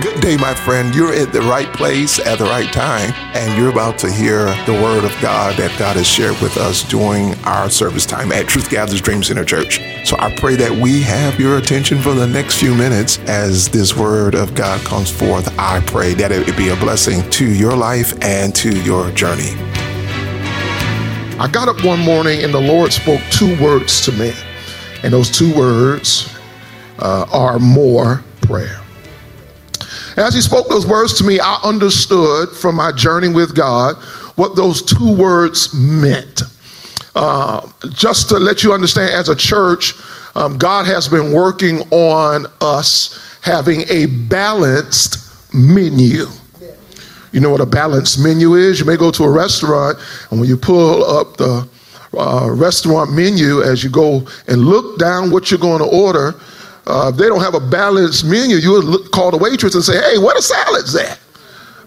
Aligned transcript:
Good 0.00 0.20
day, 0.20 0.36
my 0.36 0.54
friend. 0.54 0.92
You're 0.92 1.14
at 1.14 1.32
the 1.32 1.40
right 1.42 1.72
place 1.72 2.18
at 2.18 2.38
the 2.38 2.44
right 2.46 2.70
time, 2.72 3.12
and 3.32 3.56
you're 3.56 3.70
about 3.70 3.96
to 3.98 4.10
hear 4.10 4.46
the 4.66 4.72
word 4.72 5.04
of 5.04 5.16
God 5.22 5.56
that 5.56 5.78
God 5.78 5.94
has 5.94 6.06
shared 6.06 6.36
with 6.40 6.56
us 6.56 6.82
during 6.82 7.34
our 7.44 7.70
service 7.70 8.04
time 8.04 8.32
at 8.32 8.48
Truth 8.48 8.70
Gatherers 8.70 9.00
Dream 9.00 9.22
Center 9.22 9.44
Church. 9.44 9.80
So 10.04 10.16
I 10.18 10.34
pray 10.34 10.56
that 10.56 10.72
we 10.72 11.00
have 11.02 11.38
your 11.38 11.58
attention 11.58 12.00
for 12.00 12.12
the 12.12 12.26
next 12.26 12.58
few 12.58 12.74
minutes 12.74 13.20
as 13.28 13.68
this 13.68 13.96
word 13.96 14.34
of 14.34 14.52
God 14.56 14.84
comes 14.84 15.12
forth. 15.12 15.56
I 15.60 15.78
pray 15.86 16.12
that 16.14 16.32
it 16.32 16.56
be 16.56 16.70
a 16.70 16.76
blessing 16.76 17.30
to 17.30 17.48
your 17.48 17.76
life 17.76 18.20
and 18.20 18.52
to 18.56 18.76
your 18.82 19.12
journey. 19.12 19.54
I 21.38 21.48
got 21.50 21.68
up 21.68 21.84
one 21.84 22.00
morning 22.00 22.42
and 22.42 22.52
the 22.52 22.60
Lord 22.60 22.92
spoke 22.92 23.20
two 23.30 23.56
words 23.62 24.04
to 24.06 24.12
me, 24.12 24.32
and 25.04 25.12
those 25.12 25.30
two 25.30 25.56
words 25.56 26.36
uh, 26.98 27.26
are 27.32 27.60
more 27.60 28.24
prayer. 28.40 28.83
As 30.16 30.34
he 30.34 30.40
spoke 30.40 30.68
those 30.68 30.86
words 30.86 31.14
to 31.18 31.24
me, 31.24 31.40
I 31.40 31.58
understood 31.64 32.50
from 32.50 32.76
my 32.76 32.92
journey 32.92 33.28
with 33.28 33.54
God 33.54 33.96
what 34.36 34.54
those 34.54 34.80
two 34.82 35.16
words 35.16 35.74
meant. 35.74 36.42
Uh, 37.16 37.68
just 37.90 38.28
to 38.28 38.38
let 38.38 38.62
you 38.62 38.72
understand, 38.72 39.12
as 39.12 39.28
a 39.28 39.36
church, 39.36 39.94
um, 40.36 40.58
God 40.58 40.86
has 40.86 41.08
been 41.08 41.32
working 41.32 41.80
on 41.90 42.46
us 42.60 43.38
having 43.42 43.82
a 43.90 44.06
balanced 44.06 45.54
menu. 45.54 46.26
You 47.32 47.40
know 47.40 47.50
what 47.50 47.60
a 47.60 47.66
balanced 47.66 48.22
menu 48.22 48.54
is? 48.54 48.78
You 48.78 48.86
may 48.86 48.96
go 48.96 49.10
to 49.10 49.24
a 49.24 49.30
restaurant, 49.30 49.98
and 50.30 50.38
when 50.38 50.48
you 50.48 50.56
pull 50.56 51.04
up 51.04 51.36
the 51.36 51.68
uh, 52.16 52.48
restaurant 52.52 53.12
menu, 53.12 53.62
as 53.62 53.82
you 53.82 53.90
go 53.90 54.26
and 54.46 54.62
look 54.62 54.98
down 54.98 55.32
what 55.32 55.50
you're 55.50 55.58
going 55.58 55.80
to 55.80 55.88
order, 55.88 56.34
uh, 56.86 57.10
if 57.12 57.18
they 57.18 57.26
don't 57.26 57.40
have 57.40 57.54
a 57.54 57.60
balanced 57.60 58.24
menu, 58.24 58.56
you 58.56 58.72
would 58.72 59.10
call 59.10 59.30
the 59.30 59.38
waitress 59.38 59.74
and 59.74 59.82
say, 59.82 59.96
hey, 60.00 60.18
where 60.18 60.34
the 60.34 60.42
salads 60.42 60.94
at? 60.94 61.18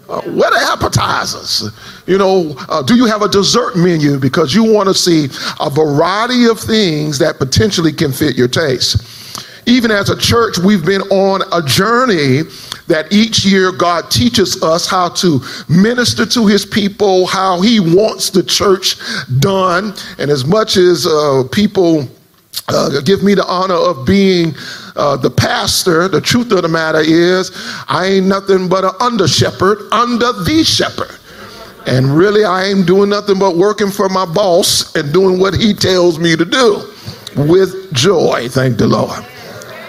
Uh, 0.08 0.22
where 0.22 0.50
the 0.50 0.58
appetizers? 0.72 1.70
You 2.06 2.18
know, 2.18 2.56
uh, 2.68 2.82
do 2.82 2.96
you 2.96 3.04
have 3.04 3.22
a 3.22 3.28
dessert 3.28 3.76
menu? 3.76 4.18
Because 4.18 4.54
you 4.54 4.64
want 4.64 4.88
to 4.88 4.94
see 4.94 5.26
a 5.60 5.68
variety 5.70 6.46
of 6.46 6.58
things 6.58 7.18
that 7.18 7.38
potentially 7.38 7.92
can 7.92 8.10
fit 8.10 8.36
your 8.36 8.48
taste. 8.48 9.36
Even 9.66 9.90
as 9.90 10.08
a 10.08 10.16
church, 10.16 10.56
we've 10.58 10.84
been 10.84 11.02
on 11.02 11.42
a 11.52 11.64
journey 11.66 12.40
that 12.86 13.12
each 13.12 13.44
year 13.44 13.70
God 13.70 14.10
teaches 14.10 14.62
us 14.62 14.88
how 14.88 15.10
to 15.10 15.40
minister 15.68 16.24
to 16.24 16.46
his 16.46 16.64
people, 16.64 17.26
how 17.26 17.60
he 17.60 17.78
wants 17.78 18.30
the 18.30 18.42
church 18.42 18.96
done. 19.40 19.92
And 20.18 20.30
as 20.30 20.46
much 20.46 20.78
as 20.78 21.06
uh, 21.06 21.44
people 21.52 22.08
uh, 22.68 23.00
give 23.02 23.22
me 23.22 23.34
the 23.34 23.46
honor 23.46 23.74
of 23.74 24.06
being 24.06 24.54
uh, 24.98 25.16
the 25.16 25.30
pastor, 25.30 26.08
the 26.08 26.20
truth 26.20 26.50
of 26.52 26.62
the 26.62 26.68
matter 26.68 27.00
is, 27.00 27.52
I 27.88 28.06
ain't 28.06 28.26
nothing 28.26 28.68
but 28.68 28.84
an 28.84 28.90
under 29.00 29.28
shepherd 29.28 29.78
under 29.92 30.32
the 30.32 30.64
shepherd. 30.64 31.16
And 31.86 32.16
really, 32.16 32.44
I 32.44 32.64
ain't 32.64 32.86
doing 32.86 33.08
nothing 33.08 33.38
but 33.38 33.56
working 33.56 33.90
for 33.90 34.08
my 34.08 34.26
boss 34.26 34.94
and 34.96 35.12
doing 35.12 35.38
what 35.38 35.54
he 35.54 35.72
tells 35.72 36.18
me 36.18 36.36
to 36.36 36.44
do 36.44 36.82
with 37.36 37.92
joy. 37.94 38.48
Thank 38.50 38.76
the 38.76 38.88
Lord. 38.88 39.24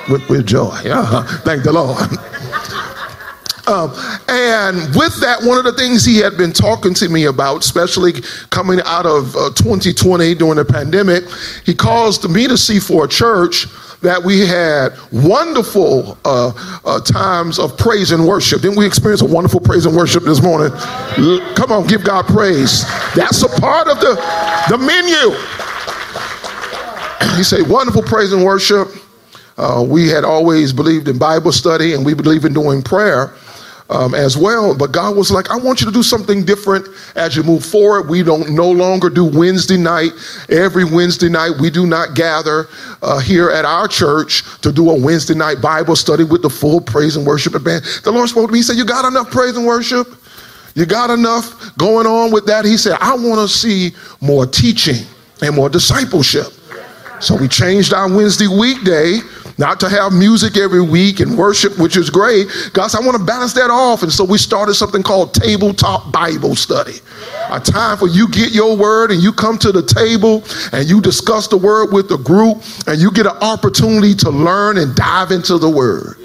With, 0.10 0.30
with 0.30 0.46
joy. 0.46 0.70
Uh-huh. 0.70 1.24
Thank 1.40 1.64
the 1.64 1.74
Lord. 1.74 1.98
Um, 3.68 3.94
and 4.28 4.78
with 4.96 5.20
that, 5.22 5.44
one 5.44 5.60
of 5.60 5.64
the 5.64 5.74
things 5.74 6.04
he 6.04 6.18
had 6.18 6.36
been 6.36 6.52
talking 6.52 6.96
to 6.96 7.08
me 7.08 7.26
about, 7.26 7.64
especially 7.64 8.14
coming 8.50 8.80
out 8.84 9.06
of 9.06 9.36
uh, 9.36 9.52
2020 9.52 10.34
during 10.34 10.56
the 10.56 10.66
pandemic, 10.66 11.26
he 11.68 11.76
caused 11.76 12.28
me 12.28 12.48
to 12.48 12.58
see 12.58 12.80
for 12.80 13.06
a 13.06 13.08
church 13.08 13.68
that 14.02 14.22
we 14.24 14.46
had 14.46 14.90
wonderful 15.12 16.18
uh, 16.24 16.52
uh, 16.86 17.02
times 17.02 17.60
of 17.60 17.78
praise 17.78 18.12
and 18.12 18.26
worship. 18.26 18.62
Didn't 18.62 18.78
we 18.78 18.86
experience 18.86 19.22
a 19.22 19.26
wonderful 19.26 19.60
praise 19.60 19.86
and 19.86 19.96
worship 19.96 20.24
this 20.24 20.42
morning? 20.42 20.72
L- 21.18 21.54
come 21.56 21.72
on, 21.72 21.86
give 21.88 22.04
God 22.04 22.26
praise. 22.26 22.84
That's 23.16 23.44
a 23.44 23.50
part 23.60 23.88
of 23.88 24.00
the, 24.00 24.16
the 24.70 24.78
menu. 24.78 25.36
he 27.36 27.44
said, 27.44 27.68
wonderful 27.68 28.04
praise 28.04 28.32
and 28.32 28.44
worship. 28.44 28.88
Uh, 29.58 29.86
we 29.86 30.08
had 30.08 30.24
always 30.24 30.72
believed 30.72 31.10
in 31.10 31.18
Bible 31.18 31.52
study 31.52 31.94
and 31.94 32.06
we 32.06 32.14
believe 32.14 32.46
in 32.46 32.54
doing 32.54 32.82
prayer 32.82 33.34
um, 33.90 34.14
as 34.14 34.38
well. 34.38 34.76
But 34.78 34.92
God 34.92 35.16
was 35.16 35.32
like, 35.32 35.50
I 35.50 35.58
want 35.58 35.82
you 35.82 35.88
to 35.88 35.92
do 35.92 36.04
something 36.04 36.46
different 36.46 36.88
as 37.16 37.36
you 37.36 37.44
move 37.44 37.66
forward. 37.66 38.10
We 38.10 38.24
don't 38.24 38.52
no 38.52 38.70
longer 38.70 39.10
do 39.10 39.26
Wednesday 39.26 39.78
night. 39.78 40.12
Every 40.50 40.86
Wednesday 40.86 41.30
night, 41.30 41.52
we 41.60 41.70
do 41.70 41.86
not 41.86 42.16
gather 42.16 42.68
uh, 43.02 43.20
here 43.20 43.50
at 43.50 43.66
our 43.66 43.88
church 43.88 44.44
to 44.62 44.72
do 44.72 44.90
a 44.90 45.00
Wednesday 45.00 45.36
night 45.36 45.62
Bible 45.62 45.96
study 45.96 46.24
with 46.24 46.42
the 46.42 46.50
full 46.50 46.82
praise 46.82 47.16
and 47.16 47.26
worship 47.26 47.54
band. 47.64 47.84
The 48.04 48.12
Lord 48.12 48.30
spoke 48.30 48.48
to 48.48 48.54
me. 48.54 48.60
He 48.60 48.64
said, 48.64 48.78
You 48.78 48.86
got 48.86 49.06
enough 49.06 49.32
praise 49.32 49.58
and 49.58 49.66
worship? 49.66 50.08
You 50.76 50.86
got 50.86 51.10
enough 51.10 51.76
going 51.78 52.06
on 52.06 52.32
with 52.32 52.46
that? 52.46 52.64
He 52.64 52.78
said, 52.78 52.98
I 53.02 53.16
want 53.16 53.40
to 53.42 53.48
see 53.48 53.92
more 54.22 54.46
teaching 54.46 55.06
and 55.42 55.56
more 55.56 55.70
discipleship. 55.70 56.54
So 57.20 57.36
we 57.36 57.48
changed 57.48 57.94
our 57.94 58.08
Wednesday 58.08 58.48
weekday 58.48 59.20
not 59.58 59.78
to 59.82 59.90
have 59.90 60.14
music 60.14 60.56
every 60.56 60.82
week 60.82 61.20
and 61.20 61.38
worship, 61.38 61.78
which 61.78 61.98
is 61.98 62.10
great. 62.10 62.48
God 62.72 62.88
said, 62.88 63.02
I 63.02 63.06
want 63.06 63.18
to 63.18 63.24
balance 63.24 63.52
that 63.54 63.70
off. 63.70 64.04
And 64.04 64.12
so 64.12 64.24
we 64.24 64.38
started 64.38 64.76
something 64.76 65.04
called 65.04 65.34
Tabletop 65.34 66.14
Bible 66.14 66.56
Study. 66.56 66.96
A 67.52 67.60
time 67.60 67.98
for 67.98 68.08
you 68.08 68.30
get 68.30 68.54
your 68.54 68.78
word 68.78 69.12
and 69.12 69.22
you 69.22 69.34
come 69.34 69.58
to 69.58 69.74
the 69.74 69.84
table 69.84 70.44
and 70.72 70.88
you 70.88 71.02
discuss 71.02 71.50
the 71.50 71.58
word 71.58 71.92
with 71.92 72.08
the 72.08 72.18
group 72.18 72.64
and 72.88 73.02
you 73.02 73.12
get 73.12 73.26
an 73.26 73.38
opportunity 73.42 74.16
to 74.16 74.30
learn 74.30 74.78
and 74.78 74.96
dive 74.96 75.32
into 75.32 75.58
the 75.58 75.70
word. 75.70 76.16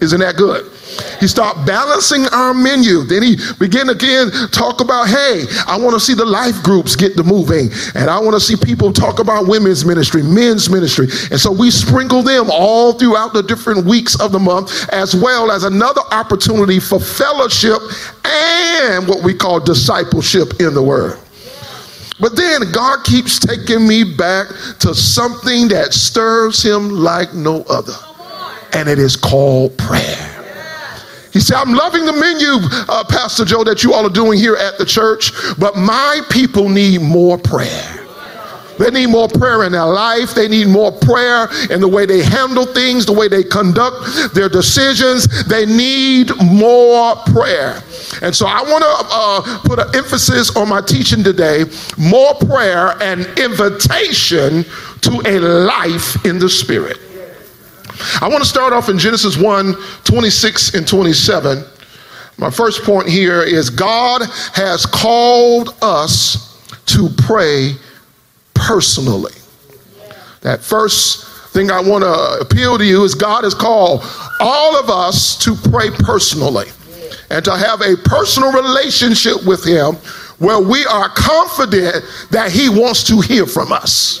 Isn't 0.00 0.20
that 0.20 0.36
good? 0.36 0.70
He 1.20 1.26
started 1.26 1.64
balancing 1.66 2.26
our 2.32 2.54
menu. 2.54 3.02
Then 3.02 3.22
he 3.22 3.36
began 3.58 3.88
again 3.88 4.30
talk 4.52 4.80
about, 4.80 5.08
hey, 5.08 5.44
I 5.66 5.78
want 5.78 5.94
to 5.94 6.00
see 6.00 6.14
the 6.14 6.24
life 6.24 6.62
groups 6.62 6.94
get 6.94 7.16
to 7.16 7.24
moving, 7.24 7.70
and 7.94 8.10
I 8.10 8.18
want 8.20 8.34
to 8.34 8.40
see 8.40 8.56
people 8.56 8.92
talk 8.92 9.18
about 9.18 9.48
women's 9.48 9.84
ministry, 9.84 10.22
men's 10.22 10.70
ministry, 10.70 11.08
and 11.30 11.40
so 11.40 11.50
we 11.50 11.70
sprinkle 11.70 12.22
them 12.22 12.46
all 12.50 12.92
throughout 12.92 13.32
the 13.32 13.42
different 13.42 13.86
weeks 13.86 14.18
of 14.20 14.32
the 14.32 14.38
month, 14.38 14.88
as 14.90 15.14
well 15.14 15.50
as 15.50 15.64
another 15.64 16.02
opportunity 16.12 16.78
for 16.78 17.00
fellowship 17.00 17.78
and 18.24 19.08
what 19.08 19.22
we 19.22 19.34
call 19.34 19.60
discipleship 19.60 20.60
in 20.60 20.74
the 20.74 20.82
Word. 20.82 21.18
But 22.18 22.36
then 22.36 22.62
God 22.72 23.04
keeps 23.04 23.38
taking 23.38 23.86
me 23.86 24.04
back 24.04 24.48
to 24.80 24.94
something 24.94 25.68
that 25.68 25.92
stirs 25.92 26.62
him 26.62 26.90
like 26.90 27.34
no 27.34 27.62
other, 27.68 27.96
and 28.72 28.88
it 28.88 28.98
is 28.98 29.16
called 29.16 29.76
prayer. 29.76 30.35
He 31.36 31.40
said, 31.40 31.56
I'm 31.56 31.74
loving 31.74 32.06
the 32.06 32.14
menu, 32.14 32.66
uh, 32.88 33.04
Pastor 33.04 33.44
Joe, 33.44 33.62
that 33.64 33.84
you 33.84 33.92
all 33.92 34.06
are 34.06 34.08
doing 34.08 34.38
here 34.38 34.56
at 34.56 34.78
the 34.78 34.86
church, 34.86 35.32
but 35.58 35.76
my 35.76 36.22
people 36.30 36.70
need 36.70 37.02
more 37.02 37.36
prayer. 37.36 38.06
They 38.78 38.90
need 38.90 39.08
more 39.08 39.28
prayer 39.28 39.64
in 39.64 39.72
their 39.72 39.84
life. 39.84 40.34
They 40.34 40.48
need 40.48 40.68
more 40.68 40.92
prayer 40.92 41.46
in 41.70 41.82
the 41.82 41.88
way 41.88 42.06
they 42.06 42.22
handle 42.22 42.64
things, 42.64 43.04
the 43.04 43.12
way 43.12 43.28
they 43.28 43.42
conduct 43.42 44.32
their 44.32 44.48
decisions. 44.48 45.46
They 45.46 45.66
need 45.66 46.30
more 46.42 47.16
prayer. 47.16 47.82
And 48.22 48.34
so 48.34 48.46
I 48.46 48.62
want 48.62 48.82
to 48.82 49.06
uh, 49.12 49.58
put 49.64 49.78
an 49.78 49.94
emphasis 49.94 50.56
on 50.56 50.70
my 50.70 50.80
teaching 50.80 51.22
today 51.22 51.64
more 51.98 52.32
prayer 52.34 52.96
and 53.02 53.26
invitation 53.38 54.64
to 55.02 55.22
a 55.26 55.38
life 55.38 56.24
in 56.24 56.38
the 56.38 56.48
Spirit. 56.48 57.05
I 58.20 58.28
want 58.28 58.42
to 58.42 58.48
start 58.48 58.72
off 58.72 58.88
in 58.88 58.98
Genesis 58.98 59.36
1 59.36 59.74
26 60.04 60.74
and 60.74 60.86
27. 60.86 61.64
My 62.38 62.50
first 62.50 62.82
point 62.82 63.08
here 63.08 63.42
is 63.42 63.70
God 63.70 64.22
has 64.52 64.84
called 64.84 65.74
us 65.80 66.82
to 66.86 67.08
pray 67.16 67.72
personally. 68.54 69.32
That 70.42 70.60
first 70.62 71.26
thing 71.52 71.70
I 71.70 71.80
want 71.80 72.04
to 72.04 72.38
appeal 72.40 72.76
to 72.76 72.84
you 72.84 73.04
is 73.04 73.14
God 73.14 73.44
has 73.44 73.54
called 73.54 74.02
all 74.40 74.78
of 74.78 74.90
us 74.90 75.36
to 75.44 75.54
pray 75.70 75.88
personally 75.90 76.66
and 77.30 77.44
to 77.44 77.56
have 77.56 77.80
a 77.80 77.96
personal 77.96 78.52
relationship 78.52 79.44
with 79.46 79.64
Him 79.64 79.94
where 80.38 80.60
we 80.60 80.84
are 80.84 81.08
confident 81.08 82.04
that 82.30 82.52
He 82.52 82.68
wants 82.68 83.02
to 83.04 83.20
hear 83.20 83.46
from 83.46 83.72
us, 83.72 84.20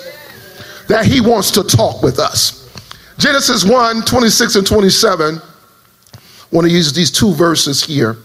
that 0.88 1.04
He 1.04 1.20
wants 1.20 1.50
to 1.52 1.62
talk 1.62 2.02
with 2.02 2.18
us. 2.18 2.65
Genesis 3.18 3.64
1 3.64 4.02
26 4.02 4.56
and 4.56 4.66
27. 4.66 5.36
I 5.36 6.18
want 6.52 6.66
to 6.66 6.72
use 6.72 6.92
these 6.92 7.10
two 7.10 7.32
verses 7.32 7.82
here. 7.82 8.16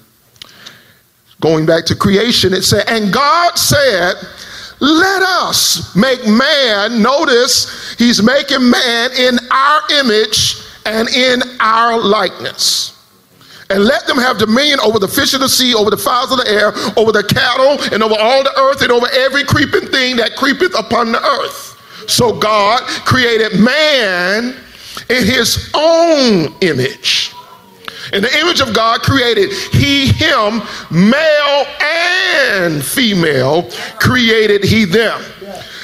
Going 1.39 1.65
back 1.65 1.85
to 1.85 1.95
creation, 1.95 2.53
it 2.53 2.63
said, 2.63 2.87
And 2.87 3.11
God 3.11 3.57
said, 3.57 4.15
Let 4.79 5.23
us 5.23 5.95
make 5.95 6.27
man, 6.27 7.01
notice 7.01 7.95
he's 7.97 8.21
making 8.21 8.69
man 8.69 9.11
in 9.17 9.39
our 9.49 9.81
image 9.91 10.57
and 10.85 11.09
in 11.09 11.41
our 11.59 11.99
likeness. 11.99 12.89
And 13.69 13.85
let 13.85 14.05
them 14.05 14.17
have 14.17 14.37
dominion 14.37 14.79
over 14.81 14.99
the 14.99 15.07
fish 15.07 15.33
of 15.33 15.39
the 15.39 15.47
sea, 15.47 15.73
over 15.73 15.89
the 15.89 15.97
fowls 15.97 16.31
of 16.33 16.39
the 16.39 16.47
air, 16.49 16.73
over 16.97 17.13
the 17.13 17.23
cattle, 17.23 17.81
and 17.93 18.03
over 18.03 18.15
all 18.19 18.43
the 18.43 18.59
earth, 18.59 18.81
and 18.81 18.91
over 18.91 19.07
every 19.13 19.45
creeping 19.45 19.87
thing 19.87 20.17
that 20.17 20.35
creepeth 20.35 20.77
upon 20.77 21.13
the 21.13 21.23
earth. 21.23 21.77
So 22.09 22.37
God 22.37 22.81
created 23.05 23.61
man 23.61 24.57
in 25.09 25.25
his 25.25 25.71
own 25.73 26.53
image. 26.61 27.33
In 28.13 28.21
the 28.21 28.39
image 28.39 28.59
of 28.59 28.73
God 28.73 29.01
created 29.01 29.51
he 29.51 30.07
him, 30.07 30.61
male 30.89 31.65
and 31.81 32.83
female, 32.83 33.69
created 33.99 34.63
he 34.63 34.85
them. 34.85 35.21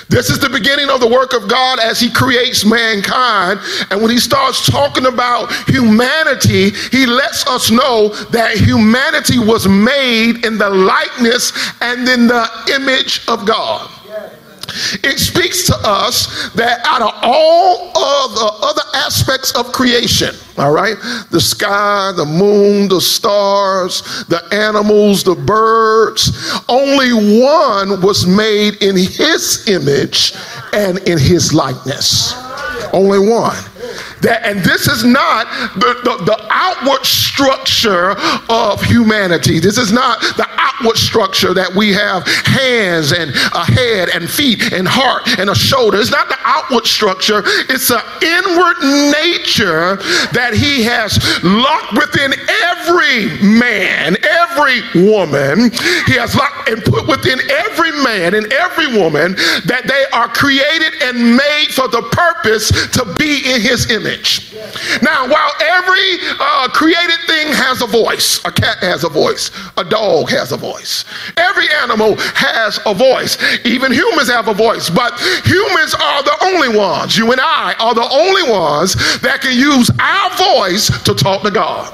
This 0.09 0.30
is 0.30 0.39
the 0.39 0.50
beginning 0.50 0.89
of 0.89 1.01
the 1.01 1.07
work 1.07 1.33
of 1.33 1.50
God 1.50 1.80
as 1.80 2.00
He 2.00 2.09
creates 2.09 2.63
mankind. 2.63 3.59
And 3.92 4.01
when 4.01 4.09
He 4.09 4.19
starts 4.19 4.65
talking 4.65 5.06
about 5.06 5.51
humanity, 5.68 6.69
He 6.92 7.06
lets 7.06 7.45
us 7.48 7.69
know 7.69 8.10
that 8.31 8.56
humanity 8.56 9.38
was 9.38 9.68
made 9.68 10.45
in 10.45 10.57
the 10.57 10.69
likeness 10.69 11.51
and 11.81 12.07
in 12.07 12.27
the 12.27 12.48
image 12.74 13.27
of 13.27 13.45
God. 13.45 13.92
It 15.03 15.19
speaks 15.19 15.65
to 15.68 15.75
us 15.83 16.50
that 16.53 16.85
out 16.85 17.01
of 17.01 17.12
all 17.24 17.89
of 17.89 18.35
the 18.35 18.51
other 18.63 18.81
aspects 18.95 19.51
of 19.56 19.71
creation, 19.71 20.35
all 20.57 20.71
right, 20.71 20.97
the 21.31 21.39
sky, 21.39 22.12
the 22.15 22.25
moon, 22.25 22.88
the 22.88 23.01
stars, 23.01 24.01
the 24.25 24.44
animals, 24.51 25.24
the 25.24 25.35
birds, 25.35 26.31
only 26.68 27.12
one 27.13 28.01
was 28.01 28.25
made 28.25 28.81
in 28.81 28.95
his 28.95 29.68
image 29.68 30.33
and 30.74 31.00
in 31.07 31.18
his 31.18 31.53
likeness. 31.53 32.33
Only 32.94 33.19
one. 33.19 33.57
That, 34.27 34.44
and 34.44 34.59
this 34.59 34.88
is 34.88 35.06
not 35.06 35.47
the, 35.79 35.95
the, 36.03 36.25
the, 36.25 36.47
outward 36.51 37.06
structure 37.06 38.12
of 38.50 38.81
humanity. 38.83 39.59
This 39.59 39.77
is 39.77 39.94
not 39.94 40.19
the 40.35 40.45
outward 40.51 40.97
structure 40.97 41.53
that 41.53 41.74
we 41.74 41.94
have 41.94 42.27
hands 42.44 43.13
and 43.13 43.31
a 43.31 43.63
head 43.63 44.09
and 44.13 44.29
feet 44.29 44.74
and 44.74 44.85
heart 44.85 45.39
and 45.39 45.50
a 45.50 45.56
shoulder. 45.56 46.00
It's 46.00 46.12
not 46.12 46.27
the 46.27 46.38
outward 46.44 46.85
structure, 46.85 47.41
it's 47.71 47.89
an 47.89 48.03
inward 48.19 48.77
nature 49.15 49.95
that 50.35 50.51
he 50.51 50.83
has 50.83 51.15
locked 51.44 51.95
within 51.95 52.35
every 52.68 53.31
man, 53.39 54.18
every 54.27 54.83
woman. 55.07 55.71
He 56.03 56.19
has 56.19 56.35
locked 56.35 56.68
and 56.68 56.83
put 56.83 57.07
within 57.07 57.39
every 57.47 57.91
man 58.03 58.35
and 58.35 58.51
every 58.51 58.91
woman 58.91 59.39
that 59.71 59.88
they 59.88 60.03
are 60.12 60.27
created 60.27 61.00
and 61.01 61.38
made 61.38 61.71
for 61.71 61.88
the 61.88 62.03
purpose 62.12 62.75
to 62.91 63.07
be 63.15 63.47
in 63.47 63.62
his 63.62 63.89
image 63.89 64.17
image. 64.18 64.54
Now, 65.02 65.28
while 65.28 65.52
every 65.60 66.18
uh, 66.40 66.68
created 66.69 67.19
thing 67.28 67.48
has 67.54 67.81
a 67.81 67.88
voice, 67.88 68.44
a 68.46 68.52
cat 68.52 68.78
has 68.80 69.04
a 69.04 69.10
voice, 69.10 69.52
a 69.78 69.84
dog 69.84 70.30
has 70.30 70.52
a 70.52 70.58
voice, 70.58 71.06
every 71.38 71.68
animal 71.81 72.16
has 72.36 72.80
a 72.86 72.94
voice, 72.94 73.38
even 73.66 73.92
humans 73.92 74.30
have 74.30 74.48
a 74.48 74.54
voice, 74.54 74.90
but 74.90 75.19
humans 75.46 75.94
are 75.96 76.24
the 76.24 76.38
only 76.44 76.78
ones, 76.78 77.18
you 77.18 77.31
and 77.31 77.42
I 77.42 77.75
are 77.80 77.94
the 77.94 78.10
only 78.10 78.50
ones 78.52 78.96
that 79.22 79.42
can 79.42 79.58
use 79.58 79.90
our 80.00 80.30
voice 80.38 80.88
to 81.04 81.13
talk 81.13 81.44
to 81.44 81.52
God. 81.52 81.94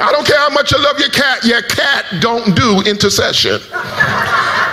I 0.00 0.10
don't 0.12 0.26
care 0.26 0.38
how 0.38 0.50
much 0.50 0.72
you 0.72 0.82
love 0.82 0.98
your 0.98 1.10
cat, 1.10 1.44
your 1.44 1.62
cat 1.62 2.06
don't 2.20 2.54
do 2.56 2.82
intercession. 2.88 3.60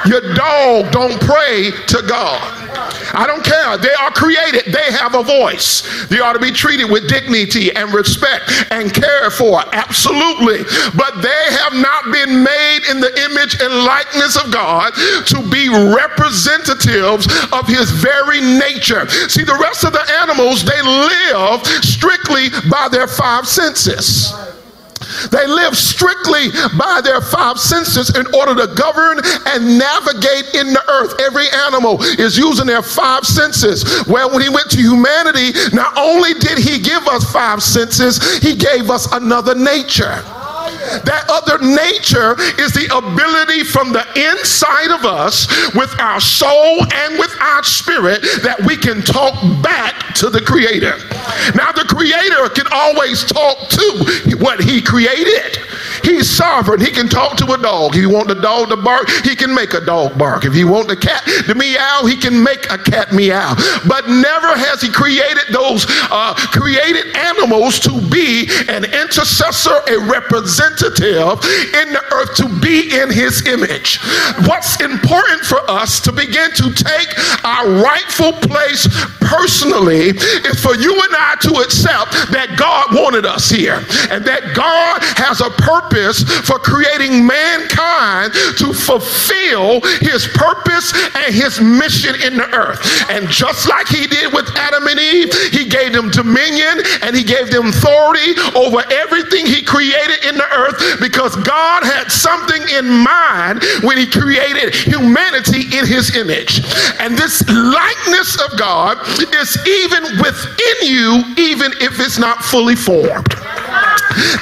Your 0.06 0.34
dog 0.34 0.92
don't 0.92 1.22
pray 1.22 1.72
to 1.88 2.02
God. 2.08 2.61
I 3.14 3.28
don't 3.28 3.44
care. 3.44 3.78
They 3.78 3.94
are 3.94 4.12
created. 4.12 4.74
They 4.74 4.92
have 4.92 5.16
a 5.16 5.24
voice. 5.24 6.08
They 6.08 6.20
ought 6.20 6.34
to 6.34 6.40
be 6.40 6.52
treated 6.52 6.90
with 6.90 7.08
dignity 7.08 7.74
and 7.76 7.94
respect 7.94 8.52
and 8.72 8.94
cared 8.94 9.34
for. 9.34 9.64
Absolutely. 9.74 10.64
But 10.96 11.22
they 11.22 11.44
have 11.62 11.74
not 11.74 12.12
been 12.12 12.44
made 12.44 12.82
in 12.90 13.00
the 13.00 13.12
image 13.32 13.60
and 13.62 13.84
likeness 13.84 14.36
of 14.38 14.52
God 14.52 14.94
to 15.28 15.42
be 15.50 15.70
representatives 15.70 17.28
of 17.52 17.68
his 17.68 17.92
very 17.92 18.42
nature. 18.42 19.08
See, 19.30 19.44
the 19.44 19.58
rest 19.60 19.84
of 19.84 19.94
the 19.94 20.06
animals, 20.22 20.64
they 20.64 20.82
live 20.82 21.66
strictly 21.84 22.50
by 22.70 22.88
their 22.90 23.08
five 23.08 23.48
senses. 23.48 24.34
They 25.30 25.48
live 25.48 25.78
strictly 25.78 26.52
by 26.78 27.02
their 27.04 27.22
five 27.22 27.60
senses 27.60 28.16
in 28.16 28.26
order 28.34 28.56
to 28.56 28.74
govern 28.74 29.20
and 29.48 29.78
navigate 29.78 30.56
in 30.56 30.74
the 30.74 30.84
earth. 30.90 31.20
Every 31.22 31.50
animal 31.68 32.02
is 32.04 32.38
using 32.38 32.68
their 32.68 32.82
five 32.82 33.26
senses. 33.26 33.86
Well, 34.08 34.32
when 34.32 34.42
he 34.42 34.50
went 34.50 34.70
to 34.72 34.78
humanity, 34.78 35.52
not 35.74 35.98
only 35.98 36.34
did 36.34 36.58
he 36.58 36.80
give 36.80 37.08
us 37.08 37.30
five 37.32 37.62
senses, 37.64 38.40
he 38.40 38.56
gave 38.56 38.90
us 38.90 39.12
another 39.12 39.56
nature. 39.56 40.24
That 41.06 41.26
other 41.30 41.60
nature 41.60 42.36
is 42.62 42.74
the 42.74 42.90
ability 42.92 43.64
from 43.64 43.94
the 43.94 44.06
inside 44.18 44.92
of 44.92 45.06
us 45.06 45.48
with 45.76 45.94
our 46.00 46.20
soul 46.20 46.84
and 46.94 47.20
with 47.20 47.36
our 47.40 47.64
spirit 47.64 48.22
that 48.44 48.62
we 48.66 48.76
can 48.76 49.02
talk 49.02 49.36
back 49.62 50.14
to 50.16 50.30
the 50.30 50.42
Creator. 50.42 50.98
Now, 51.56 51.72
the 51.72 51.86
Creator 51.88 52.50
can 52.54 52.68
always 52.72 53.24
talk 53.24 53.70
to 53.70 54.38
what 54.38 54.62
He 54.62 54.82
created. 54.82 55.58
He's 56.04 56.30
sovereign. 56.30 56.82
He 56.82 56.92
can 56.92 57.08
talk 57.08 57.38
to 57.38 57.54
a 57.54 57.58
dog. 57.58 57.96
If 57.96 58.02
you 58.02 58.10
want 58.10 58.28
the 58.28 58.36
dog 58.36 58.70
to 58.70 58.78
bark, 58.78 59.10
he 59.24 59.36
can 59.36 59.54
make 59.54 59.74
a 59.74 59.82
dog 59.84 60.18
bark. 60.18 60.46
If 60.46 60.56
you 60.56 60.68
want 60.68 60.88
the 60.88 60.96
cat 60.98 61.24
to 61.46 61.56
meow, 61.56 62.06
he 62.06 62.16
can 62.18 62.44
make 62.44 62.72
a 62.72 62.78
cat 62.78 63.14
meow. 63.14 63.56
But 63.88 64.08
never 64.10 64.56
has 64.58 64.82
he 64.82 64.92
created 64.92 65.52
those 65.52 65.86
uh, 66.10 66.34
created 66.36 67.16
animals 67.16 67.80
to 67.82 68.02
be 68.10 68.50
an 68.68 68.86
intercessor, 68.86 69.78
a 69.88 69.98
representative 70.00 71.38
in 71.76 71.94
the 71.94 72.04
earth, 72.12 72.36
to 72.38 72.48
be 72.62 72.98
in 72.98 73.12
his 73.12 73.46
image. 73.48 74.00
What's 74.48 74.82
important 74.82 75.42
for 75.42 75.60
us 75.70 76.00
to 76.02 76.12
begin 76.12 76.52
to 76.56 76.74
take 76.74 77.10
our 77.46 77.70
rightful 77.84 78.34
place 78.34 78.88
personally 79.20 80.10
is 80.50 80.60
for 80.62 80.76
you 80.76 80.94
and 80.94 81.16
I 81.16 81.36
to 81.42 81.62
accept 81.62 82.12
that 82.32 82.56
God 82.58 82.96
wanted 82.96 83.26
us 83.26 83.50
here 83.50 83.84
and 84.10 84.26
that 84.26 84.56
God 84.56 85.00
has 85.18 85.42
a 85.42 85.50
purpose 85.50 85.91
purpose 85.92 86.24
for 86.48 86.58
creating 86.60 87.26
mankind 87.26 88.34
to 88.58 88.74
fulfill 88.74 89.82
his 90.00 90.28
purpose 90.34 90.94
and 91.16 91.36
his 91.36 91.60
mission 91.60 92.16
in 92.24 92.38
the 92.38 92.48
earth. 92.56 92.80
And 93.10 93.28
just 93.28 93.68
like 93.68 93.88
he 93.88 94.08
did 94.08 94.34
with 94.34 94.48
Adam 94.56 94.88
and 94.88 95.00
Eve, 95.00 95.34
he 95.52 95.68
gave 95.68 95.94
them 95.94 96.10
dominion 96.10 96.82
and 97.04 97.16
he 97.16 97.24
gave 97.24 97.52
them 97.52 97.68
authority 97.68 98.40
over 98.56 98.84
everything 98.92 99.46
he 99.46 99.62
created 99.62 100.24
in 100.26 100.36
the 100.36 100.48
earth 100.56 101.00
because 101.00 101.36
God 101.44 101.84
had 101.84 102.12
something 102.12 102.62
in 102.70 102.88
mind 102.88 103.64
when 103.84 103.98
he 103.98 104.08
created 104.08 104.74
humanity 104.74 105.76
in 105.78 105.86
his 105.86 106.16
image. 106.16 106.64
And 107.00 107.18
this 107.18 107.44
likeness 107.50 108.40
of 108.42 108.58
God 108.58 108.98
is 109.36 109.58
even 109.68 110.04
within 110.18 110.78
you, 110.82 111.24
even 111.38 111.72
if 111.82 112.00
it's 112.00 112.18
not 112.18 112.44
fully 112.44 112.76
formed. 112.76 113.36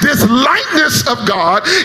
This 0.02 0.28
likeness 0.28 1.06
of 1.06 1.26
God 1.26 1.39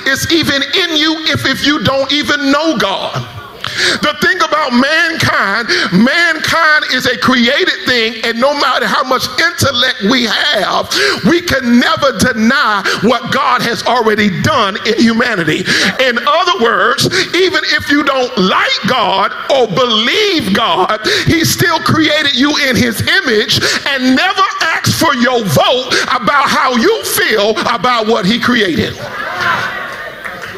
is 0.08 0.32
even 0.32 0.62
in 0.62 0.98
you 0.98 1.16
if, 1.28 1.46
if 1.46 1.66
you 1.66 1.84
don't 1.84 2.12
even 2.12 2.52
know 2.52 2.78
God. 2.78 3.36
The 3.76 4.16
thing 4.22 4.38
about 4.38 4.72
mankind, 4.72 5.68
mankind 5.92 6.86
is 6.94 7.06
a 7.06 7.18
created 7.18 7.76
thing, 7.86 8.24
and 8.24 8.40
no 8.40 8.54
matter 8.54 8.86
how 8.86 9.04
much 9.04 9.28
intellect 9.40 10.04
we 10.10 10.26
have, 10.26 10.88
we 11.26 11.42
can 11.42 11.80
never 11.80 12.18
deny 12.18 12.84
what 13.04 13.34
God 13.34 13.62
has 13.62 13.84
already 13.84 14.30
done 14.44 14.78
in 14.88 14.96
humanity. 15.02 15.66
In 16.00 16.16
other 16.18 16.64
words, 16.64 17.06
even 17.36 17.62
if 17.76 17.90
you 17.90 18.04
don't 18.04 18.32
like 18.38 18.80
God 18.88 19.32
or 19.52 19.68
believe 19.68 20.54
God, 20.54 21.02
He 21.26 21.44
still 21.44 21.80
created 21.80 22.36
you 22.36 22.56
in 22.70 22.76
His 22.76 23.02
image 23.02 23.60
and 23.88 24.16
never 24.16 24.46
asked 24.62 24.96
for 25.00 25.16
your 25.16 25.44
vote 25.44 25.90
about 26.14 26.48
how 26.48 26.76
you 26.76 27.04
feel 27.04 27.52
about 27.68 28.08
what 28.08 28.26
He 28.26 28.40
created. 28.40 28.96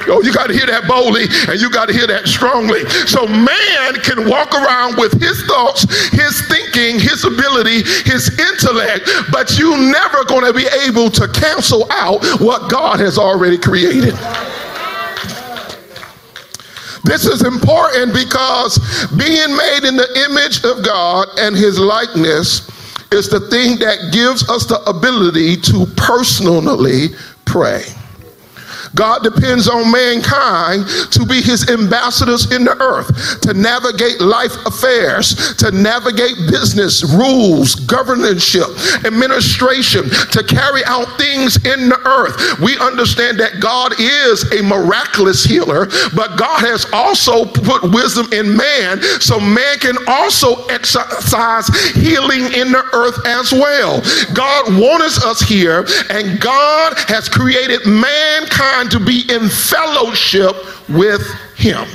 Oh, 0.09 0.21
you 0.21 0.33
got 0.33 0.47
to 0.47 0.53
hear 0.53 0.65
that 0.67 0.87
boldly 0.87 1.25
and 1.51 1.59
you 1.59 1.69
got 1.69 1.87
to 1.87 1.93
hear 1.93 2.07
that 2.07 2.27
strongly. 2.27 2.87
So 3.07 3.27
man 3.27 3.93
can 4.01 4.29
walk 4.29 4.53
around 4.53 4.97
with 4.97 5.19
his 5.19 5.43
thoughts, 5.45 5.83
his 6.09 6.47
thinking, 6.47 6.99
his 6.99 7.25
ability, 7.25 7.83
his 8.07 8.31
intellect, 8.39 9.09
but 9.31 9.57
you 9.57 9.75
never 9.77 10.23
going 10.25 10.45
to 10.45 10.53
be 10.53 10.67
able 10.87 11.09
to 11.11 11.27
cancel 11.27 11.87
out 11.91 12.23
what 12.39 12.69
God 12.69 12.99
has 12.99 13.17
already 13.17 13.57
created. 13.57 14.15
This 17.03 17.25
is 17.25 17.45
important 17.45 18.13
because 18.13 18.77
being 19.15 19.55
made 19.55 19.87
in 19.87 19.95
the 19.95 20.27
image 20.29 20.65
of 20.65 20.83
God 20.83 21.27
and 21.39 21.55
his 21.55 21.79
likeness 21.79 22.67
is 23.11 23.29
the 23.29 23.39
thing 23.49 23.79
that 23.79 24.11
gives 24.11 24.49
us 24.49 24.65
the 24.65 24.81
ability 24.89 25.55
to 25.55 25.85
personally 25.95 27.09
pray. 27.45 27.83
God 28.95 29.23
depends 29.23 29.67
on 29.67 29.91
mankind 29.91 30.87
to 31.11 31.25
be 31.25 31.41
his 31.41 31.69
ambassadors 31.69 32.51
in 32.51 32.63
the 32.63 32.77
earth, 32.81 33.41
to 33.41 33.53
navigate 33.53 34.21
life 34.21 34.53
affairs, 34.65 35.55
to 35.57 35.71
navigate 35.71 36.37
business, 36.49 37.03
rules, 37.03 37.75
governorship, 37.75 38.67
administration, 39.05 40.09
to 40.31 40.43
carry 40.43 40.83
out 40.85 41.17
things 41.17 41.57
in 41.65 41.89
the 41.89 41.99
earth. 42.05 42.59
We 42.59 42.77
understand 42.77 43.39
that 43.39 43.59
God 43.59 43.93
is 43.99 44.45
a 44.53 44.61
miraculous 44.63 45.43
healer, 45.43 45.87
but 46.15 46.37
God 46.37 46.61
has 46.61 46.85
also 46.93 47.45
put 47.45 47.83
wisdom 47.91 48.31
in 48.31 48.55
man, 48.55 49.01
so 49.19 49.39
man 49.39 49.79
can 49.79 49.97
also 50.07 50.65
exercise 50.67 51.67
healing 51.93 52.53
in 52.53 52.71
the 52.71 52.83
earth 52.93 53.25
as 53.25 53.51
well. 53.51 54.01
God 54.33 54.77
wants 54.77 55.23
us 55.23 55.41
here, 55.41 55.85
and 56.09 56.39
God 56.39 56.93
has 57.07 57.29
created 57.29 57.85
mankind 57.85 58.76
to 58.85 58.99
be 58.99 59.23
in 59.29 59.49
fellowship 59.49 60.55
with 60.89 61.21
him. 61.55 61.87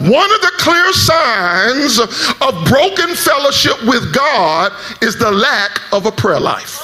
One 0.00 0.30
of 0.30 0.40
the 0.40 0.52
clear 0.58 0.92
signs 0.92 1.98
of 1.98 2.64
broken 2.66 3.14
fellowship 3.14 3.82
with 3.84 4.14
God 4.14 4.72
is 5.02 5.16
the 5.18 5.30
lack 5.30 5.80
of 5.92 6.06
a 6.06 6.12
prayer 6.12 6.40
life. 6.40 6.80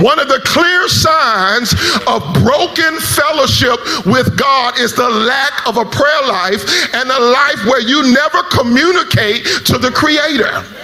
One 0.00 0.18
of 0.18 0.28
the 0.28 0.40
clear 0.44 0.88
signs 0.88 1.74
of 2.06 2.22
broken 2.42 2.98
fellowship 2.98 3.78
with 4.06 4.36
God 4.36 4.78
is 4.80 4.94
the 4.94 5.08
lack 5.08 5.66
of 5.68 5.76
a 5.76 5.84
prayer 5.84 6.22
life 6.26 6.64
and 6.94 7.08
a 7.10 7.20
life 7.20 7.64
where 7.66 7.80
you 7.80 8.12
never 8.12 8.42
communicate 8.44 9.44
to 9.66 9.78
the 9.78 9.90
Creator 9.90 10.81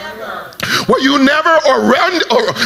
where 0.89 1.01
you 1.01 1.19
never 1.19 1.55
or, 1.69 1.85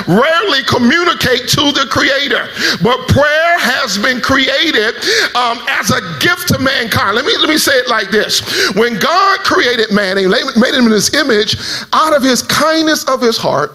rarely 0.06 0.62
communicate 0.64 1.50
to 1.50 1.74
the 1.74 1.86
creator. 1.90 2.48
But 2.82 3.08
prayer 3.08 3.58
has 3.58 3.98
been 3.98 4.20
created 4.20 4.94
um, 5.34 5.58
as 5.68 5.90
a 5.90 6.00
gift 6.20 6.48
to 6.48 6.58
mankind. 6.58 7.16
Let 7.16 7.26
me 7.26 7.36
let 7.36 7.48
me 7.48 7.58
say 7.58 7.72
it 7.72 7.88
like 7.88 8.10
this. 8.10 8.40
When 8.74 8.98
god 8.98 9.40
created 9.40 9.92
man 9.92 10.18
and 10.18 10.30
made 10.30 10.74
him 10.74 10.86
in 10.86 10.92
his 10.92 11.12
image 11.14 11.56
out 11.92 12.14
of 12.16 12.22
his 12.22 12.42
kindness 12.42 13.04
of 13.04 13.20
his 13.20 13.36
heart 13.36 13.72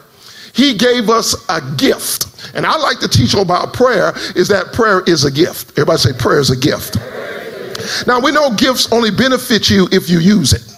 he 0.54 0.74
gave 0.74 1.10
us 1.10 1.36
a 1.50 1.62
gift. 1.76 2.26
And 2.56 2.66
i 2.66 2.76
like 2.78 3.00
to 3.00 3.08
teach 3.08 3.34
about 3.36 3.74
prayer 3.74 4.14
is 4.36 4.48
that 4.48 4.74
prayer 4.74 5.04
is 5.06 5.26
a 5.26 5.32
gift. 5.32 5.72
Everybody 5.72 6.00
say 6.00 6.14
prayer 6.18 6.40
is 6.40 6.50
a 6.50 6.58
gift. 6.58 6.98
Now 8.08 8.20
we 8.20 8.32
know 8.32 8.50
gifts 8.56 8.92
only 8.92 9.12
benefit 9.12 9.70
you 9.70 9.88
if 9.92 10.10
you 10.10 10.20
use 10.20 10.54
it 10.54 10.77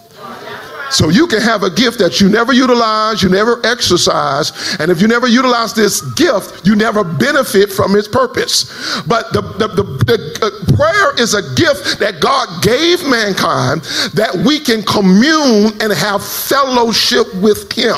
so 0.89 1.09
you 1.09 1.27
can 1.27 1.41
have 1.41 1.63
a 1.63 1.69
gift 1.69 1.99
that 1.99 2.19
you 2.19 2.29
never 2.29 2.53
utilize, 2.53 3.21
you 3.21 3.29
never 3.29 3.63
exercise, 3.65 4.51
and 4.79 4.91
if 4.91 5.01
you 5.01 5.07
never 5.07 5.27
utilize 5.27 5.73
this 5.73 6.01
gift, 6.13 6.65
you 6.65 6.75
never 6.75 7.03
benefit 7.03 7.71
from 7.71 7.95
its 7.95 8.07
purpose. 8.07 9.01
But 9.07 9.31
the, 9.33 9.41
the, 9.41 9.67
the, 9.67 9.83
the 9.83 10.39
uh, 10.41 10.75
prayer 10.75 11.21
is 11.21 11.33
a 11.33 11.41
gift 11.55 11.99
that 11.99 12.19
God 12.19 12.63
gave 12.63 13.07
mankind 13.07 13.81
that 14.13 14.35
we 14.45 14.59
can 14.59 14.81
commune 14.83 15.73
and 15.81 15.93
have 15.93 16.25
fellowship 16.25 17.27
with 17.35 17.71
Him. 17.71 17.97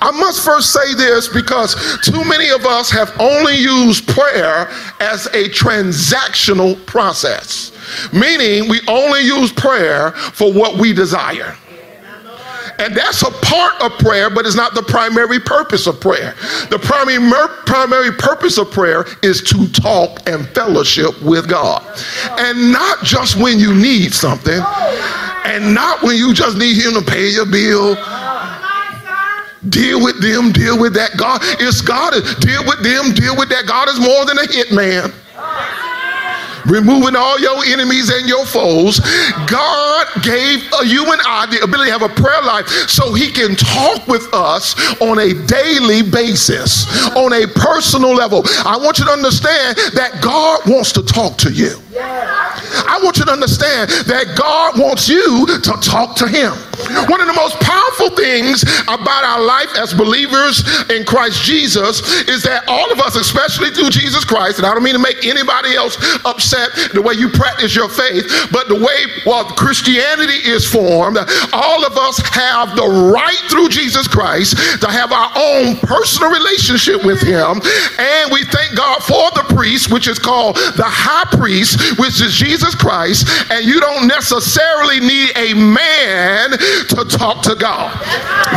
I 0.00 0.10
must 0.10 0.44
first 0.44 0.72
say 0.72 0.94
this 0.94 1.28
because 1.28 1.74
too 2.02 2.24
many 2.24 2.50
of 2.50 2.66
us 2.66 2.90
have 2.90 3.12
only 3.18 3.56
used 3.56 4.06
prayer 4.06 4.68
as 5.00 5.26
a 5.26 5.48
transactional 5.48 6.84
process, 6.86 7.72
meaning 8.12 8.68
we 8.68 8.80
only 8.88 9.20
use 9.22 9.52
prayer 9.52 10.12
for 10.12 10.52
what 10.52 10.78
we 10.78 10.92
desire. 10.92 11.56
And 12.82 12.96
that's 12.96 13.22
a 13.22 13.30
part 13.30 13.80
of 13.80 13.96
prayer, 14.00 14.28
but 14.28 14.44
it's 14.44 14.56
not 14.56 14.74
the 14.74 14.82
primary 14.82 15.38
purpose 15.38 15.86
of 15.86 16.00
prayer. 16.00 16.34
The 16.68 16.80
primary, 16.82 17.48
primary 17.64 18.10
purpose 18.10 18.58
of 18.58 18.72
prayer 18.72 19.04
is 19.22 19.40
to 19.42 19.68
talk 19.68 20.28
and 20.28 20.48
fellowship 20.48 21.22
with 21.22 21.48
God. 21.48 21.80
And 22.40 22.72
not 22.72 23.04
just 23.04 23.36
when 23.36 23.60
you 23.60 23.72
need 23.72 24.12
something, 24.12 24.60
and 25.44 25.72
not 25.72 26.02
when 26.02 26.16
you 26.16 26.34
just 26.34 26.56
need 26.56 26.76
Him 26.76 26.94
to 26.94 27.02
pay 27.02 27.28
your 27.28 27.46
bill. 27.46 27.94
Deal 29.68 30.02
with 30.02 30.20
them, 30.20 30.50
deal 30.50 30.76
with 30.76 30.92
that. 30.94 31.16
God, 31.16 31.40
it's 31.60 31.80
God. 31.80 32.14
Deal 32.40 32.64
with 32.64 32.82
them, 32.82 33.14
deal 33.14 33.36
with 33.36 33.48
that. 33.50 33.64
God 33.64 33.88
is 33.88 34.00
more 34.00 34.26
than 34.26 34.38
a 34.38 34.42
hitman 34.42 35.14
removing 36.66 37.16
all 37.16 37.38
your 37.38 37.64
enemies 37.64 38.10
and 38.10 38.28
your 38.28 38.46
foes. 38.46 39.00
God 39.46 40.06
gave 40.22 40.62
you 40.84 41.10
and 41.12 41.20
I 41.26 41.46
the 41.50 41.60
ability 41.62 41.90
to 41.90 41.98
have 41.98 42.02
a 42.02 42.14
prayer 42.14 42.42
life 42.42 42.68
so 42.88 43.12
He 43.14 43.30
can 43.30 43.56
talk 43.56 44.06
with 44.06 44.32
us 44.32 44.74
on 45.00 45.18
a 45.18 45.34
daily 45.46 46.02
basis, 46.02 46.86
on 47.16 47.32
a 47.32 47.46
personal 47.46 48.14
level. 48.14 48.42
I 48.64 48.76
want 48.76 48.98
you 48.98 49.04
to 49.06 49.12
understand 49.12 49.76
that 49.94 50.20
God 50.22 50.60
wants 50.66 50.92
to 50.92 51.02
talk 51.02 51.36
to 51.38 51.52
you. 51.52 51.76
I 51.94 53.00
want 53.02 53.18
you 53.18 53.24
to 53.24 53.32
understand 53.32 53.90
that 54.06 54.36
God 54.36 54.78
wants 54.78 55.08
you 55.08 55.46
to 55.46 55.72
talk 55.80 56.16
to 56.16 56.28
Him. 56.28 56.52
One 57.08 57.20
of 57.20 57.26
the 57.26 57.36
most 57.36 57.58
powerful 57.60 58.10
things 58.16 58.62
about 58.88 59.24
our 59.24 59.42
life 59.42 59.76
as 59.76 59.94
believers 59.94 60.62
in 60.90 61.04
Christ 61.04 61.42
Jesus 61.42 62.00
is 62.28 62.42
that 62.42 62.64
all 62.68 62.90
of 62.92 63.00
us, 63.00 63.16
especially 63.16 63.70
through 63.70 63.90
Jesus 63.90 64.24
Christ, 64.24 64.58
and 64.58 64.66
I 64.66 64.74
don't 64.74 64.82
mean 64.82 64.94
to 64.94 65.02
make 65.02 65.24
anybody 65.24 65.74
else 65.74 65.96
upset 66.24 66.70
the 66.94 67.02
way 67.02 67.14
you 67.14 67.28
practice 67.28 67.74
your 67.74 67.88
faith, 67.88 68.26
but 68.50 68.68
the 68.68 68.78
way 68.78 69.06
well 69.26 69.44
Christianity 69.44 70.48
is 70.48 70.66
formed, 70.66 71.18
all 71.52 71.84
of 71.84 71.96
us 71.96 72.18
have 72.32 72.76
the 72.76 73.12
right 73.12 73.42
through 73.50 73.68
Jesus 73.68 74.08
Christ 74.08 74.56
to 74.80 74.88
have 74.88 75.12
our 75.12 75.30
own 75.36 75.76
personal 75.76 76.30
relationship 76.30 77.04
with 77.04 77.20
Him, 77.20 77.60
and 77.98 78.32
we 78.32 78.44
thank 78.44 78.76
God 78.76 79.02
for 79.02 79.30
the 79.34 79.44
priest, 79.54 79.92
which 79.92 80.08
is 80.08 80.18
called 80.18 80.56
the 80.56 80.86
high 80.86 81.28
priest, 81.36 81.98
which 81.98 82.20
is 82.20 82.34
Jesus 82.34 82.74
Christ, 82.74 83.28
and 83.50 83.64
you 83.64 83.80
don't 83.80 84.06
necessarily 84.06 85.00
need 85.00 85.30
a 85.36 85.54
man 85.54 86.52
to 86.88 87.04
talk 87.04 87.42
to 87.42 87.54
God. 87.54 87.92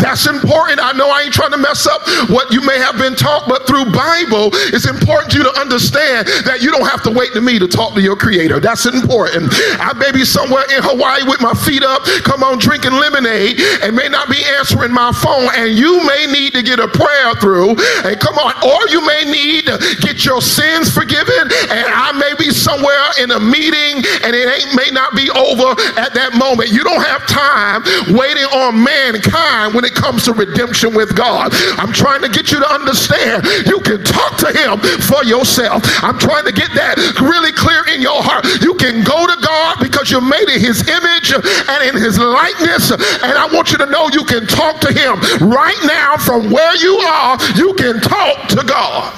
That's 0.02 0.28
important. 0.28 0.80
I 0.82 0.92
know 0.94 1.10
I 1.10 1.24
ain't 1.24 1.34
trying 1.34 1.52
to 1.52 1.58
mess 1.58 1.88
up 1.88 2.02
what 2.30 2.52
you 2.52 2.62
may 2.62 2.78
have 2.80 2.98
been 2.98 3.16
taught, 3.16 3.48
but 3.48 3.68
through 3.68 3.92
Bible, 3.92 4.50
it's 4.74 4.88
important 4.88 5.34
you 5.34 5.44
to 5.44 5.54
understand 5.60 6.28
that 6.46 6.62
you 6.62 6.72
don't 6.72 6.88
have 6.88 7.04
to 7.04 7.12
wait 7.12 7.34
to 7.34 7.42
me 7.42 7.60
to 7.60 7.68
talk 7.68 7.94
to 7.96 8.02
your 8.02 8.16
creator. 8.16 8.60
That's 8.60 8.86
important. 8.86 9.50
I 9.80 9.94
may 9.94 10.12
be 10.12 10.26
somewhere 10.26 10.64
in 10.72 10.84
Hawaii 10.84 11.24
with 11.24 11.42
my 11.42 11.54
feet 11.54 11.84
up, 11.84 12.04
come 12.24 12.44
on, 12.44 12.60
drinking 12.60 12.94
lemonade, 12.94 13.60
and 13.84 13.96
may 13.96 14.10
not 14.10 14.30
be 14.30 14.44
answering 14.58 14.92
my 14.92 15.12
phone, 15.12 15.50
and 15.56 15.72
you 15.78 16.04
may 16.06 16.28
need 16.28 16.54
to 16.54 16.64
get 16.64 16.80
a 16.80 16.88
prayer 16.88 17.36
through, 17.40 17.76
and 18.04 18.20
come 18.20 18.36
on, 18.40 18.54
or 18.64 18.80
you 18.90 19.06
may 19.06 19.24
need 19.26 19.66
to 19.68 19.78
get 20.02 20.26
your 20.26 20.42
sins 20.42 20.92
forgiven, 20.92 21.52
and 21.72 21.86
I 21.88 22.12
may 22.14 22.34
be 22.38 22.52
somewhere 22.52 23.12
in 23.20 23.32
a 23.32 23.40
meeting 23.40 24.04
and 24.24 24.36
it 24.36 24.48
ain't, 24.48 24.76
may 24.76 24.90
not 24.92 25.16
be 25.16 25.30
over 25.32 25.76
at 26.00 26.14
that 26.14 26.36
moment. 26.36 26.70
You 26.70 26.84
don't 26.84 27.04
have 27.04 27.26
time 27.28 27.84
waiting 28.12 28.46
on 28.52 28.82
mankind 28.82 29.74
when 29.74 29.86
it 29.86 29.94
comes 29.94 30.24
to 30.26 30.34
redemption 30.34 30.94
with 30.94 31.16
God. 31.16 31.52
I'm 31.78 31.94
trying 31.94 32.22
to 32.22 32.30
get 32.30 32.52
you 32.52 32.60
to 32.60 32.70
understand 32.70 33.46
you 33.66 33.80
can 33.82 34.04
talk 34.04 34.38
to 34.46 34.52
him 34.52 34.80
for 35.02 35.24
yourself. 35.24 35.84
I'm 36.04 36.18
trying 36.18 36.46
to 36.46 36.52
get 36.52 36.74
that 36.76 36.98
really 37.22 37.52
clear 37.52 37.86
in 37.94 38.02
your 38.02 38.22
heart. 38.22 38.46
You 38.62 38.76
can 38.76 39.04
go 39.04 39.26
to 39.26 39.38
God 39.42 39.78
because 39.80 40.12
you're 40.12 40.22
made 40.22 40.50
in 40.50 40.60
his 40.60 40.88
image 40.88 41.34
and 41.34 41.80
in 41.84 41.96
his 41.96 42.20
likeness. 42.20 42.92
And 42.92 43.36
I 43.36 43.48
want 43.52 43.72
you 43.72 43.78
to 43.80 43.86
know 43.88 44.10
you 44.12 44.26
can 44.26 44.48
talk 44.48 44.80
to 44.82 44.92
him 44.92 45.20
right 45.48 45.80
now 45.86 46.18
from 46.18 46.52
where 46.52 46.76
you 46.78 46.98
are. 46.98 47.38
You 47.56 47.74
can 47.76 48.00
talk 48.02 48.48
to 48.50 48.62
God. 48.66 49.14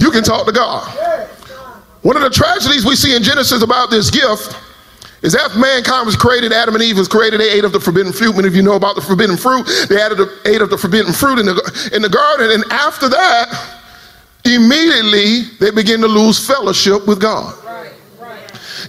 You 0.00 0.10
can 0.10 0.22
talk 0.22 0.46
to 0.46 0.52
God. 0.52 0.88
One 2.02 2.16
of 2.16 2.22
the 2.22 2.30
tragedies 2.30 2.84
we 2.84 2.96
see 2.96 3.16
in 3.16 3.22
Genesis 3.22 3.62
about 3.62 3.90
this 3.90 4.10
gift 4.10 4.63
is 5.24 5.34
after 5.34 5.58
mankind 5.58 6.06
was 6.06 6.16
created, 6.16 6.52
Adam 6.52 6.74
and 6.74 6.84
Eve 6.84 6.98
was 6.98 7.08
created, 7.08 7.40
they 7.40 7.50
ate 7.50 7.64
of 7.64 7.72
the 7.72 7.80
forbidden 7.80 8.12
fruit. 8.12 8.36
Many 8.36 8.46
of 8.46 8.54
you 8.54 8.62
know 8.62 8.76
about 8.76 8.94
the 8.94 9.00
forbidden 9.00 9.36
fruit. 9.36 9.64
They 9.88 9.96
ate 9.96 10.60
of 10.60 10.70
the 10.70 10.78
forbidden 10.78 11.12
fruit 11.12 11.38
in 11.38 11.46
the, 11.46 11.90
in 11.94 12.02
the 12.02 12.10
garden. 12.10 12.50
And 12.50 12.64
after 12.70 13.08
that, 13.08 13.80
immediately 14.44 15.48
they 15.58 15.70
begin 15.70 16.02
to 16.02 16.06
lose 16.06 16.46
fellowship 16.46 17.06
with 17.08 17.20
God. 17.20 17.54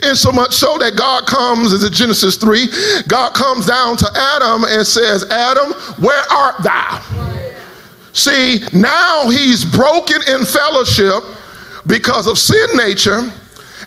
And 0.04 0.18
so 0.18 0.32
much 0.32 0.54
so 0.54 0.78
that 0.78 0.98
God 0.98 1.26
comes, 1.26 1.72
as 1.72 1.84
in 1.84 1.94
Genesis 1.94 2.36
3, 2.36 2.68
God 3.08 3.34
comes 3.34 3.66
down 3.66 3.96
to 3.98 4.10
Adam 4.14 4.66
and 4.66 4.86
says, 4.86 5.24
Adam, 5.32 5.72
where 6.04 6.22
art 6.30 6.62
thou? 6.62 7.02
See, 8.12 8.60
now 8.74 9.30
he's 9.30 9.64
broken 9.64 10.22
in 10.28 10.44
fellowship 10.46 11.24
because 11.88 12.28
of 12.28 12.38
sin 12.38 12.68
nature, 12.76 13.32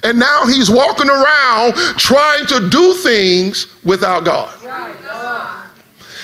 and 0.02 0.18
now 0.18 0.46
he's 0.46 0.70
walking 0.70 1.08
around 1.08 1.74
trying 1.96 2.46
to 2.46 2.68
do 2.68 2.94
things 2.94 3.66
without 3.84 4.24
God. 4.24 4.54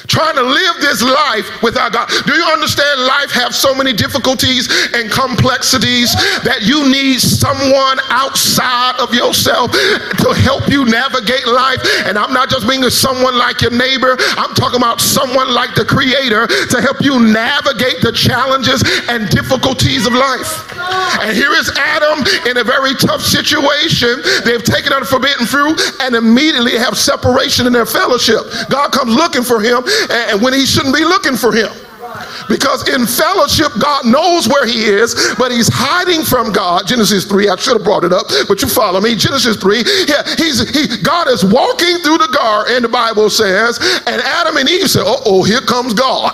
Trying 0.06 0.36
to 0.36 0.42
live 0.42 0.76
this 0.80 1.02
life 1.02 1.62
without 1.62 1.92
God. 1.92 2.08
Do 2.26 2.34
you 2.34 2.44
understand 2.44 3.00
life 3.02 3.30
have 3.32 3.54
so 3.54 3.74
many 3.74 3.92
difficulties 3.92 4.68
and 4.92 5.10
complexities 5.10 6.12
that 6.44 6.62
you 6.62 6.88
need 6.88 7.20
someone 7.20 7.98
outside 8.12 9.00
of 9.00 9.14
yourself 9.14 9.72
to 9.72 10.28
help 10.44 10.68
you 10.68 10.84
navigate 10.84 11.46
life? 11.46 11.80
And 12.04 12.18
I'm 12.18 12.32
not 12.32 12.50
just 12.50 12.66
meaning 12.66 12.90
someone 12.90 13.36
like 13.36 13.62
your 13.62 13.72
neighbor, 13.72 14.16
I'm 14.36 14.54
talking 14.54 14.76
about 14.78 15.00
someone 15.00 15.52
like 15.52 15.74
the 15.74 15.84
creator 15.84 16.46
to 16.46 16.80
help 16.80 17.00
you 17.00 17.20
navigate 17.20 18.04
the 18.04 18.12
challenges 18.12 18.84
and 19.08 19.28
difficulties 19.30 20.06
of 20.06 20.12
life. 20.12 20.68
And 21.24 21.32
here 21.32 21.52
is 21.52 21.72
Adam 21.78 22.24
in 22.44 22.58
a 22.58 22.64
very 22.64 22.92
tough 22.94 23.22
situation. 23.22 24.20
They've 24.44 24.62
taken 24.62 24.92
out 24.92 25.00
the 25.00 25.08
forbidden 25.08 25.46
fruit 25.46 25.80
and 26.00 26.14
immediately 26.14 26.76
have 26.76 26.98
separation 26.98 27.66
in 27.66 27.72
their 27.72 27.86
fellowship. 27.86 28.44
God 28.68 28.92
comes 28.92 29.14
looking 29.14 29.42
for 29.42 29.60
him 29.60 29.82
and 30.10 30.42
when 30.42 30.52
he 30.52 30.66
shouldn't 30.66 30.94
be 30.94 31.04
looking 31.04 31.36
for 31.36 31.52
him. 31.52 31.70
Because 32.48 32.88
in 32.88 33.06
fellowship, 33.06 33.72
God 33.80 34.04
knows 34.06 34.48
where 34.48 34.66
he 34.66 34.84
is, 34.84 35.34
but 35.38 35.50
he's 35.50 35.68
hiding 35.72 36.22
from 36.22 36.52
God. 36.52 36.86
Genesis 36.86 37.24
3, 37.24 37.48
I 37.48 37.56
should 37.56 37.74
have 37.74 37.84
brought 37.84 38.04
it 38.04 38.12
up, 38.12 38.26
but 38.46 38.62
you 38.62 38.68
follow 38.68 39.00
me. 39.00 39.16
Genesis 39.16 39.56
3, 39.56 39.82
yeah, 40.06 40.22
he's, 40.36 40.68
he, 40.70 41.02
God 41.02 41.28
is 41.28 41.44
walking 41.44 41.98
through 41.98 42.18
the 42.18 42.30
garden, 42.32 42.76
and 42.76 42.84
the 42.84 42.88
Bible 42.88 43.30
says, 43.30 43.78
and 44.06 44.20
Adam 44.22 44.56
and 44.56 44.68
Eve 44.68 44.90
say, 44.90 45.00
oh, 45.02 45.42
here 45.42 45.60
comes 45.60 45.94
God. 45.94 46.32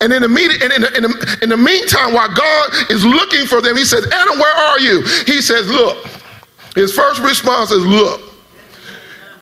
And 0.00 0.12
in 0.12 0.22
the, 0.22 0.28
meet, 0.28 0.50
in, 0.62 0.68
the, 0.68 0.96
in, 0.96 1.02
the, 1.02 1.38
in 1.42 1.48
the 1.48 1.56
meantime, 1.56 2.12
while 2.12 2.32
God 2.32 2.90
is 2.90 3.04
looking 3.04 3.46
for 3.46 3.60
them, 3.60 3.76
he 3.76 3.84
says, 3.84 4.06
Adam, 4.12 4.38
where 4.38 4.54
are 4.54 4.80
you? 4.80 5.02
He 5.26 5.40
says, 5.40 5.68
look. 5.68 6.06
His 6.74 6.94
first 6.94 7.20
response 7.20 7.70
is, 7.70 7.84
look. 7.84 8.31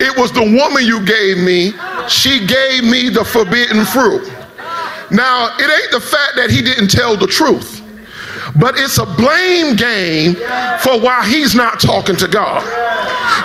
It 0.01 0.17
was 0.17 0.33
the 0.33 0.43
woman 0.43 0.85
you 0.85 1.05
gave 1.05 1.39
me. 1.39 1.73
She 2.09 2.47
gave 2.47 2.85
me 2.85 3.11
the 3.11 3.25
forbidden 3.25 3.85
fruit. 3.85 4.27
Now, 5.11 5.57
it 5.59 5.69
ain't 5.69 5.91
the 5.93 6.01
fact 6.01 6.37
that 6.37 6.51
he 6.51 6.63
didn't 6.63 6.89
tell 6.89 7.17
the 7.17 7.27
truth, 7.27 7.83
but 8.59 8.79
it's 8.79 8.99
a 8.99 9.05
blame 9.05 9.77
game 9.77 10.35
for 10.81 10.99
why 11.01 11.27
he's 11.29 11.55
not 11.55 11.81
talking 11.81 12.17
to 12.17 12.29
God. 12.29 12.63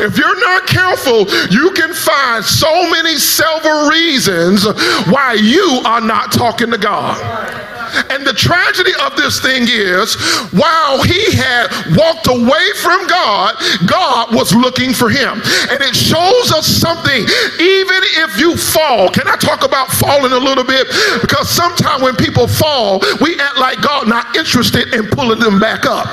If 0.01 0.17
you're 0.17 0.39
not 0.39 0.67
careful, 0.67 1.27
you 1.49 1.71
can 1.71 1.93
find 1.93 2.43
so 2.43 2.89
many 2.89 3.17
several 3.17 3.89
reasons 3.89 4.65
why 5.09 5.37
you 5.39 5.81
are 5.85 6.01
not 6.01 6.31
talking 6.31 6.71
to 6.71 6.77
God. 6.77 7.74
And 8.09 8.25
the 8.25 8.33
tragedy 8.33 8.91
of 9.03 9.15
this 9.15 9.39
thing 9.39 9.65
is, 9.67 10.15
while 10.51 11.03
he 11.03 11.35
had 11.35 11.67
walked 11.95 12.27
away 12.27 12.65
from 12.81 13.07
God, 13.07 13.55
God 13.85 14.33
was 14.33 14.53
looking 14.53 14.93
for 14.93 15.09
him. 15.09 15.41
And 15.69 15.79
it 15.81 15.95
shows 15.95 16.51
us 16.51 16.67
something, 16.67 17.21
even 17.59 18.01
if 18.25 18.39
you 18.39 18.55
fall. 18.57 19.09
Can 19.09 19.27
I 19.27 19.35
talk 19.35 19.63
about 19.63 19.89
falling 19.89 20.31
a 20.31 20.39
little 20.39 20.63
bit? 20.63 20.87
Because 21.21 21.49
sometimes 21.49 22.01
when 22.01 22.15
people 22.15 22.47
fall, 22.47 22.99
we 23.21 23.39
act 23.39 23.57
like 23.57 23.81
God 23.81 24.07
not 24.07 24.35
interested 24.35 24.93
in 24.93 25.07
pulling 25.07 25.39
them 25.39 25.59
back 25.59 25.85
up. 25.85 26.07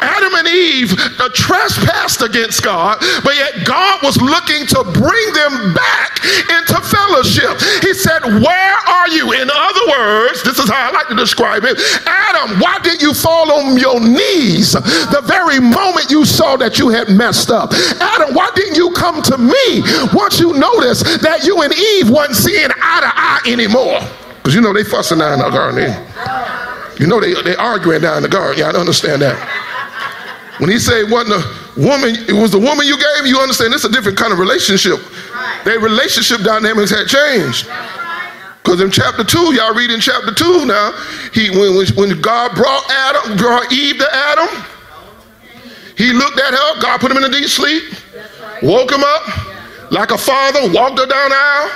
Adam 0.00 0.34
and 0.34 0.48
Eve 0.48 0.94
uh, 1.18 1.28
trespassed 1.34 2.22
against 2.22 2.62
God, 2.62 2.98
but 3.24 3.34
yet 3.34 3.64
God 3.64 4.02
was 4.02 4.16
looking 4.20 4.66
to 4.66 4.84
bring 4.92 5.28
them 5.32 5.74
back 5.74 6.22
into 6.24 6.76
fellowship. 6.82 7.58
He 7.82 7.94
said, 7.94 8.22
Where 8.24 8.76
are 8.88 9.08
you? 9.08 9.32
In 9.32 9.48
other 9.50 9.84
words, 9.88 10.42
this 10.42 10.58
is 10.58 10.68
how 10.68 10.88
I 10.88 10.90
like 10.92 11.05
to 11.08 11.14
describe 11.14 11.64
it. 11.64 11.78
Adam, 12.06 12.58
why 12.60 12.78
did 12.82 13.02
you 13.02 13.14
fall 13.14 13.52
on 13.52 13.78
your 13.78 14.00
knees 14.00 14.72
the 14.72 15.22
very 15.24 15.60
moment 15.60 16.10
you 16.10 16.24
saw 16.24 16.56
that 16.56 16.78
you 16.78 16.88
had 16.88 17.08
messed 17.08 17.50
up? 17.50 17.72
Adam, 18.00 18.34
why 18.34 18.50
didn't 18.54 18.76
you 18.76 18.90
come 18.92 19.22
to 19.22 19.38
me 19.38 19.82
once 20.12 20.40
you 20.40 20.52
noticed 20.52 21.22
that 21.22 21.44
you 21.44 21.62
and 21.62 21.72
Eve 21.74 22.10
wasn't 22.10 22.36
seeing 22.36 22.70
eye 22.70 23.00
to 23.00 23.12
eye 23.14 23.40
anymore? 23.46 24.00
Because 24.36 24.54
you 24.54 24.60
know 24.60 24.72
they 24.72 24.84
fussing 24.84 25.18
down 25.18 25.34
in 25.34 25.38
the 25.40 25.50
garden. 25.50 25.90
You 26.98 27.06
know 27.06 27.20
they 27.20 27.34
they 27.42 27.56
arguing 27.56 28.00
down 28.00 28.18
in 28.18 28.22
the 28.22 28.28
garden. 28.28 28.58
Yeah, 28.58 28.70
I 28.70 28.78
understand 28.78 29.22
that. 29.22 29.36
When 30.58 30.70
he 30.70 30.78
said 30.78 31.10
wasn't 31.10 31.42
a 31.42 31.80
woman, 31.80 32.16
it 32.28 32.32
was 32.32 32.50
the 32.52 32.58
woman 32.58 32.86
you 32.86 32.96
gave, 32.96 33.26
you 33.26 33.38
understand 33.38 33.74
it's 33.74 33.84
a 33.84 33.92
different 33.92 34.16
kind 34.16 34.32
of 34.32 34.38
relationship. 34.38 35.00
Their 35.64 35.80
relationship 35.80 36.40
dynamics 36.40 36.90
had 36.90 37.06
changed. 37.06 37.68
Because 38.66 38.80
in 38.80 38.90
chapter 38.90 39.22
2, 39.22 39.54
y'all 39.54 39.72
read 39.76 39.92
in 39.92 40.00
chapter 40.00 40.34
2 40.34 40.66
now, 40.66 40.90
he, 41.32 41.50
when, 41.50 41.86
when 41.94 42.20
God 42.20 42.52
brought 42.56 42.82
Adam, 42.90 43.36
brought 43.36 43.72
Eve 43.72 43.96
to 43.98 44.08
Adam, 44.12 44.48
he 45.96 46.12
looked 46.12 46.40
at 46.40 46.50
her, 46.50 46.82
God 46.82 46.98
put 46.98 47.12
him 47.12 47.16
in 47.16 47.22
a 47.22 47.28
deep 47.30 47.46
sleep, 47.46 47.84
woke 48.64 48.90
him 48.90 49.04
up 49.04 49.92
like 49.92 50.10
a 50.10 50.18
father, 50.18 50.62
walked 50.72 50.98
her 50.98 51.06
down 51.06 51.30
the 51.30 51.36
aisle, 51.36 51.70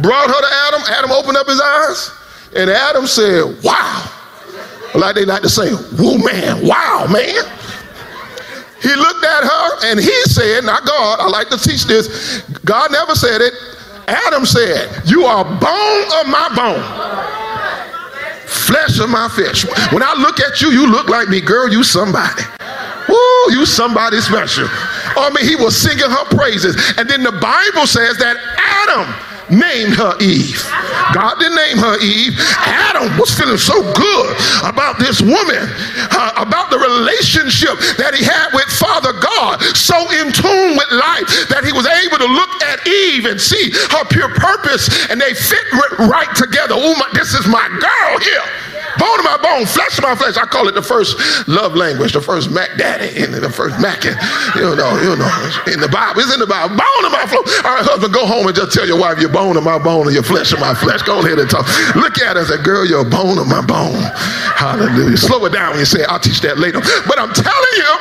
brought 0.00 0.28
her 0.28 0.40
to 0.40 0.48
Adam. 0.66 0.80
Adam 0.96 1.10
opened 1.10 1.36
up 1.36 1.46
his 1.46 1.60
eyes, 1.60 2.10
and 2.56 2.70
Adam 2.70 3.06
said, 3.06 3.44
Wow. 3.62 4.10
Like 4.94 5.16
they 5.16 5.26
like 5.26 5.42
to 5.42 5.50
say, 5.50 5.74
Whoa, 5.74 6.16
man, 6.16 6.66
wow, 6.66 7.06
man. 7.12 7.44
He 8.80 8.94
looked 8.94 9.24
at 9.24 9.44
her 9.44 9.90
and 9.90 10.00
he 10.00 10.22
said, 10.22 10.64
Not 10.64 10.86
God, 10.86 11.20
I 11.20 11.28
like 11.28 11.50
to 11.50 11.58
teach 11.58 11.84
this. 11.84 12.40
God 12.64 12.90
never 12.92 13.14
said 13.14 13.42
it. 13.42 13.52
Adam 14.08 14.44
said, 14.44 15.02
You 15.04 15.24
are 15.24 15.44
bone 15.44 16.06
of 16.20 16.26
my 16.26 16.48
bone, 16.54 16.84
flesh 18.46 18.98
of 18.98 19.08
my 19.08 19.28
flesh. 19.28 19.64
When 19.92 20.02
I 20.02 20.14
look 20.14 20.40
at 20.40 20.60
you, 20.60 20.70
you 20.70 20.90
look 20.90 21.08
like 21.08 21.28
me, 21.28 21.40
girl, 21.40 21.70
you 21.70 21.82
somebody. 21.82 22.42
Woo, 23.08 23.52
you 23.52 23.66
somebody 23.66 24.20
special. 24.20 24.66
Oh, 25.16 25.28
I 25.30 25.34
mean, 25.34 25.46
he 25.48 25.56
was 25.56 25.76
singing 25.76 26.08
her 26.10 26.24
praises. 26.36 26.76
And 26.96 27.08
then 27.08 27.22
the 27.22 27.32
Bible 27.32 27.86
says 27.86 28.16
that 28.18 28.36
Adam 28.56 29.33
named 29.50 29.94
her 29.94 30.16
Eve. 30.20 30.60
God 31.12 31.36
didn't 31.38 31.56
name 31.56 31.78
her 31.78 31.96
Eve. 32.00 32.34
Adam 32.64 33.12
was 33.18 33.32
feeling 33.36 33.58
so 33.58 33.76
good 33.94 34.30
about 34.64 34.98
this 34.98 35.20
woman, 35.20 35.68
uh, 36.14 36.32
about 36.36 36.70
the 36.70 36.78
relationship 36.78 37.76
that 38.00 38.14
he 38.14 38.24
had 38.24 38.52
with 38.52 38.68
Father 38.80 39.12
God, 39.12 39.60
so 39.76 39.96
in 40.20 40.32
tune 40.32 40.76
with 40.76 40.90
life 40.90 41.28
that 41.52 41.62
he 41.64 41.72
was 41.72 41.86
able 41.86 42.18
to 42.18 42.28
look 42.28 42.52
at 42.64 42.80
Eve 42.86 43.26
and 43.26 43.40
see 43.40 43.70
her 43.92 44.04
pure 44.08 44.32
purpose, 44.34 44.88
and 45.10 45.20
they 45.20 45.34
fit 45.34 45.64
right 45.98 46.30
together. 46.36 46.74
Oh, 46.76 46.94
my, 46.96 47.08
this 47.12 47.34
is 47.34 47.46
my 47.46 47.66
girl 47.68 48.18
here 48.20 48.64
bone 48.98 49.18
of 49.18 49.24
my 49.24 49.36
bone, 49.36 49.66
flesh 49.66 49.98
of 49.98 50.04
my 50.04 50.14
flesh. 50.14 50.36
I 50.36 50.46
call 50.46 50.68
it 50.68 50.74
the 50.74 50.82
first 50.82 51.16
love 51.48 51.74
language, 51.74 52.12
the 52.12 52.20
first 52.20 52.50
Mac 52.50 52.76
Daddy, 52.78 53.22
and 53.22 53.34
the 53.34 53.50
first 53.50 53.78
Mac. 53.80 54.04
And, 54.04 54.16
you 54.56 54.74
know, 54.74 54.96
you 55.02 55.12
know, 55.16 55.30
in 55.68 55.80
the 55.80 55.88
Bible, 55.92 56.20
it's 56.20 56.32
in 56.32 56.40
the 56.40 56.48
Bible. 56.48 56.76
Bone 56.76 57.04
of 57.04 57.12
my 57.12 57.26
flesh. 57.28 57.44
All 57.64 57.74
right, 57.76 57.84
husband, 57.84 58.14
go 58.14 58.26
home 58.26 58.46
and 58.46 58.56
just 58.56 58.72
tell 58.72 58.86
your 58.86 58.98
wife 58.98 59.20
you're 59.20 59.32
bone 59.32 59.43
of 59.52 59.64
my 59.64 59.78
bone 59.78 60.06
and 60.06 60.14
your 60.14 60.24
flesh 60.24 60.52
of 60.52 60.60
my 60.60 60.74
flesh. 60.74 61.02
Go 61.02 61.20
ahead 61.20 61.38
and 61.38 61.48
talk. 61.48 61.68
Look 61.94 62.18
at 62.18 62.36
us, 62.36 62.50
and 62.50 62.64
girl, 62.64 62.86
you're 62.86 63.04
a 63.06 63.08
bone 63.08 63.38
of 63.38 63.46
my 63.46 63.60
bone. 63.60 64.00
Hallelujah. 64.56 65.16
Slow 65.16 65.44
it 65.44 65.52
down 65.52 65.70
when 65.70 65.80
you 65.80 65.84
say, 65.84 66.04
I'll 66.04 66.18
teach 66.18 66.40
that 66.40 66.58
later. 66.58 66.80
But 67.06 67.18
I'm 67.20 67.32
telling 67.32 67.74
you. 67.76 67.92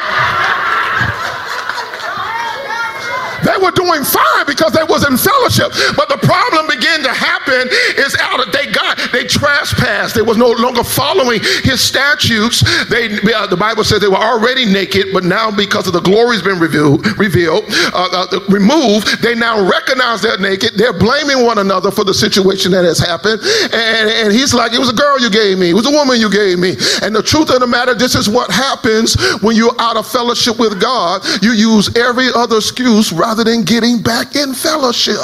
Were 3.64 3.72
doing 3.72 4.04
fine 4.04 4.46
because 4.46 4.74
they 4.74 4.84
was 4.84 5.08
in 5.08 5.16
fellowship. 5.16 5.72
But 5.96 6.10
the 6.10 6.18
problem 6.18 6.68
began 6.68 7.02
to 7.04 7.14
happen 7.14 7.70
is 7.96 8.14
out 8.20 8.46
of 8.46 8.52
they 8.52 8.66
got 8.68 9.00
they 9.14 9.24
trespassed. 9.24 10.16
They 10.16 10.22
was 10.22 10.36
no 10.36 10.52
longer 10.52 10.84
following 10.84 11.40
his 11.64 11.80
statutes. 11.80 12.60
They 12.90 13.08
uh, 13.32 13.48
the 13.48 13.56
Bible 13.56 13.86
says 13.86 14.02
they 14.02 14.10
were 14.10 14.18
already 14.18 14.66
naked, 14.66 15.14
but 15.14 15.24
now 15.24 15.50
because 15.50 15.88
of 15.88 15.94
the 15.94 16.02
glory's 16.02 16.42
been 16.42 16.60
revealed, 16.60 17.08
revealed, 17.18 17.64
uh, 17.94 18.28
uh, 18.28 18.40
removed, 18.50 19.22
they 19.22 19.34
now 19.34 19.64
recognize 19.64 20.22
they're 20.22 20.38
naked. 20.40 20.72
They're 20.76 20.92
blaming 20.92 21.46
one 21.46 21.60
another 21.60 21.90
for 21.90 22.04
the 22.04 22.14
situation 22.14 22.72
that 22.74 22.84
has 22.84 23.00
happened. 23.00 23.40
And, 23.72 24.10
and 24.10 24.34
he's 24.34 24.54
like, 24.54 24.74
it 24.74 24.80
was 24.80 24.90
a 24.90 24.96
girl 24.96 25.22
you 25.22 25.30
gave 25.30 25.58
me. 25.58 25.70
It 25.70 25.74
was 25.74 25.88
a 25.88 25.92
woman 25.92 26.20
you 26.20 26.30
gave 26.30 26.60
me. 26.60 26.76
And 27.02 27.16
the 27.16 27.24
truth 27.24 27.50
of 27.50 27.62
the 27.62 27.68
matter, 27.68 27.96
this 27.96 28.16
is 28.16 28.28
what 28.28 28.52
happens 28.52 29.16
when 29.40 29.56
you're 29.56 29.80
out 29.80 29.96
of 29.96 30.06
fellowship 30.06 30.60
with 30.60 30.82
God. 30.82 31.24
You 31.42 31.54
use 31.54 31.96
every 31.96 32.28
other 32.36 32.58
excuse 32.58 33.14
rather 33.14 33.44
rather 33.44 33.50
getting 33.62 34.02
back 34.02 34.36
in 34.36 34.54
fellowship. 34.54 35.20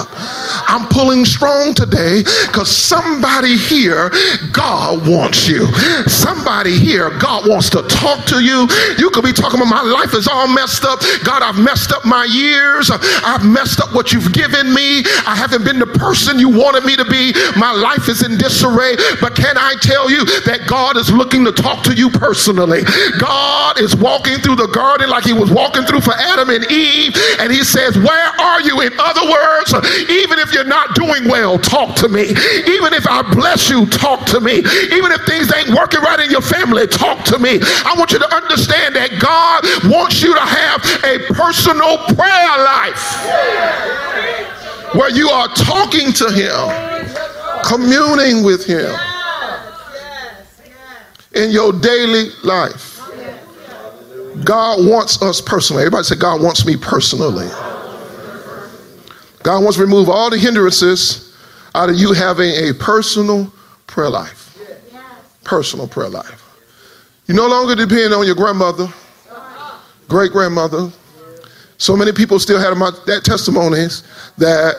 I'm 0.70 0.88
pulling 0.90 1.26
strong 1.26 1.74
today 1.74 2.22
because 2.46 2.70
somebody 2.70 3.58
here, 3.58 4.12
God 4.52 5.08
wants 5.08 5.48
you. 5.48 5.66
Somebody 6.06 6.78
here, 6.78 7.10
God 7.18 7.50
wants 7.50 7.70
to 7.72 7.82
talk 7.88 8.26
to 8.26 8.40
you. 8.40 8.68
You 8.98 9.10
could 9.10 9.24
be 9.24 9.34
talking 9.34 9.60
about 9.60 9.70
my 9.70 9.82
life 9.82 10.14
is 10.14 10.28
all 10.28 10.48
messed 10.48 10.86
up. 10.86 11.00
God, 11.24 11.42
I've 11.42 11.58
messed 11.58 11.92
up 11.92 12.06
my 12.06 12.26
years. 12.26 12.92
I've 12.92 13.46
messed 13.46 13.82
up 13.82 13.94
what 13.96 14.14
you've 14.14 14.32
given 14.34 14.74
me. 14.74 15.04
I 15.26 15.36
haven't 15.36 15.64
been 15.64 15.80
the 15.80 15.88
person 15.88 16.38
you 16.38 16.50
wanted 16.50 16.86
me 16.86 16.96
to 16.96 17.06
be. 17.06 17.34
My 17.58 17.72
life 17.72 18.10
is 18.10 18.24
in 18.24 18.38
disarray. 18.38 18.96
But 19.22 19.36
can 19.36 19.58
I 19.58 19.76
tell 19.82 20.12
you 20.12 20.26
that 20.46 20.68
God 20.68 20.98
is 20.98 21.12
looking 21.12 21.46
to 21.46 21.52
talk 21.52 21.84
to 21.86 21.94
you 21.94 22.10
personally? 22.10 22.84
God 23.20 23.80
is 23.80 23.96
walking 23.96 24.38
through 24.40 24.56
the 24.56 24.68
garden 24.68 25.10
like 25.10 25.24
he 25.24 25.34
was 25.34 25.50
walking 25.52 25.84
through 25.84 26.02
for 26.02 26.14
Adam 26.14 26.50
and 26.50 26.70
Eve. 26.72 27.16
And 27.40 27.52
he 27.52 27.64
says, 27.64 27.98
where 27.98 28.19
are 28.40 28.62
you? 28.62 28.82
In 28.82 28.94
other 29.00 29.30
words, 29.30 29.74
even 30.10 30.40
if 30.40 30.54
you're 30.54 30.64
not 30.64 30.96
doing 30.96 31.28
well, 31.28 31.58
talk 31.60 31.96
to 31.98 32.10
me. 32.10 32.24
Even 32.24 32.94
if 32.94 33.08
I 33.08 33.22
bless 33.34 33.70
you, 33.70 33.86
talk 33.86 34.26
to 34.28 34.40
me. 34.40 34.60
Even 34.60 35.12
if 35.12 35.22
things 35.26 35.52
ain't 35.54 35.70
working 35.70 36.02
right 36.02 36.20
in 36.20 36.32
your 36.32 36.42
family, 36.42 36.88
talk 36.88 37.24
to 37.26 37.40
me. 37.40 37.60
I 37.62 37.94
want 37.98 38.12
you 38.12 38.20
to 38.20 38.36
understand 38.36 38.96
that 38.96 39.20
God 39.20 39.64
wants 39.92 40.22
you 40.22 40.34
to 40.34 40.42
have 40.42 40.82
a 41.04 41.20
personal 41.34 41.98
prayer 42.16 42.56
life. 42.64 43.00
where 44.96 45.12
you 45.12 45.30
are 45.30 45.48
talking 45.50 46.12
to 46.14 46.32
Him, 46.32 47.14
communing 47.64 48.44
with 48.44 48.66
Him 48.66 48.92
in 51.34 51.52
your 51.52 51.72
daily 51.72 52.30
life. 52.44 53.00
God 54.44 54.86
wants 54.88 55.22
us 55.22 55.42
personally. 55.42 55.84
Everybody 55.84 56.04
say, 56.04 56.16
God 56.16 56.42
wants 56.42 56.66
me 56.66 56.76
personally. 56.78 57.50
God 59.44 59.64
wants 59.64 59.78
to 59.78 59.84
remove 59.84 60.10
all 60.10 60.30
the 60.30 60.38
hindrances 60.38 61.36
out 61.76 61.90
of 61.90 61.96
you 61.96 62.14
having 62.14 62.50
a 62.50 62.74
personal 62.74 63.52
prayer 63.88 64.10
life. 64.10 64.58
Personal 65.44 65.88
prayer 65.88 66.10
life. 66.10 66.46
You 67.28 67.36
no 67.36 67.48
longer 67.48 67.76
depend 67.76 68.14
on 68.14 68.26
your 68.26 68.36
grandmother, 68.36 68.88
great 70.08 70.32
grandmother. 70.32 70.92
So 71.78 71.96
many 71.96 72.12
people 72.12 72.40
still 72.40 72.60
my, 72.76 72.92
that 73.06 73.24
testimonies 73.24 74.04
that, 74.38 74.76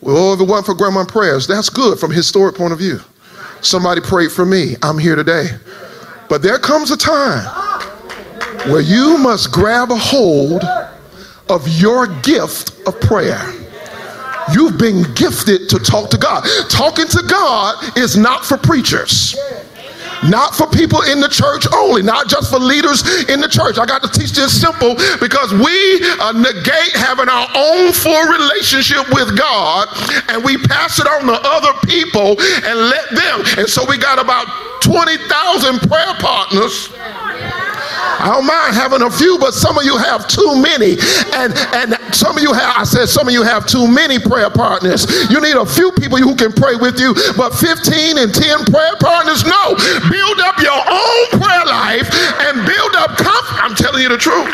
well, 0.00 0.16
oh, 0.16 0.34
if 0.34 0.40
it 0.40 0.44
wasn't 0.44 0.66
for 0.66 0.74
grandma 0.74 1.04
prayers, 1.04 1.46
that's 1.46 1.68
good 1.68 1.98
from 1.98 2.12
a 2.12 2.14
historic 2.14 2.56
point 2.56 2.72
of 2.72 2.78
view. 2.78 3.00
Somebody 3.60 4.00
prayed 4.00 4.30
for 4.30 4.44
me. 4.44 4.76
I'm 4.82 4.98
here 4.98 5.16
today. 5.16 5.46
But 6.28 6.42
there 6.42 6.58
comes 6.58 6.90
a 6.90 6.96
time 6.96 7.44
where 8.70 8.80
you 8.80 9.18
must 9.18 9.50
grab 9.50 9.90
a 9.90 9.96
hold 9.96 10.62
of 11.48 11.66
your 11.68 12.06
gift 12.20 12.72
of 12.86 13.00
prayer. 13.00 13.40
You've 14.52 14.78
been 14.78 15.02
gifted 15.14 15.68
to 15.70 15.78
talk 15.78 16.10
to 16.10 16.18
God. 16.18 16.44
Talking 16.68 17.06
to 17.06 17.22
God 17.28 17.96
is 17.96 18.16
not 18.16 18.44
for 18.44 18.56
preachers. 18.56 19.36
Not 20.28 20.54
for 20.54 20.68
people 20.68 21.02
in 21.02 21.20
the 21.20 21.28
church 21.28 21.66
only, 21.74 22.02
not 22.02 22.28
just 22.28 22.50
for 22.50 22.58
leaders 22.58 23.02
in 23.28 23.40
the 23.40 23.48
church. 23.48 23.76
I 23.78 23.86
got 23.86 24.02
to 24.02 24.08
teach 24.08 24.30
this 24.30 24.54
simple 24.54 24.94
because 25.18 25.52
we 25.52 25.98
uh, 26.20 26.30
negate 26.30 26.94
having 26.94 27.28
our 27.28 27.48
own 27.54 27.92
full 27.92 28.22
relationship 28.30 29.02
with 29.10 29.36
God 29.36 29.88
and 30.28 30.44
we 30.44 30.58
pass 30.58 31.00
it 31.00 31.06
on 31.08 31.26
to 31.26 31.38
other 31.42 31.74
people 31.86 32.38
and 32.38 32.78
let 32.78 33.10
them. 33.10 33.42
And 33.58 33.68
so 33.68 33.84
we 33.88 33.98
got 33.98 34.20
about 34.20 34.46
20,000 34.82 35.90
prayer 35.90 36.14
partners 36.20 36.88
I 38.22 38.30
don't 38.34 38.46
mind 38.46 38.74
having 38.74 39.02
a 39.02 39.10
few, 39.10 39.38
but 39.38 39.54
some 39.54 39.78
of 39.78 39.84
you 39.84 39.96
have 39.96 40.28
too 40.28 40.60
many. 40.60 40.98
And 41.34 41.54
and 41.74 41.98
some 42.14 42.36
of 42.36 42.42
you 42.42 42.52
have, 42.52 42.76
I 42.78 42.84
said, 42.84 43.06
some 43.06 43.26
of 43.26 43.34
you 43.34 43.42
have 43.42 43.66
too 43.66 43.86
many 43.86 44.18
prayer 44.18 44.50
partners. 44.50 45.06
You 45.30 45.40
need 45.40 45.56
a 45.56 45.66
few 45.66 45.92
people 45.92 46.18
who 46.18 46.34
can 46.36 46.52
pray 46.52 46.76
with 46.76 47.00
you, 47.00 47.14
but 47.36 47.54
15 47.54 48.18
and 48.18 48.34
10 48.34 48.64
prayer 48.66 48.96
partners, 49.00 49.44
no. 49.44 49.74
Build 50.10 50.38
up 50.40 50.58
your 50.60 50.78
own 50.78 51.22
prayer 51.40 51.66
life 51.66 52.08
and 52.46 52.66
build 52.66 52.94
up 52.96 53.16
confidence. 53.18 53.60
I'm 53.62 53.74
telling 53.74 54.02
you 54.02 54.08
the 54.08 54.18
truth. 54.18 54.50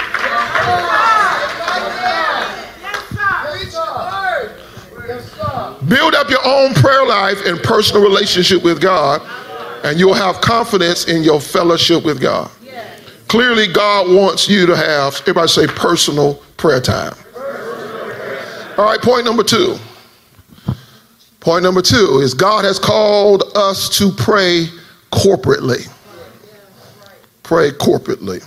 Build 5.88 6.14
up 6.14 6.28
your 6.28 6.44
own 6.44 6.74
prayer 6.74 7.06
life 7.06 7.46
and 7.46 7.58
personal 7.62 8.02
relationship 8.02 8.62
with 8.62 8.80
God, 8.80 9.22
and 9.84 9.98
you'll 9.98 10.12
have 10.14 10.40
confidence 10.40 11.06
in 11.08 11.22
your 11.22 11.40
fellowship 11.40 12.04
with 12.04 12.20
God. 12.20 12.50
Clearly, 13.28 13.66
God 13.66 14.08
wants 14.08 14.48
you 14.48 14.66
to 14.66 14.74
have, 14.74 15.14
everybody 15.20 15.48
say, 15.48 15.66
personal 15.66 16.34
prayer 16.56 16.80
time. 16.80 17.14
All 18.78 18.84
right, 18.84 19.00
point 19.00 19.24
number 19.24 19.42
two. 19.42 19.76
Point 21.40 21.62
number 21.62 21.82
two 21.82 22.20
is 22.22 22.34
God 22.34 22.64
has 22.64 22.78
called 22.78 23.44
us 23.54 23.88
to 23.98 24.10
pray 24.10 24.66
corporately. 25.12 25.88
Pray 27.42 27.70
corporately. 27.70 28.44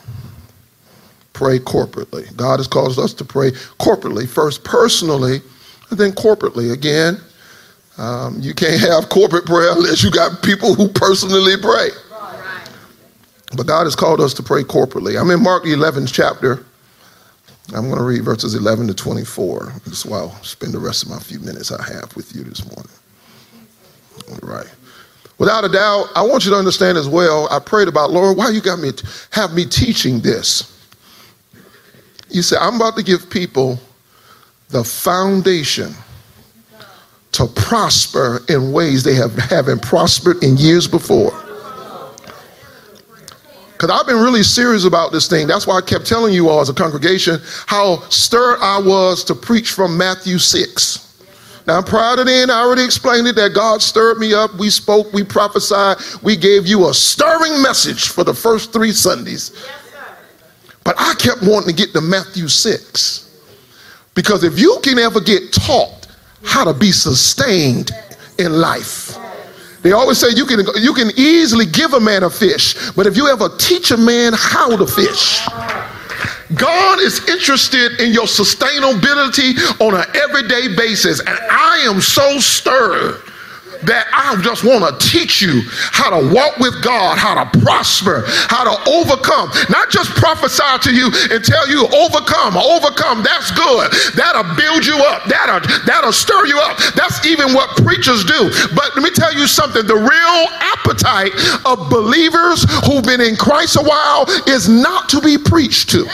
Pray 1.34 1.60
corporately. 1.60 2.36
God 2.36 2.60
has 2.60 2.68
caused 2.68 3.00
us 3.00 3.14
to 3.16 3.26
pray 3.26 3.52
corporately, 3.80 4.28
first 4.28 4.64
personally, 4.64 5.42
and 5.90 6.00
then 6.00 6.12
corporately. 6.12 6.74
Again, 6.74 7.20
um, 7.98 8.38
you 8.40 8.54
can't 8.54 8.80
have 8.80 9.10
corporate 9.10 9.46
prayer 9.46 9.72
unless 9.74 10.04
you 10.04 10.12
got 10.12 10.42
people 10.44 10.74
who 10.76 10.88
personally 10.88 11.56
pray. 11.62 11.90
But 13.56 13.68
God 13.68 13.84
has 13.84 13.96
called 13.96 14.22
us 14.22 14.34
to 14.36 14.44
pray 14.44 14.64
corporately. 14.64 15.20
I'm 15.20 15.30
in 15.30 15.44
Mark 15.44 15.64
11th 15.64 16.14
chapter. 16.14 16.66
I'm 17.74 17.88
going 17.88 17.98
to 17.98 18.04
read 18.04 18.24
verses 18.24 18.56
11 18.56 18.88
to 18.88 18.94
24. 18.94 19.74
That's 19.86 20.06
why 20.06 20.20
I'll 20.20 20.44
spend 20.44 20.74
the 20.74 20.80
rest 20.80 21.04
of 21.04 21.10
my 21.10 21.20
few 21.20 21.40
minutes 21.40 21.72
I 21.72 21.84
have 21.94 22.16
with 22.16 22.36
you 22.36 22.44
this 22.44 22.66
morning. 22.66 22.92
All 24.30 24.50
right. 24.50 24.68
Without 25.38 25.64
a 25.64 25.70
doubt, 25.70 26.08
I 26.16 26.22
want 26.22 26.46
you 26.46 26.52
to 26.52 26.58
understand 26.58 26.98
as 26.98 27.08
well. 27.08 27.48
I 27.50 27.60
prayed 27.60 27.88
about, 27.88 28.12
Lord, 28.12 28.38
why 28.38 28.50
you 28.50 28.62
got 28.62 28.80
me 28.80 28.92
have 29.32 29.54
me 29.54 29.66
teaching 29.66 30.20
this? 30.20 30.68
You 32.30 32.42
say, 32.42 32.58
I'm 32.60 32.76
about 32.76 32.96
to 32.98 33.04
give 33.04 33.30
people 33.30 33.80
the 34.70 34.84
foundation 34.84 35.94
to 37.34 37.48
prosper 37.48 38.42
in 38.50 38.72
ways 38.72 39.04
they 39.04 39.16
have 39.16 39.36
haven't 39.36 39.82
prospered 39.82 40.44
in 40.44 40.58
years 40.58 40.88
before. 40.88 41.32
Because 43.82 44.00
I've 44.00 44.06
been 44.06 44.22
really 44.22 44.44
serious 44.44 44.86
about 44.86 45.12
this 45.12 45.28
thing. 45.28 45.48
That's 45.48 45.66
why 45.66 45.76
I 45.76 45.82
kept 45.82 46.06
telling 46.06 46.36
you 46.36 46.50
all 46.50 46.62
as 46.62 46.70
a 46.70 46.74
congregation 46.74 47.40
how 47.66 48.02
stirred 48.10 48.60
I 48.62 48.80
was 48.80 49.24
to 49.24 49.34
preach 49.34 49.72
from 49.72 49.98
Matthew 49.98 50.38
6. 50.38 51.64
Now, 51.66 51.80
I'm 51.80 51.84
prior 51.84 52.16
to 52.18 52.24
then, 52.24 52.52
I 52.52 52.62
already 52.62 52.84
explained 52.84 53.26
it 53.26 53.36
that 53.38 53.56
God 53.56 53.82
stirred 53.82 54.20
me 54.20 54.36
up. 54.36 54.54
We 54.60 54.70
spoke, 54.70 55.12
we 55.14 55.24
prophesied, 55.24 55.98
we 56.22 56.36
gave 56.36 56.68
you 56.68 56.90
a 56.90 56.94
stirring 56.94 57.60
message 57.64 58.10
for 58.10 58.24
the 58.24 58.36
first 58.36 58.72
three 58.72 58.92
Sundays. 58.92 59.50
but 60.84 60.94
I 61.00 61.16
kept 61.16 61.42
wanting 61.42 61.76
to 61.76 61.76
get 61.76 61.92
to 61.94 62.02
Matthew 62.02 62.50
6. 62.50 63.36
Because 64.14 64.44
if 64.44 64.60
you 64.60 64.78
can 64.84 65.00
ever 65.00 65.20
get 65.20 65.54
taught 65.54 66.06
how 66.44 66.66
to 66.66 66.74
be 66.76 66.92
sustained 66.92 67.90
in 68.38 68.52
life, 68.52 69.18
they 69.82 69.94
always 69.94 70.20
say 70.20 70.28
you 70.36 70.46
can, 70.46 70.66
you 70.76 70.94
can 70.94 71.12
easily 71.18 71.66
give 71.66 71.94
a 71.94 72.00
man 72.00 72.24
a 72.24 72.30
fish, 72.30 72.92
but 72.92 73.08
if 73.08 73.18
you 73.18 73.28
ever 73.28 73.50
teach 73.58 73.92
a 73.92 73.98
man 73.98 74.34
how 74.36 74.76
to 74.76 74.86
fish, 74.86 75.42
God 76.56 77.00
is 77.00 77.28
interested 77.30 78.00
in 78.00 78.14
your 78.14 78.26
sustainability 78.26 79.56
on 79.80 79.96
an 79.96 80.06
everyday 80.16 80.76
basis. 80.76 81.20
And 81.20 81.38
I 81.50 81.86
am 81.88 82.02
so 82.02 82.40
stirred 82.40 83.22
that 83.84 84.08
I 84.14 84.40
just 84.42 84.64
want 84.64 84.84
to 84.86 84.94
teach 85.02 85.42
you 85.42 85.62
how 85.92 86.10
to 86.10 86.22
walk 86.34 86.58
with 86.58 86.82
God, 86.84 87.18
how 87.18 87.38
to 87.44 87.48
prosper, 87.60 88.24
how 88.50 88.64
to 88.64 88.76
overcome. 88.90 89.50
Not 89.70 89.90
just 89.90 90.12
prophesy 90.16 90.90
to 90.90 90.92
you 90.94 91.10
and 91.32 91.44
tell 91.44 91.68
you 91.70 91.88
overcome, 91.90 92.58
overcome. 92.58 93.24
That's 93.24 93.52
good. 93.52 93.92
That'll 94.16 94.56
build 94.56 94.86
you 94.86 94.98
up. 94.98 95.26
That'll 95.26 95.62
that'll 95.86 96.14
stir 96.14 96.46
you 96.46 96.60
up. 96.60 96.78
That's 96.96 97.26
even 97.26 97.54
what 97.54 97.70
preachers 97.84 98.24
do. 98.24 98.52
But 98.76 98.96
let 98.96 99.04
me 99.04 99.12
tell 99.12 99.34
you 99.34 99.48
something. 99.48 99.86
The 99.86 99.98
real 99.98 100.42
appetite 100.78 101.34
of 101.66 101.90
believers 101.90 102.66
who've 102.86 103.04
been 103.04 103.22
in 103.22 103.36
Christ 103.36 103.78
a 103.78 103.84
while 103.84 104.30
is 104.48 104.70
not 104.70 105.10
to 105.10 105.22
be 105.22 105.38
preached 105.38 105.90
to. 105.92 106.06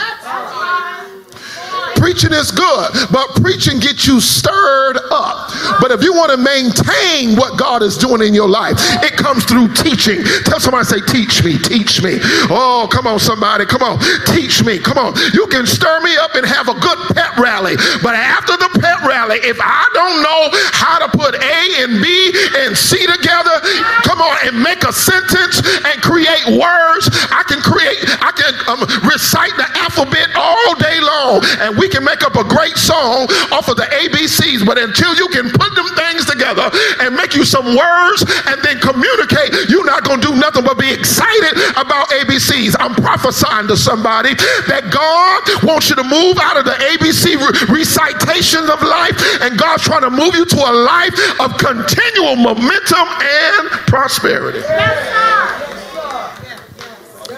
Preaching 1.97 2.31
is 2.31 2.51
good, 2.51 2.89
but 3.11 3.41
preaching 3.41 3.79
gets 3.79 4.05
you 4.07 4.21
stirred 4.21 4.97
up. 5.11 5.49
But 5.81 5.91
if 5.91 6.03
you 6.03 6.13
want 6.13 6.31
to 6.31 6.37
maintain 6.37 7.35
what 7.35 7.57
God 7.57 7.81
is 7.81 7.97
doing 7.97 8.21
in 8.21 8.33
your 8.33 8.47
life, 8.47 8.77
it 9.03 9.13
comes 9.17 9.43
through 9.45 9.73
teaching. 9.73 10.23
Tell 10.45 10.59
somebody, 10.59 10.85
say, 10.85 11.01
teach 11.09 11.43
me, 11.43 11.57
teach 11.57 12.01
me. 12.01 12.19
Oh, 12.53 12.87
come 12.89 13.07
on, 13.07 13.19
somebody, 13.19 13.65
come 13.65 13.81
on, 13.81 13.99
teach 14.29 14.63
me, 14.63 14.79
come 14.79 14.97
on. 14.97 15.17
You 15.33 15.47
can 15.47 15.65
stir 15.65 15.99
me 16.01 16.15
up 16.17 16.35
and 16.35 16.45
have 16.45 16.69
a 16.69 16.77
good 16.79 16.99
pep 17.17 17.37
rally, 17.37 17.75
but 18.01 18.13
after 18.15 18.55
the 18.55 18.69
pep 18.79 19.03
rally, 19.03 19.41
if 19.41 19.57
I 19.59 19.83
don't 19.93 20.21
know 20.21 20.41
how 20.71 20.99
to 21.01 21.09
put 21.17 21.35
A 21.35 21.59
and 21.83 22.01
B 22.01 22.31
and 22.61 22.77
C 22.77 23.01
together, 23.05 23.57
come 24.05 24.21
on, 24.21 24.37
and 24.45 24.61
make 24.61 24.83
a 24.83 24.93
sentence 24.93 25.59
and 25.83 25.97
create 26.01 26.45
words, 26.53 27.09
I 27.33 27.43
can 27.49 27.59
create, 27.59 27.99
I 28.21 28.31
can 28.31 28.53
um, 28.69 28.81
recite 29.07 29.55
the 29.57 29.67
alphabet 29.81 30.29
all 30.35 30.75
day 30.77 30.99
long, 31.01 31.41
and 31.65 31.77
we 31.77 31.86
we 31.87 31.93
can 31.93 32.03
make 32.03 32.19
up 32.21 32.35
a 32.35 32.43
great 32.43 32.75
song 32.75 33.31
off 33.55 33.71
of 33.71 33.79
the 33.79 33.87
ABCs, 33.87 34.65
but 34.67 34.77
until 34.77 35.15
you 35.15 35.31
can 35.31 35.47
put 35.47 35.71
them 35.71 35.87
things 35.95 36.27
together 36.27 36.67
and 36.99 37.15
make 37.15 37.31
you 37.33 37.45
some 37.45 37.63
words 37.63 38.27
and 38.43 38.59
then 38.59 38.75
communicate, 38.83 39.71
you're 39.71 39.87
not 39.87 40.03
going 40.03 40.19
to 40.19 40.27
do 40.27 40.35
nothing 40.35 40.67
but 40.67 40.75
be 40.75 40.91
excited 40.91 41.55
about 41.79 42.11
ABCs. 42.11 42.75
I'm 42.77 42.91
prophesying 42.91 43.71
to 43.71 43.77
somebody 43.77 44.35
that 44.67 44.91
God 44.91 45.63
wants 45.63 45.87
you 45.87 45.95
to 45.95 46.03
move 46.03 46.35
out 46.43 46.59
of 46.59 46.65
the 46.67 46.75
ABC 46.91 47.39
re- 47.39 47.79
recitations 47.79 48.67
of 48.67 48.83
life, 48.83 49.15
and 49.39 49.55
God's 49.57 49.87
trying 49.87 50.03
to 50.03 50.11
move 50.11 50.35
you 50.35 50.43
to 50.43 50.59
a 50.59 50.73
life 50.83 51.15
of 51.39 51.55
continual 51.55 52.35
momentum 52.35 53.07
and 53.07 53.63
prosperity. 53.87 54.59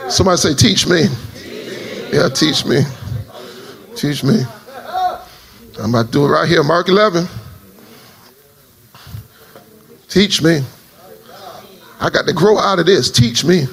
Somebody 0.09 0.37
say, 0.41 0.53
Teach 0.57 0.87
me. 0.87 1.05
Yeah, 2.09 2.29
teach 2.33 2.65
me. 2.65 2.81
Teach 3.99 4.23
me. 4.23 4.45
I'm 5.77 5.89
about 5.89 6.05
to 6.05 6.11
do 6.13 6.25
it 6.25 6.29
right 6.29 6.47
here, 6.47 6.63
Mark 6.63 6.87
11. 6.87 7.27
Teach 10.07 10.41
me. 10.41 10.61
I 11.99 12.09
got 12.09 12.25
to 12.25 12.31
grow 12.31 12.57
out 12.57 12.79
of 12.79 12.85
this. 12.85 13.11
Teach 13.11 13.43
me. 13.43 13.65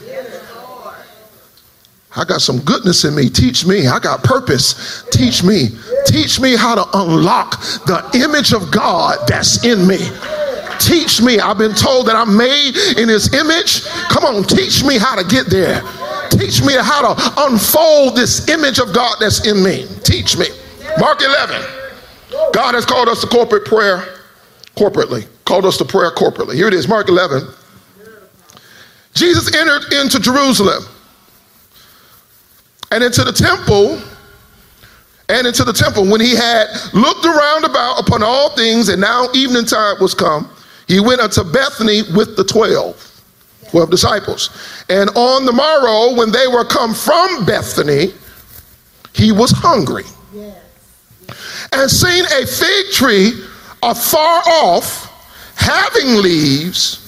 I 2.17 2.25
got 2.25 2.41
some 2.41 2.59
goodness 2.59 3.05
in 3.05 3.15
me. 3.15 3.29
Teach 3.29 3.65
me. 3.65 3.87
I 3.87 4.01
got 4.01 4.25
purpose. 4.25 5.05
Teach 5.13 5.45
me. 5.45 5.69
Teach 6.07 6.41
me 6.41 6.57
how 6.57 6.75
to 6.75 6.99
unlock 6.99 7.61
the 7.87 8.21
image 8.25 8.53
of 8.53 8.73
God 8.73 9.19
that's 9.29 9.65
in 9.65 9.87
me. 9.87 9.99
Teach 10.81 11.23
me. 11.23 11.39
I've 11.39 11.59
been 11.59 11.75
told 11.75 12.09
that 12.09 12.17
I'm 12.17 12.37
made 12.37 12.75
in 12.99 13.09
his 13.09 13.33
image. 13.33 13.85
Come 14.09 14.25
on, 14.25 14.43
teach 14.43 14.83
me 14.83 14.99
how 14.99 15.15
to 15.15 15.23
get 15.23 15.47
there. 15.47 15.83
Teach 16.31 16.63
me 16.63 16.75
how 16.75 17.15
to 17.15 17.33
unfold 17.47 18.17
this 18.17 18.49
image 18.49 18.79
of 18.79 18.95
God 18.95 19.17
that's 19.21 19.47
in 19.47 19.63
me. 19.63 19.87
Teach 20.03 20.37
me. 20.37 20.47
Mark 20.99 21.23
11. 21.23 21.65
God 22.53 22.75
has 22.75 22.85
called 22.85 23.09
us 23.09 23.21
to 23.21 23.27
corporate 23.27 23.65
prayer 23.65 24.05
corporately. 24.77 25.27
Called 25.45 25.65
us 25.65 25.77
to 25.79 25.85
prayer 25.85 26.11
corporately. 26.11 26.55
Here 26.55 26.69
it 26.69 26.75
is, 26.75 26.89
Mark 26.89 27.09
11. 27.09 27.47
Jesus 29.15 29.55
entered 29.55 29.93
into 29.95 30.21
Jerusalem 30.21 30.85
and 32.91 33.03
into 33.03 33.25
the 33.25 33.33
temple 33.33 34.01
and 35.29 35.47
into 35.47 35.65
the 35.65 35.73
temple 35.73 36.07
when 36.09 36.21
he 36.21 36.35
had 36.37 36.69
looked 36.93 37.25
around 37.25 37.65
about 37.65 37.99
upon 37.99 38.23
all 38.23 38.55
things 38.55 38.89
and 38.89 39.01
now 39.01 39.29
evening 39.35 39.65
time 39.65 39.97
was 40.01 40.15
come 40.15 40.49
he 40.87 41.01
went 41.01 41.21
unto 41.21 41.43
bethany 41.43 42.03
with 42.15 42.37
the 42.37 42.45
twelve 42.45 43.06
12 43.71 43.91
disciples 43.91 44.51
and 44.89 45.11
on 45.11 45.45
the 45.45 45.53
morrow 45.53 46.15
when 46.17 46.31
they 46.31 46.47
were 46.47 46.65
come 46.65 46.95
from 46.95 47.45
bethany 47.45 48.13
he 49.13 49.33
was 49.33 49.51
hungry 49.51 50.05
and 51.73 51.91
seeing 51.91 52.25
a 52.25 52.47
fig 52.47 52.93
tree 52.93 53.33
afar 53.83 54.43
off 54.63 55.55
having 55.57 56.17
leaves 56.17 57.03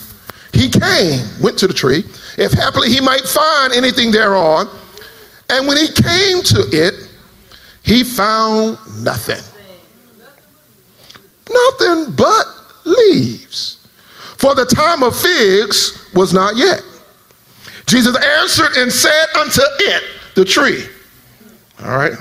he 0.52 0.68
came 0.68 1.24
went 1.40 1.58
to 1.58 1.66
the 1.66 1.74
tree 1.74 2.04
if 2.36 2.52
happily 2.52 2.90
he 2.90 3.00
might 3.00 3.22
find 3.22 3.72
anything 3.72 4.10
thereon 4.10 4.68
and 5.50 5.66
when 5.66 5.76
he 5.76 5.88
came 5.88 6.42
to 6.42 6.68
it, 6.72 7.08
he 7.82 8.04
found 8.04 8.78
nothing. 9.02 9.42
Nothing 11.50 12.14
but 12.14 12.44
leaves. 12.84 13.76
For 14.36 14.54
the 14.54 14.66
time 14.66 15.02
of 15.02 15.18
figs 15.18 15.97
was 16.14 16.32
not 16.32 16.56
yet. 16.56 16.82
Jesus 17.86 18.16
answered 18.16 18.76
and 18.76 18.92
said 18.92 19.26
unto 19.38 19.62
it, 19.62 20.04
the 20.34 20.44
tree. 20.44 20.84
All 21.82 21.96
right. 21.96 22.12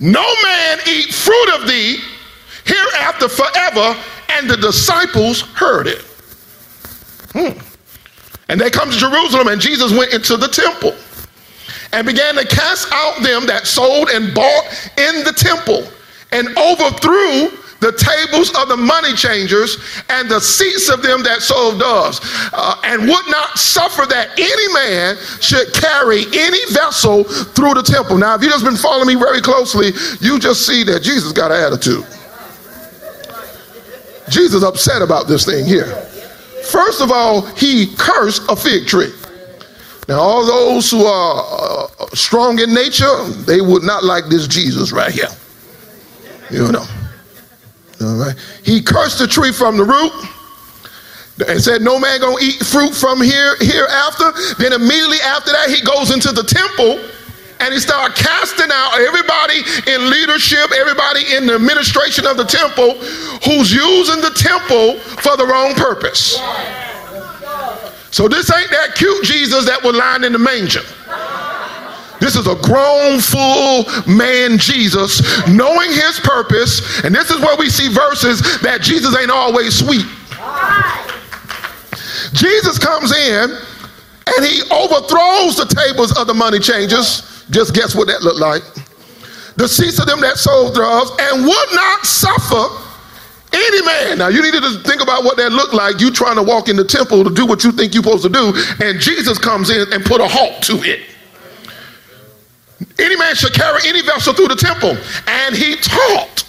No 0.00 0.22
man 0.42 0.78
eat 0.88 1.14
fruit 1.14 1.54
of 1.56 1.68
thee 1.68 1.98
hereafter 2.64 3.28
forever. 3.28 3.96
And 4.30 4.50
the 4.50 4.56
disciples 4.56 5.42
heard 5.42 5.86
it. 5.86 6.02
Hmm. 7.32 7.58
And 8.48 8.60
they 8.60 8.70
come 8.70 8.90
to 8.90 8.96
Jerusalem, 8.96 9.48
and 9.48 9.60
Jesus 9.60 9.92
went 9.92 10.12
into 10.12 10.36
the 10.36 10.48
temple 10.48 10.94
and 11.92 12.06
began 12.06 12.34
to 12.34 12.46
cast 12.46 12.88
out 12.92 13.22
them 13.22 13.46
that 13.46 13.66
sold 13.66 14.10
and 14.10 14.34
bought 14.34 14.64
in 14.98 15.24
the 15.24 15.32
temple 15.32 15.88
and 16.32 16.48
overthrew 16.58 17.56
the 17.84 17.92
tables 17.92 18.48
of 18.56 18.68
the 18.68 18.76
money 18.76 19.12
changers 19.12 19.76
and 20.08 20.30
the 20.30 20.40
seats 20.40 20.88
of 20.88 21.02
them 21.02 21.22
that 21.22 21.42
sold 21.42 21.78
doves, 21.78 22.18
uh, 22.54 22.80
and 22.82 23.02
would 23.02 23.28
not 23.28 23.58
suffer 23.58 24.06
that 24.06 24.30
any 24.38 24.72
man 24.72 25.16
should 25.42 25.70
carry 25.74 26.24
any 26.32 26.64
vessel 26.72 27.24
through 27.24 27.74
the 27.74 27.82
temple. 27.82 28.16
Now, 28.16 28.36
if 28.36 28.42
you've 28.42 28.52
just 28.52 28.64
been 28.64 28.76
following 28.76 29.08
me 29.08 29.16
very 29.16 29.42
closely, 29.42 29.92
you 30.20 30.38
just 30.38 30.66
see 30.66 30.82
that 30.84 31.02
Jesus 31.02 31.32
got 31.32 31.52
an 31.52 31.60
attitude. 31.60 32.06
Jesus 34.30 34.62
upset 34.62 35.02
about 35.02 35.28
this 35.28 35.44
thing 35.44 35.66
here. 35.66 35.92
First 36.72 37.02
of 37.02 37.12
all, 37.12 37.42
he 37.54 37.94
cursed 37.98 38.44
a 38.48 38.56
fig 38.56 38.86
tree. 38.86 39.12
Now, 40.08 40.20
all 40.20 40.46
those 40.46 40.90
who 40.90 41.04
are 41.04 41.88
uh, 42.00 42.06
strong 42.14 42.58
in 42.60 42.72
nature, 42.72 43.24
they 43.44 43.60
would 43.60 43.82
not 43.82 44.04
like 44.04 44.24
this 44.30 44.48
Jesus 44.48 44.90
right 44.90 45.12
here. 45.12 45.28
You 46.50 46.72
know. 46.72 46.86
All 48.04 48.16
right. 48.16 48.36
He 48.62 48.82
cursed 48.82 49.18
the 49.18 49.26
tree 49.26 49.52
from 49.52 49.76
the 49.76 49.84
root 49.84 50.12
and 51.48 51.60
said, 51.60 51.82
No 51.82 51.98
man 51.98 52.20
gonna 52.20 52.36
eat 52.42 52.62
fruit 52.64 52.94
from 52.94 53.20
here 53.20 53.56
hereafter. 53.60 54.32
Then 54.58 54.72
immediately 54.72 55.18
after 55.24 55.52
that, 55.52 55.70
he 55.70 55.80
goes 55.80 56.10
into 56.12 56.32
the 56.32 56.44
temple 56.44 57.00
and 57.60 57.72
he 57.72 57.80
started 57.80 58.14
casting 58.16 58.68
out 58.70 59.00
everybody 59.00 59.64
in 59.88 60.10
leadership, 60.10 60.70
everybody 60.76 61.34
in 61.34 61.46
the 61.46 61.54
administration 61.54 62.26
of 62.26 62.36
the 62.36 62.44
temple 62.44 62.98
who's 63.48 63.72
using 63.72 64.20
the 64.20 64.34
temple 64.36 64.98
for 64.98 65.36
the 65.36 65.46
wrong 65.46 65.72
purpose. 65.74 66.36
So 68.10 68.28
this 68.28 68.52
ain't 68.52 68.70
that 68.70 68.94
cute 68.94 69.24
Jesus 69.24 69.64
that 69.66 69.82
was 69.82 69.96
lying 69.96 70.24
in 70.24 70.32
the 70.32 70.38
manger. 70.38 70.82
This 72.24 72.36
is 72.36 72.46
a 72.46 72.56
grown, 72.56 73.20
full 73.20 73.84
man 74.08 74.56
Jesus, 74.56 75.20
knowing 75.46 75.90
his 75.92 76.18
purpose. 76.20 77.04
And 77.04 77.14
this 77.14 77.28
is 77.28 77.38
where 77.38 77.54
we 77.58 77.68
see 77.68 77.92
verses 77.92 78.40
that 78.62 78.80
Jesus 78.80 79.14
ain't 79.20 79.30
always 79.30 79.76
sweet. 79.76 80.06
Jesus 82.32 82.78
comes 82.78 83.12
in 83.12 83.50
and 83.52 84.40
he 84.40 84.62
overthrows 84.72 85.60
the 85.60 85.68
tables 85.68 86.16
of 86.16 86.26
the 86.26 86.32
money 86.32 86.58
changers. 86.58 87.44
Just 87.50 87.74
guess 87.74 87.94
what 87.94 88.06
that 88.08 88.22
looked 88.22 88.40
like. 88.40 88.62
The 89.56 89.68
seats 89.68 89.98
of 89.98 90.06
them 90.06 90.22
that 90.22 90.38
sold 90.38 90.74
drugs 90.74 91.10
and 91.20 91.44
would 91.44 91.68
not 91.74 92.06
suffer 92.06 92.72
any 93.52 93.84
man. 93.84 94.16
Now 94.16 94.28
you 94.28 94.40
need 94.40 94.54
to 94.54 94.80
think 94.80 95.02
about 95.02 95.24
what 95.24 95.36
that 95.36 95.52
looked 95.52 95.74
like. 95.74 96.00
You 96.00 96.10
trying 96.10 96.36
to 96.36 96.42
walk 96.42 96.70
in 96.70 96.76
the 96.76 96.86
temple 96.86 97.22
to 97.22 97.28
do 97.28 97.44
what 97.44 97.64
you 97.64 97.70
think 97.70 97.92
you're 97.92 98.02
supposed 98.02 98.24
to 98.24 98.30
do, 98.32 98.54
and 98.82 98.98
Jesus 98.98 99.36
comes 99.36 99.68
in 99.68 99.92
and 99.92 100.02
put 100.02 100.22
a 100.22 100.26
halt 100.26 100.62
to 100.62 100.82
it. 100.84 101.13
Any 102.98 103.16
man 103.16 103.34
should 103.34 103.54
carry 103.54 103.80
any 103.86 104.02
vessel 104.02 104.32
through 104.34 104.48
the 104.48 104.56
temple. 104.56 104.96
And 105.26 105.54
he 105.54 105.76
taught, 105.76 106.44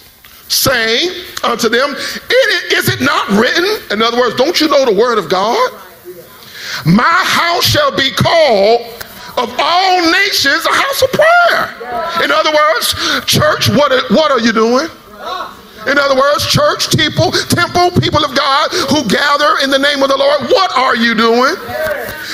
saying 0.48 1.24
unto 1.44 1.68
them, 1.68 1.94
Is 1.94 2.88
it 2.88 3.00
not 3.00 3.28
written? 3.30 3.64
In 3.90 4.02
other 4.02 4.18
words, 4.18 4.36
don't 4.36 4.60
you 4.60 4.68
know 4.68 4.84
the 4.84 4.94
word 4.94 5.18
of 5.18 5.28
God? 5.28 5.72
My 6.84 7.02
house 7.02 7.64
shall 7.64 7.96
be 7.96 8.10
called 8.10 8.80
of 9.36 9.54
all 9.58 10.12
nations 10.12 10.64
a 10.64 10.72
house 10.72 11.02
of 11.02 11.12
prayer. 11.12 12.24
In 12.24 12.30
other 12.30 12.50
words, 12.50 12.94
church, 13.26 13.68
what 13.68 13.92
are, 13.92 14.14
what 14.14 14.30
are 14.30 14.40
you 14.40 14.52
doing? 14.52 14.88
In 15.86 15.98
other 15.98 16.16
words, 16.16 16.46
church, 16.46 16.90
temple, 16.90 17.30
temple, 17.46 17.90
people 18.00 18.24
of 18.24 18.34
God 18.34 18.70
who 18.90 19.06
gather 19.06 19.62
in 19.62 19.70
the 19.70 19.78
name 19.78 20.02
of 20.02 20.08
the 20.08 20.18
Lord. 20.18 20.50
What 20.50 20.74
are 20.76 20.96
you 20.96 21.14
doing? 21.14 21.54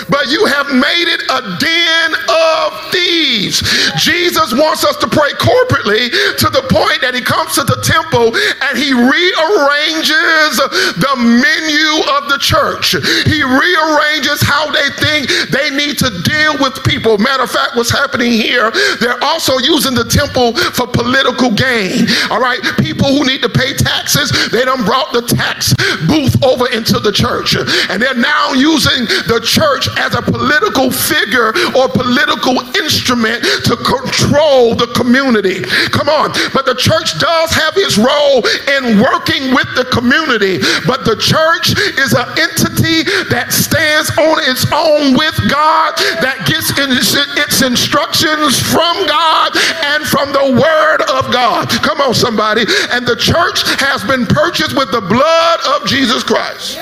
But 0.09 0.33
you 0.33 0.47
have 0.47 0.73
made 0.73 1.09
it 1.09 1.23
a 1.29 1.41
den 1.61 2.11
of 2.17 2.69
thieves. 2.91 3.61
Jesus 4.01 4.53
wants 4.57 4.85
us 4.85 4.97
to 4.97 5.09
pray 5.09 5.31
corporately 5.37 6.09
to 6.41 6.49
the 6.49 6.65
point 6.73 7.05
that 7.05 7.13
he 7.15 7.21
comes 7.21 7.55
to 7.55 7.65
the 7.65 7.77
temple 7.85 8.33
and 8.33 8.75
he 8.79 8.97
rearranges 8.97 10.53
the 10.97 11.15
menu 11.21 11.93
of 12.17 12.33
the 12.33 12.41
church. 12.41 12.97
He 13.29 13.45
rearranges 13.45 14.41
how 14.41 14.73
they 14.73 14.89
think 14.97 15.29
they 15.53 15.69
need 15.69 16.01
to 16.01 16.09
deal 16.25 16.57
with 16.59 16.81
people. 16.85 17.19
Matter 17.19 17.45
of 17.45 17.53
fact, 17.53 17.77
what's 17.77 17.93
happening 17.93 18.33
here, 18.33 18.73
they're 18.99 19.23
also 19.23 19.59
using 19.59 19.95
the 19.95 20.09
temple 20.09 20.57
for 20.73 20.89
political 20.89 21.53
gain. 21.53 22.09
All 22.33 22.41
right, 22.41 22.61
people 22.81 23.13
who 23.13 23.25
need 23.29 23.42
to 23.43 23.49
pay 23.49 23.75
taxes, 23.75 24.31
they 24.51 24.65
done 24.65 24.85
brought 24.85 25.13
the 25.13 25.23
tax 25.23 25.75
booth 26.07 26.43
over 26.43 26.71
into 26.73 26.99
the 26.99 27.13
church. 27.13 27.55
And 27.91 28.01
they're 28.01 28.15
now 28.15 28.53
using 28.53 29.07
the 29.27 29.41
church 29.43 29.89
as 29.99 30.15
a 30.15 30.23
political 30.23 30.91
figure 30.91 31.53
or 31.77 31.89
political 31.89 32.59
instrument 32.79 33.43
to 33.67 33.75
control 33.83 34.75
the 34.75 34.89
community. 34.95 35.63
Come 35.91 36.09
on. 36.09 36.33
But 36.55 36.67
the 36.67 36.79
church 36.79 37.19
does 37.19 37.51
have 37.53 37.75
its 37.77 37.99
role 37.99 38.45
in 38.79 39.03
working 39.03 39.55
with 39.55 39.69
the 39.75 39.87
community. 39.91 40.63
But 40.87 41.05
the 41.05 41.19
church 41.19 41.75
is 41.99 42.15
an 42.15 42.29
entity 42.39 43.05
that 43.29 43.53
stands 43.53 44.11
on 44.19 44.39
its 44.47 44.65
own 44.73 45.19
with 45.19 45.35
God, 45.51 45.99
that 46.23 46.47
gets 46.47 46.73
its 46.77 47.63
instructions 47.63 48.61
from 48.61 48.95
God 49.07 49.51
and 49.93 50.05
from 50.07 50.33
the 50.33 50.55
word 50.55 51.01
of 51.11 51.33
God. 51.33 51.69
Come 51.83 52.01
on, 52.01 52.15
somebody. 52.15 52.65
And 52.93 53.07
the 53.07 53.17
church 53.17 53.32
church 53.33 53.63
has 53.81 54.05
been 54.05 54.27
purchased 54.27 54.77
with 54.77 54.91
the 54.93 55.01
blood 55.01 55.61
of 55.75 55.89
Jesus 55.89 56.23
Christ. 56.23 56.77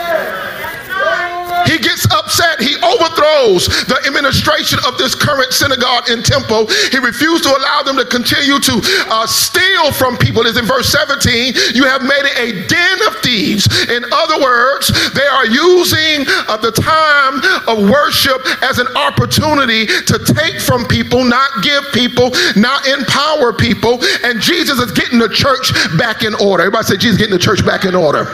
He 1.70 1.78
gets 1.78 2.02
upset. 2.10 2.58
He 2.58 2.74
overthrows 2.82 3.70
the 3.86 4.02
administration 4.02 4.82
of 4.86 4.98
this 4.98 5.14
current 5.14 5.54
synagogue 5.54 6.10
and 6.10 6.26
temple. 6.26 6.66
He 6.90 6.98
refused 6.98 7.44
to 7.46 7.54
allow 7.54 7.86
them 7.86 7.94
to 7.94 8.04
continue 8.04 8.58
to 8.58 8.74
uh, 9.06 9.26
steal 9.30 9.92
from 9.94 10.18
people. 10.18 10.42
Is 10.50 10.56
in 10.56 10.66
verse 10.66 10.90
17. 10.90 11.76
You 11.78 11.84
have 11.84 12.02
made 12.02 12.26
it 12.26 12.34
a 12.42 12.66
den 12.66 12.98
of 13.06 13.22
thieves. 13.22 13.70
In 13.86 14.02
other 14.10 14.42
words, 14.42 14.90
they 15.14 15.26
are 15.26 15.46
using 15.46 16.26
uh, 16.48 16.56
the 16.56 16.72
time 16.74 17.38
of 17.68 17.86
worship 17.86 18.42
as 18.62 18.78
an 18.78 18.88
opportunity 18.96 19.86
to 19.86 20.16
take 20.26 20.58
from 20.58 20.88
people, 20.88 21.22
not 21.22 21.62
give 21.62 21.84
people, 21.92 22.32
not 22.56 22.88
empower 22.88 23.52
people. 23.52 24.02
And 24.24 24.40
Jesus 24.40 24.80
is 24.80 24.90
getting 24.90 25.20
the 25.20 25.28
church 25.28 25.70
back 25.96 26.24
in 26.24 26.34
order. 26.34 26.64
Everybody 26.64 26.86
say 26.86 26.96
Jesus 26.96 27.14
is 27.14 27.18
getting 27.18 27.36
the 27.36 27.42
church 27.42 27.64
back 27.64 27.84
in 27.84 27.94
order 27.94 28.24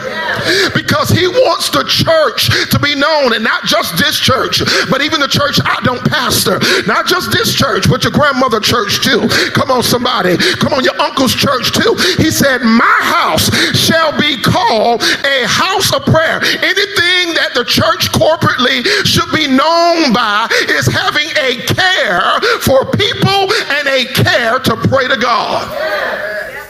because 0.73 1.11
he 1.11 1.27
wants 1.27 1.69
the 1.69 1.85
church 1.85 2.49
to 2.71 2.79
be 2.79 2.95
known 2.95 3.26
known, 3.27 3.35
and 3.37 3.45
not 3.45 3.65
just 3.65 3.97
this 3.99 4.19
church, 4.19 4.63
but 4.91 5.03
even 5.03 5.21
the 5.21 5.29
church 5.29 5.59
I 5.65 5.81
don't 5.83 6.05
pastor. 6.09 6.59
Not 6.87 7.07
just 7.07 7.31
this 7.33 7.55
church, 7.55 7.89
but 7.89 8.05
your 8.05 8.13
grandmother 8.13 8.61
church 8.61 9.05
too. 9.05 9.29
Come 9.55 9.71
on, 9.71 9.83
somebody. 9.83 10.37
Come 10.37 10.73
on, 10.73 10.85
your 10.85 10.99
uncle's 11.01 11.35
church 11.35 11.73
too. 11.73 11.95
He 12.19 12.31
said, 12.31 12.63
My 12.63 12.99
house 13.03 13.51
shall 13.77 14.19
be 14.19 14.41
called 14.41 15.03
a 15.03 15.47
house 15.47 15.93
of 15.93 16.05
prayer. 16.05 16.41
Anything 16.43 17.35
that 17.35 17.53
the 17.55 17.65
church 17.65 18.11
corporately 18.13 18.85
should 19.05 19.31
be 19.35 19.47
known 19.47 20.13
by 20.13 20.49
is 20.69 20.87
having 20.87 21.29
a 21.37 21.63
care 21.67 22.41
for 22.61 22.85
people 22.93 23.53
and 23.77 23.89
a 23.89 24.05
care 24.15 24.59
to 24.59 24.77
pray 24.89 25.09
to 25.09 25.17
God. 25.17 26.66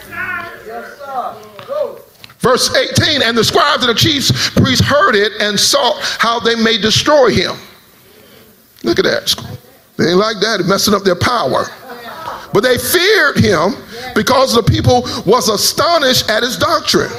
Verse 2.47 2.73
18, 2.73 3.23
and 3.23 3.37
the 3.37 3.43
scribes 3.43 3.83
and 3.83 3.89
the 3.89 3.99
chief 3.99 4.55
priests 4.55 4.85
heard 4.85 5.15
it 5.15 5.33
and 5.41 5.59
saw 5.59 5.99
how 6.17 6.39
they 6.39 6.55
may 6.55 6.77
destroy 6.77 7.29
him. 7.29 7.57
Look 8.83 8.99
at 8.99 9.03
that. 9.03 9.35
They 9.97 10.11
ain't 10.11 10.17
like 10.17 10.37
that, 10.39 10.63
messing 10.65 10.93
up 10.93 11.03
their 11.03 11.17
power. 11.17 11.65
But 12.53 12.61
they 12.61 12.77
feared 12.77 13.35
him 13.35 13.75
because 14.15 14.55
the 14.55 14.63
people 14.63 15.01
was 15.25 15.49
astonished 15.49 16.29
at 16.29 16.41
his 16.41 16.55
doctrine. 16.55 17.11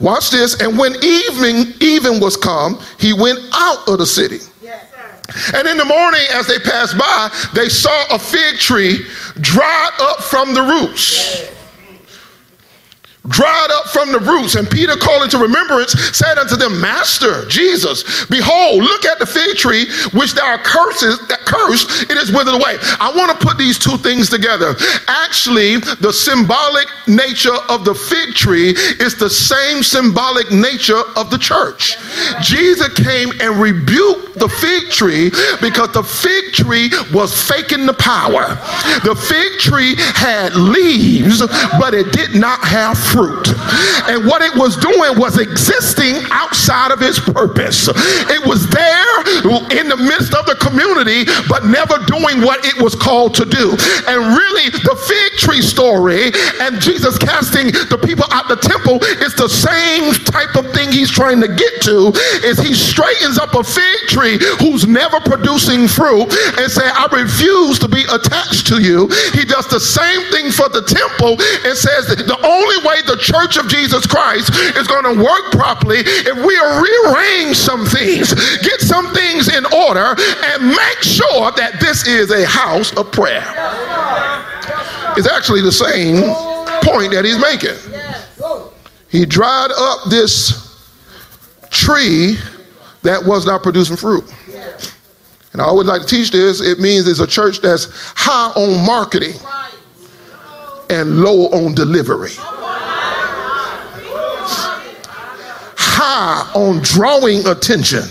Watch 0.00 0.30
this. 0.30 0.58
And 0.62 0.78
when 0.78 0.94
evening 1.04 1.74
even 1.82 2.20
was 2.20 2.38
come, 2.38 2.80
he 2.98 3.12
went 3.12 3.38
out 3.52 3.86
of 3.86 3.98
the 3.98 4.06
city. 4.06 4.38
And 5.54 5.68
in 5.68 5.76
the 5.76 5.84
morning, 5.84 6.22
as 6.32 6.46
they 6.46 6.58
passed 6.58 6.96
by, 6.96 7.30
they 7.52 7.68
saw 7.68 8.14
a 8.14 8.18
fig 8.18 8.56
tree 8.56 9.04
dried 9.42 9.92
up 10.00 10.22
from 10.22 10.54
the 10.54 10.62
roots 10.62 11.50
dried 13.28 13.68
up 13.72 13.86
from 13.88 14.12
the 14.12 14.20
roots. 14.20 14.54
And 14.54 14.70
Peter, 14.70 14.96
calling 14.96 15.28
to 15.30 15.38
remembrance, 15.38 15.92
said 16.16 16.38
unto 16.38 16.56
them, 16.56 16.80
Master, 16.80 17.46
Jesus, 17.46 18.26
behold, 18.26 18.82
look 18.82 19.04
at 19.04 19.18
the 19.18 19.26
fig 19.26 19.56
tree 19.56 19.86
which 20.12 20.34
thou 20.34 20.56
curses, 20.62 21.18
that 21.28 21.40
curse, 21.40 22.02
it 22.02 22.16
is 22.16 22.32
withered 22.32 22.54
away. 22.54 22.78
I 23.00 23.12
want 23.14 23.38
to 23.38 23.46
put 23.46 23.58
these 23.58 23.78
two 23.78 23.96
things 23.98 24.30
together. 24.30 24.74
Actually, 25.08 25.76
the 26.00 26.12
symbolic 26.12 26.86
nature 27.06 27.56
of 27.68 27.84
the 27.84 27.94
fig 27.94 28.34
tree 28.34 28.70
is 28.70 29.16
the 29.16 29.30
same 29.30 29.82
symbolic 29.82 30.50
nature 30.50 31.02
of 31.16 31.30
the 31.30 31.38
church. 31.38 31.98
Jesus 32.40 32.88
came 32.94 33.32
and 33.40 33.60
rebuked 33.60 34.38
the 34.38 34.48
fig 34.48 34.90
tree 34.90 35.30
because 35.60 35.92
the 35.92 36.02
fig 36.02 36.52
tree 36.52 36.90
was 37.12 37.36
faking 37.48 37.86
the 37.86 37.94
power. 37.94 38.56
The 39.04 39.14
fig 39.14 39.58
tree 39.58 39.94
had 39.98 40.54
leaves, 40.54 41.40
but 41.78 41.94
it 41.94 42.12
did 42.12 42.34
not 42.34 42.64
have 42.64 42.96
fruit. 43.10 43.50
And 44.06 44.26
what 44.26 44.42
it 44.42 44.54
was 44.54 44.76
doing 44.76 45.18
was 45.18 45.38
existing 45.38 46.22
outside 46.30 46.90
of 46.90 47.02
its 47.02 47.18
purpose. 47.18 47.88
It 47.88 48.42
was 48.46 48.66
there 48.70 49.14
in 49.74 49.90
the 49.90 49.98
midst 49.98 50.34
of 50.34 50.46
the 50.46 50.56
community, 50.62 51.26
but 51.48 51.66
never 51.66 51.98
doing 52.06 52.40
what 52.40 52.64
it 52.64 52.80
was 52.80 52.94
called 52.94 53.34
to 53.34 53.44
do. 53.44 53.74
And 54.06 54.18
really, 54.34 54.70
the 54.70 54.96
fig 54.96 55.38
tree 55.38 55.62
story 55.62 56.30
and 56.62 56.80
Jesus 56.80 57.18
casting 57.18 57.72
the 57.90 57.98
people 57.98 58.24
out 58.30 58.48
the 58.48 58.56
temple 58.56 59.02
is 59.22 59.34
the 59.34 59.48
same 59.48 60.12
type 60.26 60.54
of 60.56 60.70
thing 60.72 60.92
he's 60.92 61.10
trying 61.10 61.40
to 61.40 61.48
get 61.48 61.82
to 61.82 62.12
is 62.46 62.58
he 62.58 62.74
straightens 62.74 63.38
up 63.38 63.54
a 63.54 63.64
fig 63.64 64.00
tree 64.08 64.38
who's 64.58 64.86
never 64.86 65.20
producing 65.20 65.86
fruit 65.86 66.30
and 66.58 66.70
say 66.70 66.84
i 66.84 67.06
refuse 67.12 67.78
to 67.78 67.88
be 67.88 68.02
attached 68.10 68.66
to 68.66 68.82
you 68.82 69.06
he 69.32 69.44
does 69.44 69.66
the 69.68 69.80
same 69.80 70.22
thing 70.30 70.50
for 70.50 70.68
the 70.68 70.82
temple 70.82 71.38
and 71.66 71.76
says 71.76 72.06
the 72.10 72.38
only 72.42 72.78
way 72.86 72.99
the 73.06 73.16
church 73.16 73.56
of 73.56 73.68
Jesus 73.68 74.06
Christ 74.06 74.50
is 74.76 74.86
going 74.86 75.04
to 75.04 75.22
work 75.22 75.52
properly 75.52 75.98
if 76.00 76.36
we 76.36 76.56
rearrange 76.56 77.56
some 77.56 77.84
things, 77.86 78.32
get 78.62 78.80
some 78.80 79.12
things 79.14 79.48
in 79.54 79.64
order, 79.66 80.14
and 80.18 80.66
make 80.66 81.02
sure 81.02 81.50
that 81.52 81.78
this 81.80 82.06
is 82.06 82.30
a 82.30 82.46
house 82.46 82.96
of 82.96 83.10
prayer. 83.12 83.44
It's 85.16 85.28
actually 85.28 85.62
the 85.62 85.72
same 85.72 86.22
point 86.82 87.12
that 87.12 87.24
he's 87.24 87.38
making. 87.38 87.76
He 89.08 89.26
dried 89.26 89.70
up 89.76 90.08
this 90.08 90.88
tree 91.70 92.36
that 93.02 93.24
was 93.24 93.46
not 93.46 93.62
producing 93.62 93.96
fruit. 93.96 94.24
And 95.52 95.60
I 95.60 95.64
always 95.64 95.88
like 95.88 96.02
to 96.02 96.06
teach 96.06 96.30
this. 96.30 96.60
It 96.60 96.78
means 96.78 97.08
it's 97.08 97.18
a 97.18 97.26
church 97.26 97.60
that's 97.60 97.88
high 98.14 98.52
on 98.54 98.86
marketing 98.86 99.34
and 100.90 101.20
low 101.20 101.48
on 101.48 101.74
delivery. 101.74 102.32
High 106.00 106.50
on 106.54 106.80
drawing 106.80 107.46
attention, 107.46 108.02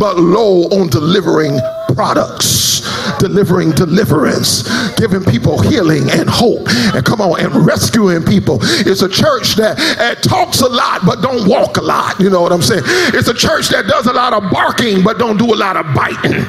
but 0.00 0.16
low 0.16 0.64
on 0.74 0.88
delivering 0.88 1.60
products, 1.94 2.82
delivering 3.20 3.70
deliverance, 3.70 4.66
giving 4.96 5.22
people 5.22 5.62
healing 5.62 6.10
and 6.10 6.28
hope, 6.28 6.66
and 6.68 7.06
come 7.06 7.20
on, 7.20 7.38
and 7.38 7.54
rescuing 7.64 8.24
people. 8.24 8.58
It's 8.60 9.02
a 9.02 9.08
church 9.08 9.54
that 9.54 9.78
uh, 10.00 10.16
talks 10.16 10.60
a 10.62 10.68
lot 10.68 11.06
but 11.06 11.22
don't 11.22 11.48
walk 11.48 11.76
a 11.76 11.82
lot. 11.82 12.18
You 12.18 12.28
know 12.28 12.42
what 12.42 12.50
I'm 12.50 12.62
saying? 12.62 12.82
It's 13.14 13.28
a 13.28 13.34
church 13.34 13.68
that 13.68 13.86
does 13.86 14.06
a 14.06 14.12
lot 14.12 14.32
of 14.32 14.50
barking 14.50 15.04
but 15.04 15.16
don't 15.16 15.38
do 15.38 15.54
a 15.54 15.58
lot 15.58 15.76
of 15.76 15.86
biting. 15.94 16.42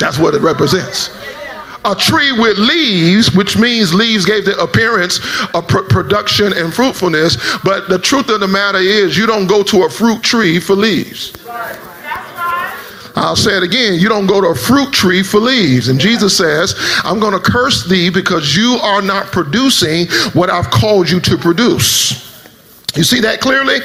That's 0.00 0.18
what 0.18 0.34
it 0.34 0.40
represents 0.40 1.19
a 1.84 1.94
tree 1.94 2.32
with 2.32 2.58
leaves, 2.58 3.34
which 3.34 3.56
means 3.56 3.94
leaves 3.94 4.24
gave 4.24 4.44
the 4.44 4.58
appearance 4.60 5.18
of 5.54 5.66
pr- 5.66 5.82
production 5.88 6.52
and 6.52 6.72
fruitfulness. 6.72 7.36
But 7.64 7.88
the 7.88 7.98
truth 7.98 8.28
of 8.28 8.40
the 8.40 8.48
matter 8.48 8.78
is, 8.78 9.16
you 9.16 9.26
don't 9.26 9.46
go 9.46 9.62
to 9.62 9.84
a 9.84 9.90
fruit 9.90 10.22
tree 10.22 10.60
for 10.60 10.74
leaves. 10.74 11.32
I'll 13.16 13.36
say 13.36 13.56
it 13.56 13.62
again. 13.62 13.94
You 13.94 14.08
don't 14.08 14.26
go 14.26 14.40
to 14.40 14.48
a 14.48 14.54
fruit 14.54 14.92
tree 14.92 15.22
for 15.22 15.40
leaves. 15.40 15.88
And 15.88 15.98
Jesus 15.98 16.36
says, 16.36 16.74
I'm 17.04 17.18
going 17.18 17.32
to 17.32 17.40
curse 17.40 17.84
thee 17.84 18.08
because 18.08 18.56
you 18.56 18.78
are 18.82 19.02
not 19.02 19.26
producing 19.26 20.06
what 20.32 20.48
I've 20.48 20.70
called 20.70 21.10
you 21.10 21.20
to 21.20 21.36
produce. 21.36 22.28
You 22.96 23.04
see 23.04 23.20
that 23.20 23.40
clearly? 23.40 23.76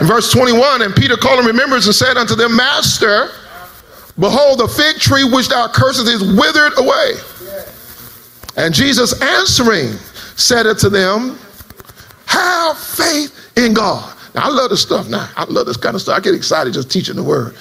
In 0.00 0.06
verse 0.06 0.30
21, 0.32 0.82
and 0.82 0.94
Peter 0.94 1.16
called 1.16 1.40
him 1.40 1.46
remembrance 1.46 1.86
and 1.86 1.94
said 1.94 2.16
unto 2.16 2.34
them, 2.34 2.56
Master, 2.56 3.30
behold, 4.18 4.60
the 4.60 4.68
fig 4.68 4.96
tree 4.96 5.24
which 5.24 5.48
thou 5.48 5.68
cursest 5.68 6.08
is 6.08 6.22
withered 6.22 6.78
away. 6.78 7.12
And 8.56 8.74
Jesus 8.74 9.20
answering 9.20 9.92
said 10.36 10.66
unto 10.66 10.88
them, 10.88 11.38
Have 12.26 12.78
faith 12.78 13.52
in 13.56 13.74
God. 13.74 14.16
Now, 14.34 14.44
I 14.44 14.48
love 14.48 14.70
this 14.70 14.82
stuff 14.82 15.08
now. 15.08 15.28
I 15.36 15.44
love 15.44 15.66
this 15.66 15.76
kind 15.76 15.94
of 15.94 16.02
stuff. 16.02 16.18
I 16.18 16.20
get 16.20 16.34
excited 16.34 16.74
just 16.74 16.90
teaching 16.90 17.16
the 17.16 17.22
word. 17.22 17.54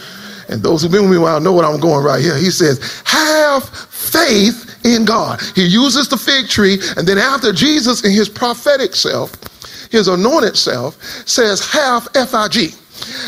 And 0.50 0.62
those 0.62 0.82
who've 0.82 0.92
been 0.92 1.04
with 1.04 1.12
me 1.12 1.18
a 1.18 1.22
while 1.22 1.40
know 1.40 1.54
what 1.54 1.66
I'm 1.66 1.80
going 1.80 2.04
right 2.04 2.22
here. 2.22 2.36
He 2.38 2.52
says, 2.52 3.02
Have 3.06 3.68
faith 3.70 4.86
in 4.86 5.06
God. 5.06 5.42
He 5.56 5.66
uses 5.66 6.10
the 6.10 6.18
fig 6.18 6.48
tree, 6.48 6.80
and 6.98 7.08
then 7.08 7.18
after 7.18 7.54
Jesus 7.54 8.04
in 8.04 8.12
his 8.12 8.28
prophetic 8.28 8.96
self, 8.96 9.32
his 9.92 10.08
anointed 10.08 10.58
self, 10.58 11.02
says, 11.28 11.66
Have 11.72 12.08
F 12.16 12.34
I 12.34 12.48
G. 12.48 12.72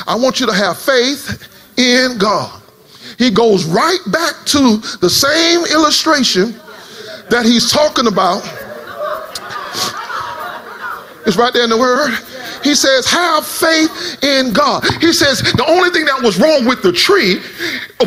I 0.08 0.16
want 0.16 0.40
you 0.40 0.46
to 0.46 0.54
have 0.54 0.78
faith 0.78 1.48
in 1.78 2.18
God. 2.18 2.62
He 3.18 3.32
goes 3.32 3.66
right 3.66 4.00
back 4.12 4.34
to 4.48 4.78
the 5.00 5.10
same 5.10 5.64
illustration 5.72 6.60
that 7.30 7.46
he's 7.46 7.72
talking 7.72 8.08
about 8.08 8.44
is 11.26 11.38
right 11.38 11.54
there 11.54 11.64
in 11.64 11.70
the 11.70 11.78
word. 11.78 12.14
He 12.64 12.76
says, 12.76 13.06
have 13.08 13.46
faith 13.46 14.24
in 14.24 14.54
God. 14.54 14.84
He 15.02 15.14
says, 15.14 15.42
the 15.42 15.66
only 15.68 15.90
thing 15.90 16.06
that 16.06 16.22
was 16.22 16.40
wrong 16.40 16.66
with 16.66 16.82
the 16.82 16.92
tree 16.92 17.42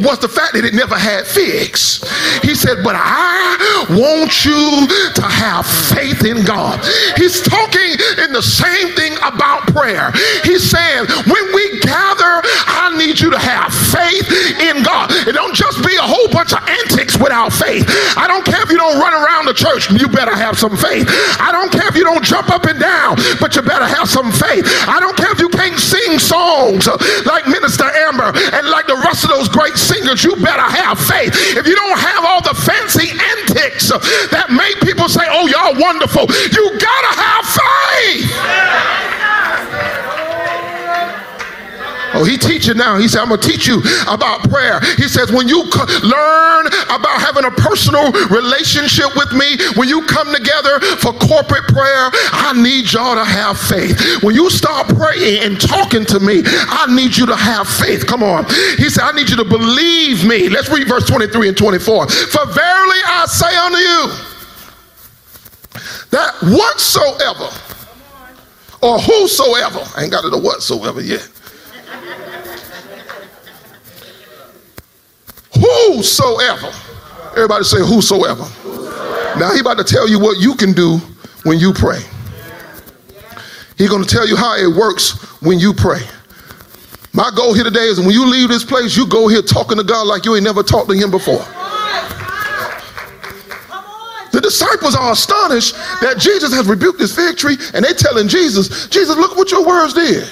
was 0.05 0.19
the 0.19 0.29
fact 0.29 0.53
that 0.55 0.65
it 0.65 0.75
never 0.75 0.97
had 0.97 1.27
figs. 1.27 2.05
He 2.43 2.55
said, 2.55 2.85
but 2.85 2.95
I 2.97 3.57
want 3.91 4.45
you 4.45 4.87
to 5.15 5.25
have 5.25 5.67
faith 5.67 6.25
in 6.25 6.45
God. 6.45 6.81
He's 7.17 7.41
talking 7.41 7.97
in 8.23 8.33
the 8.33 8.43
same 8.43 8.95
thing 8.95 9.17
about 9.25 9.67
prayer. 9.73 10.13
He's 10.45 10.63
saying, 10.69 11.07
when 11.27 11.45
we 11.55 11.81
gather, 11.81 12.43
I 12.69 12.95
need 12.97 13.19
you 13.21 13.31
to 13.31 13.39
have 13.39 13.73
faith 13.73 14.29
in 14.61 14.83
God. 14.83 15.11
It 15.27 15.33
don't 15.33 15.55
just 15.55 15.85
be 15.85 15.97
a 15.97 16.05
whole 16.05 16.29
bunch 16.29 16.53
of 16.53 16.63
antics 16.69 17.17
without 17.17 17.53
faith. 17.53 17.87
I 18.17 18.29
don't 18.29 18.45
care 18.45 18.63
if 18.63 18.71
you 18.71 18.77
don't 18.77 19.01
run 19.01 19.15
around 19.15 19.47
the 19.47 19.57
church, 19.57 19.91
you 19.91 20.09
better 20.09 20.35
have 20.35 20.59
some 20.59 20.77
faith. 20.77 21.09
I 21.41 21.51
don't 21.51 21.73
care 21.73 21.89
if 21.89 21.97
you 21.97 22.05
don't 22.05 22.25
jump 22.25 22.51
up 22.51 22.65
and 22.65 22.79
down, 22.79 23.17
but 23.41 23.57
you 23.57 23.63
better 23.63 23.87
have 23.87 24.09
some 24.09 24.31
faith. 24.39 24.65
I 24.87 25.01
don't 25.01 25.17
care 25.17 25.33
if 25.33 25.41
you 25.41 25.49
can't 25.51 25.79
sing 25.79 26.19
songs 26.19 26.87
like 27.27 27.47
Minister 27.47 27.85
Amber 28.09 28.31
and 28.55 28.71
like 28.71 28.87
the 28.87 28.97
rest 29.03 29.25
of 29.25 29.31
those 29.31 29.49
great 29.49 29.75
singers, 29.75 30.23
you 30.23 30.37
better 30.37 30.63
have 30.63 30.99
faith. 30.99 31.35
If 31.57 31.67
you 31.67 31.75
don't 31.75 31.99
have 31.99 32.25
all 32.25 32.43
the 32.43 32.55
fancy 32.55 33.11
antics 33.11 33.91
that 34.31 34.51
make 34.51 34.79
people 34.81 35.09
say, 35.09 35.27
oh, 35.27 35.47
y'all 35.47 35.75
wonderful, 35.75 36.27
you 36.55 36.65
gotta 36.79 37.13
have 37.19 37.45
faith. 37.47 39.18
Oh, 42.15 42.25
he 42.25 42.37
teaching 42.37 42.77
now. 42.77 42.97
He 42.97 43.09
said, 43.09 43.21
I'm 43.21 43.29
going 43.29 43.41
to 43.41 43.49
teach 43.49 43.67
you 43.67 43.83
about 44.09 44.49
prayer. 44.49 44.81
He 44.97 45.09
says, 45.09 45.31
when 45.33 45.49
you 45.49 45.65
learn 46.03 46.67
about 46.89 47.21
having 47.21 47.45
a 47.45 47.51
personal 47.51 48.13
relationship 48.29 49.15
with 49.17 49.33
me, 49.33 49.57
when 49.77 49.89
you 49.89 50.05
come 50.07 50.33
together 50.33 50.81
for 50.99 51.13
corporate 51.13 51.65
prayer, 51.69 52.11
I 52.33 52.53
need 52.57 52.93
y'all 52.93 53.15
to 53.15 53.25
have 53.25 53.59
faith. 53.59 54.23
When 54.23 54.35
you 54.35 54.51
start 54.51 54.89
praying 54.89 55.45
and 55.45 55.61
talking 55.61 56.05
to 56.07 56.21
me, 56.21 56.43
I 56.45 56.87
need 56.95 57.17
you 57.17 57.27
to 57.27 57.37
have 57.37 57.69
faith. 57.69 58.07
Come 58.07 58.23
on. 58.23 58.45
He 58.77 58.89
said, 58.89 59.05
I 59.05 59.13
need 59.13 59.29
you 59.29 59.37
to 59.37 59.45
believe 59.45 60.25
me. 60.25 60.49
Let's 60.49 60.69
read 60.69 60.89
verse 60.89 61.07
23 61.07 61.49
and 61.49 61.57
24. 61.57 62.09
For 62.09 62.47
verily 62.47 63.01
I 63.05 63.27
say 63.27 63.57
unto 63.57 63.79
you, 63.79 64.13
that 66.11 66.35
whatsoever 66.43 67.51
or 68.81 68.99
whosoever, 68.99 69.81
I 69.97 70.03
ain't 70.03 70.13
got 70.13 70.23
to 70.23 70.31
the 70.31 70.39
whatsoever 70.39 71.01
yet. 71.01 71.29
Whosoever. 75.69 76.73
Everybody 77.33 77.65
say 77.65 77.79
whosoever. 77.79 78.45
Now 79.39 79.53
he 79.53 79.61
about 79.61 79.79
to 79.79 79.85
tell 79.85 80.09
you 80.09 80.19
what 80.19 80.39
you 80.39 80.55
can 80.55 80.73
do 80.73 80.99
when 81.45 81.59
you 81.59 81.73
pray. 81.73 82.01
He's 83.77 83.89
going 83.89 84.03
to 84.03 84.09
tell 84.09 84.27
you 84.27 84.37
how 84.37 84.57
it 84.57 84.75
works 84.75 85.13
when 85.41 85.59
you 85.59 85.73
pray. 85.73 86.01
My 87.13 87.31
goal 87.35 87.55
here 87.55 87.65
today 87.65 87.87
is 87.87 88.01
when 88.01 88.11
you 88.11 88.27
leave 88.27 88.49
this 88.49 88.65
place, 88.65 88.97
you 88.97 89.07
go 89.07 89.29
here 89.29 89.43
talking 89.43 89.79
to 89.79 89.85
God 89.85 90.07
like 90.07 90.25
you 90.25 90.35
ain't 90.35 90.45
never 90.45 90.63
talked 90.63 90.91
to 90.91 90.97
him 90.97 91.11
before. 91.11 91.45
The 94.33 94.41
disciples 94.43 94.95
are 94.95 95.13
astonished 95.13 95.75
that 96.01 96.17
Jesus 96.19 96.53
has 96.55 96.67
rebuked 96.67 96.99
this 96.99 97.15
fig 97.15 97.37
tree, 97.37 97.57
and 97.75 97.85
they 97.85 97.93
telling 97.93 98.29
Jesus, 98.29 98.89
Jesus, 98.89 99.17
look 99.17 99.37
what 99.37 99.51
your 99.51 99.67
words 99.67 99.95
did. 99.95 100.29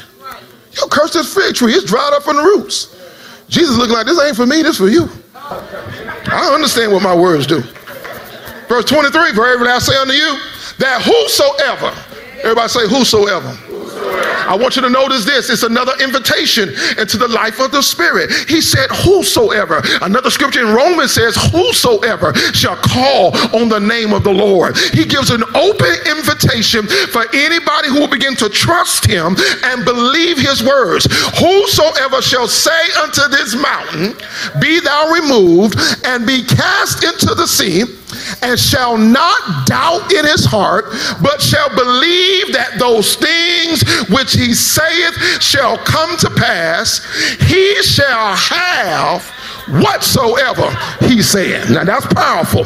You 0.72 0.86
cursed 0.90 1.14
this 1.14 1.32
fig 1.32 1.54
tree, 1.54 1.72
it's 1.72 1.84
dried 1.84 2.12
up 2.12 2.22
from 2.22 2.36
the 2.36 2.42
roots. 2.42 2.94
Jesus 3.48 3.76
looking 3.76 3.94
like 3.94 4.06
this 4.06 4.20
ain't 4.20 4.36
for 4.36 4.46
me, 4.46 4.62
this 4.62 4.76
for 4.76 4.88
you. 4.88 5.08
I 5.48 6.40
don't 6.42 6.54
understand 6.54 6.92
what 6.92 7.02
my 7.02 7.14
words 7.14 7.46
do. 7.46 7.60
Verse 8.68 8.84
23, 8.84 9.32
for 9.34 9.46
every 9.46 9.68
I 9.68 9.78
say 9.78 9.96
unto 9.96 10.12
you, 10.12 10.38
that 10.78 11.02
whosoever, 11.02 11.94
everybody 12.42 12.68
say 12.68 12.88
whosoever 12.88 13.56
I 14.46 14.56
want 14.56 14.76
you 14.76 14.82
to 14.82 14.90
notice 14.90 15.24
this. 15.24 15.50
It's 15.50 15.62
another 15.62 15.92
invitation 16.00 16.70
into 16.98 17.16
the 17.16 17.28
life 17.28 17.60
of 17.60 17.72
the 17.72 17.82
Spirit. 17.82 18.30
He 18.48 18.60
said, 18.60 18.88
Whosoever. 18.90 19.82
Another 20.02 20.30
scripture 20.30 20.66
in 20.66 20.74
Romans 20.74 21.12
says, 21.12 21.36
Whosoever 21.52 22.34
shall 22.54 22.76
call 22.76 23.36
on 23.54 23.68
the 23.68 23.80
name 23.80 24.12
of 24.12 24.24
the 24.24 24.32
Lord. 24.32 24.76
He 24.76 25.04
gives 25.04 25.30
an 25.30 25.42
open 25.54 25.94
invitation 26.06 26.86
for 26.86 27.26
anybody 27.34 27.88
who 27.88 28.00
will 28.00 28.08
begin 28.08 28.36
to 28.36 28.48
trust 28.48 29.04
him 29.04 29.36
and 29.64 29.84
believe 29.84 30.38
his 30.38 30.62
words. 30.62 31.06
Whosoever 31.38 32.22
shall 32.22 32.48
say 32.48 32.82
unto 33.02 33.28
this 33.28 33.54
mountain, 33.54 34.16
Be 34.60 34.80
thou 34.80 35.12
removed 35.12 35.78
and 36.04 36.26
be 36.26 36.42
cast 36.44 37.04
into 37.04 37.34
the 37.34 37.46
sea 37.46 37.84
and 38.42 38.58
shall 38.58 38.96
not 38.96 39.66
doubt 39.66 40.12
in 40.12 40.24
his 40.24 40.44
heart, 40.44 40.86
but 41.22 41.40
shall 41.40 41.68
believe 41.70 42.52
that 42.52 42.76
those 42.78 43.16
things 43.16 43.82
which 44.08 44.32
he 44.32 44.54
saith 44.54 45.42
shall 45.42 45.78
come 45.78 46.16
to 46.18 46.30
pass, 46.30 47.04
he 47.40 47.82
shall 47.82 48.34
have 48.36 49.35
whatsoever 49.68 50.70
he 51.06 51.22
said. 51.22 51.70
Now 51.70 51.84
that's 51.84 52.06
powerful. 52.12 52.64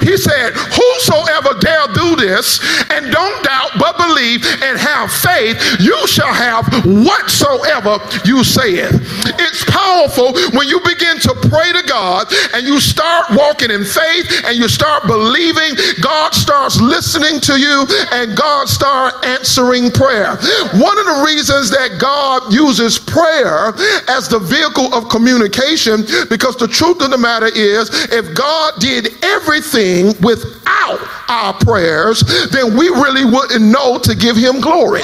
He 0.00 0.16
said, 0.16 0.52
Whosoever 0.54 1.58
dare 1.60 1.86
do 1.94 2.16
this 2.16 2.60
and 2.90 3.10
don't 3.10 3.42
doubt 3.44 3.70
but 3.78 3.96
believe 3.96 4.44
and 4.62 4.78
have 4.78 5.12
faith, 5.12 5.56
you 5.80 6.06
shall 6.06 6.32
have 6.32 6.66
whatsoever 6.84 7.98
you 8.24 8.44
said. 8.44 9.00
It's 9.38 9.64
powerful 9.64 10.32
when 10.56 10.68
you 10.68 10.80
begin 10.80 11.18
to 11.20 11.34
pray 11.48 11.72
to 11.72 11.82
God 11.86 12.26
and 12.54 12.66
you 12.66 12.80
start 12.80 13.26
walking 13.30 13.70
in 13.70 13.84
faith 13.84 14.44
and 14.44 14.56
you 14.56 14.68
start 14.68 15.06
believing, 15.06 15.74
God 16.02 16.34
starts 16.34 16.80
listening 16.80 17.40
to 17.40 17.58
you 17.58 17.86
and 18.12 18.36
God 18.36 18.68
starts 18.68 19.16
answering 19.26 19.90
prayer. 19.90 20.36
One 20.74 20.98
of 20.98 21.06
the 21.06 21.22
reasons 21.26 21.70
that 21.70 21.98
God 21.98 22.52
uses 22.52 22.98
prayer 22.98 23.72
as 24.08 24.28
the 24.28 24.38
vehicle 24.38 24.92
of 24.94 25.08
communication 25.08 26.04
because 26.32 26.56
the 26.56 26.66
truth 26.66 27.02
of 27.02 27.10
the 27.10 27.18
matter 27.18 27.50
is, 27.54 27.90
if 28.10 28.34
God 28.34 28.80
did 28.80 29.22
everything 29.22 30.18
without 30.22 30.98
our 31.28 31.52
prayers, 31.52 32.22
then 32.48 32.74
we 32.74 32.88
really 32.88 33.26
wouldn't 33.26 33.60
know 33.60 33.98
to 33.98 34.14
give 34.14 34.38
him 34.38 34.58
glory. 34.58 35.02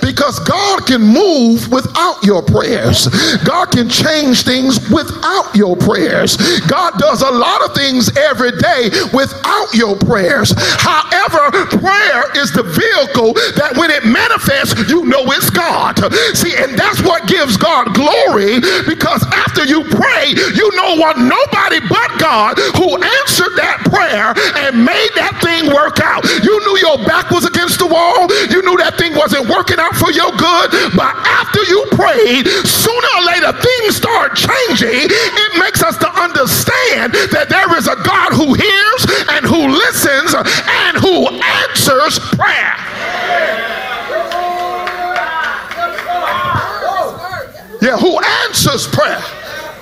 Because 0.00 0.38
God 0.40 0.86
can 0.86 1.02
move 1.02 1.70
without 1.70 2.22
your 2.22 2.42
prayers. 2.42 3.08
God 3.44 3.70
can 3.70 3.88
change 3.88 4.42
things 4.42 4.78
without 4.90 5.54
your 5.54 5.76
prayers. 5.76 6.36
God 6.66 6.98
does 6.98 7.22
a 7.22 7.30
lot 7.30 7.62
of 7.64 7.74
things 7.74 8.10
every 8.16 8.52
day 8.52 8.90
without 9.12 9.68
your 9.74 9.96
prayers. 9.96 10.52
However, 10.56 11.50
prayer 11.78 12.30
is 12.36 12.52
the 12.52 12.64
vehicle 12.64 13.34
that 13.60 13.76
when 13.76 13.90
it 13.90 14.04
manifests, 14.04 14.88
you 14.88 15.04
know 15.04 15.22
it's 15.30 15.50
God. 15.50 16.00
See, 16.34 16.56
and 16.56 16.78
that's 16.78 17.02
what 17.02 17.28
gives 17.28 17.56
God 17.56 17.94
glory 17.94 18.60
because 18.88 19.22
after 19.30 19.64
you 19.64 19.84
pray, 19.84 20.32
you 20.54 20.66
know 20.74 20.96
what 20.96 21.18
nobody 21.18 21.80
but 21.86 22.10
God 22.18 22.58
who 22.76 22.96
answered 22.96 23.54
that 23.60 23.84
prayer 23.86 24.32
and 24.64 24.84
made 24.84 25.12
that 25.16 25.36
thing 25.44 25.68
work 25.68 26.00
out. 26.00 26.24
You 26.42 26.56
knew 26.64 26.76
your 26.80 26.98
back 27.04 27.30
was 27.30 27.44
against 27.44 27.78
the 27.78 27.86
wall. 27.86 28.26
You 28.48 28.64
knew 28.64 28.76
that 28.80 28.96
thing 28.96 29.14
wasn't 29.14 29.46
working 29.46 29.59
out 29.80 29.94
for 29.96 30.10
your 30.10 30.30
good. 30.32 30.70
But 30.96 31.12
after 31.26 31.60
you 31.64 31.84
prayed, 31.92 32.46
sooner 32.64 33.10
or 33.16 33.24
later 33.28 33.52
things 33.52 33.96
start 33.96 34.36
changing. 34.36 35.10
It 35.10 35.58
makes 35.58 35.82
us 35.82 35.96
to 35.98 36.08
understand 36.08 37.12
that 37.32 37.48
there 37.48 37.76
is 37.76 37.86
a 37.86 37.96
God 38.00 38.32
who 38.32 38.54
hears 38.54 39.02
and 39.36 39.44
who 39.44 39.68
listens 39.68 40.32
and 40.32 40.96
who 40.96 41.28
answers 41.68 42.18
prayer. 42.36 42.76
Yeah, 47.82 47.96
who 47.96 48.20
answers 48.46 48.86
prayer 48.86 49.20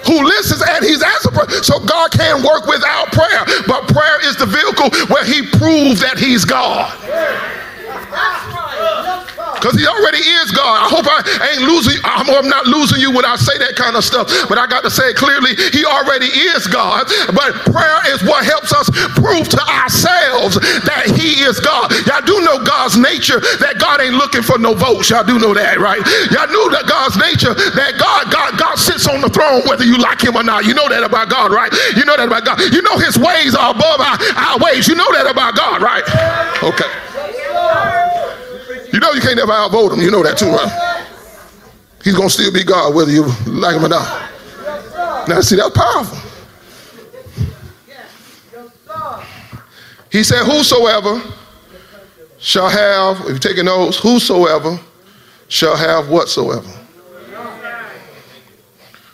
who 0.07 0.25
listens 0.25 0.63
and 0.67 0.83
he's 0.83 1.03
answered 1.03 1.35
prayer. 1.35 1.63
So 1.63 1.79
God 1.81 2.11
can 2.13 2.43
work 2.43 2.65
without 2.65 3.13
prayer, 3.13 3.45
but 3.67 3.89
prayer 3.89 4.27
is 4.27 4.37
the 4.37 4.47
vehicle 4.47 4.89
where 5.13 5.25
he 5.25 5.43
proves 5.43 6.01
that 6.01 6.17
he's 6.17 6.47
God. 6.47 6.97
Because 9.59 9.75
he 9.75 9.87
already 9.87 10.23
is 10.23 10.51
God. 10.55 10.79
I 10.79 10.89
hope 10.89 11.07
I 11.07 11.19
ain't 11.55 11.67
losing, 11.67 11.99
I 12.07 12.23
hope 12.23 12.39
I'm 12.39 12.49
not 12.49 12.67
losing 12.67 13.03
you 13.03 13.11
when 13.11 13.27
I 13.27 13.35
say 13.35 13.59
that 13.59 13.75
kind 13.75 13.99
of 13.99 14.07
stuff. 14.07 14.31
But 14.49 14.59
I 14.59 14.67
got 14.67 14.87
to 14.87 14.91
say 14.91 15.11
it 15.11 15.17
clearly, 15.19 15.59
he 15.75 15.83
already 15.85 16.31
is 16.31 16.67
God. 16.71 17.11
But 17.35 17.67
prayer 17.67 18.01
is 18.15 18.23
what 18.23 18.47
helps 18.47 18.71
us 18.71 18.87
prove 19.19 19.51
to 19.51 19.63
ourselves 19.67 20.57
that 20.87 21.11
he 21.19 21.43
is 21.43 21.59
God. 21.59 21.91
Y'all 22.07 22.23
do 22.23 22.39
know 22.47 22.63
God's 22.63 22.97
nature, 22.97 23.43
that 23.59 23.83
God 23.83 24.01
ain't 24.01 24.15
looking 24.15 24.43
for 24.43 24.59
no 24.59 24.75
votes. 24.75 25.11
Y'all 25.11 25.27
do 25.27 25.39
know 25.39 25.53
that, 25.55 25.83
right? 25.83 26.01
Y'all 26.31 26.49
knew 26.49 26.67
that 26.71 26.87
God's 26.87 27.19
nature, 27.19 27.55
that 27.55 27.99
God, 27.99 28.31
God, 28.31 28.55
God 28.59 28.79
sits 28.79 29.11
on 29.11 29.21
the 29.21 29.29
throne 29.29 29.67
whether 29.67 29.85
you 29.85 29.99
like 29.99 30.23
him 30.23 30.39
or 30.39 30.47
not. 30.47 30.65
You 30.65 30.75
know 30.75 30.89
that 30.89 31.03
about 31.03 31.29
God, 31.29 31.51
right? 31.51 31.73
You 31.99 32.07
know 32.07 32.17
that 32.17 32.31
about 32.31 32.47
God. 32.47 32.63
You 32.71 32.83
know 32.83 32.97
his 32.99 33.19
ways 33.19 33.59
are 33.59 33.75
above 33.75 33.99
our, 33.99 34.17
our 34.39 34.57
ways. 34.63 34.87
You 34.87 34.95
know 34.95 35.11
that 35.13 35.27
about 35.27 35.59
God, 35.59 35.83
right? 35.83 36.07
Okay. 36.63 37.18
You 38.99 39.07
know 39.07 39.13
you 39.13 39.21
can't 39.21 39.37
never 39.37 39.53
outvote 39.53 39.93
him. 39.93 40.01
You 40.01 40.11
know 40.11 40.25
that 40.25 40.37
too, 40.37 40.47
right? 40.47 41.07
He's 42.03 42.17
going 42.17 42.27
to 42.29 42.35
still 42.35 42.53
be 42.53 42.65
God 42.65 42.93
whether 42.97 43.13
you 43.13 43.27
like 43.47 43.77
him 43.77 43.85
or 43.85 43.89
not. 43.89 44.29
Now, 45.29 45.41
see, 45.41 45.55
that's 45.55 45.71
powerful. 45.71 46.19
He 50.11 50.25
said, 50.25 50.45
Whosoever 50.45 51.23
shall 52.41 52.69
have, 52.69 53.21
if 53.21 53.29
you're 53.29 53.39
taking 53.39 53.67
those, 53.67 53.97
whosoever 54.01 54.81
shall 55.47 55.77
have 55.77 56.09
whatsoever. 56.09 56.69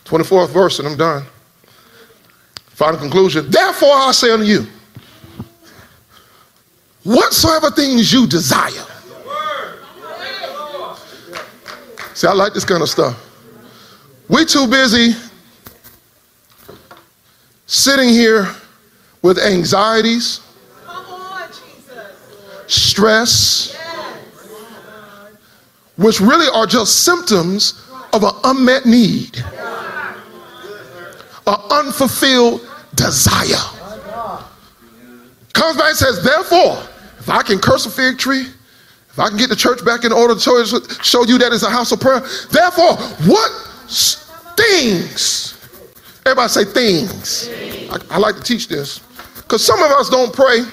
24th 0.07 0.49
verse, 0.49 0.79
and 0.79 0.89
I'm 0.89 0.97
done. 0.97 1.27
Final 2.69 2.99
conclusion. 2.99 3.51
Therefore, 3.51 3.93
I 3.93 4.13
say 4.13 4.31
unto 4.31 4.47
you, 4.47 4.67
whatsoever 7.03 7.71
things 7.71 8.11
you 8.11 8.27
desire 8.27 8.87
See, 12.15 12.29
I 12.29 12.33
like 12.33 12.55
this 12.55 12.65
kind 12.65 12.81
of 12.81 12.89
stuff. 12.89 13.21
We 14.29 14.45
too 14.45 14.69
busy 14.69 15.15
sitting 17.67 18.09
here 18.09 18.49
with 19.21 19.39
anxieties, 19.39 20.41
stress, 22.69 23.77
which 25.97 26.21
really 26.21 26.47
are 26.55 26.67
just 26.67 27.05
symptoms 27.05 27.85
of 28.13 28.23
an 28.23 28.33
unmet 28.45 28.87
need, 28.87 29.39
an 31.47 31.57
unfulfilled 31.71 32.61
desire. 32.95 33.57
Comes 35.53 35.77
back 35.77 35.89
and 35.89 35.97
says, 35.97 36.23
therefore, 36.23 36.79
if 37.19 37.29
I 37.29 37.43
can 37.43 37.59
curse 37.59 37.87
a 37.87 37.91
fig 37.91 38.19
tree, 38.19 38.47
If 39.15 39.21
I 39.21 39.29
can 39.29 39.39
get 39.39 39.49
the 39.49 39.55
church 39.55 39.85
back 39.85 40.03
in 40.03 40.11
order 40.11 40.35
to 40.35 40.41
show 41.05 41.25
you 41.25 41.39
that 41.39 41.53
it's 41.53 41.63
a 41.63 41.71
house 41.71 41.93
of 41.93 42.01
prayer. 42.01 42.19
Therefore, 42.51 42.97
what 43.29 43.53
things? 44.57 45.53
Everybody 46.27 46.49
say 46.49 46.65
things. 46.65 47.49
I, 47.93 48.17
I 48.17 48.19
like 48.19 48.35
to 48.35 48.43
teach 48.43 48.67
this. 48.67 48.99
Because 49.37 49.65
some 49.65 49.81
of 49.81 49.93
us 49.93 50.11
don't 50.11 50.35
pray 50.35 50.65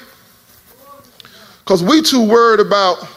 because 1.59 1.83
we 1.83 2.01
too 2.01 2.27
worried 2.27 2.59
about 2.59 3.07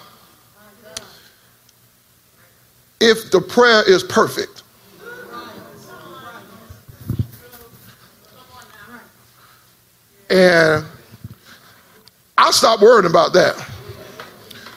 if 3.00 3.30
the 3.30 3.40
prayer 3.40 3.82
is 3.90 4.02
perfect. 4.02 4.62
And 10.28 10.84
I 12.36 12.50
stopped 12.50 12.82
worrying 12.82 13.06
about 13.08 13.32
that 13.32 13.70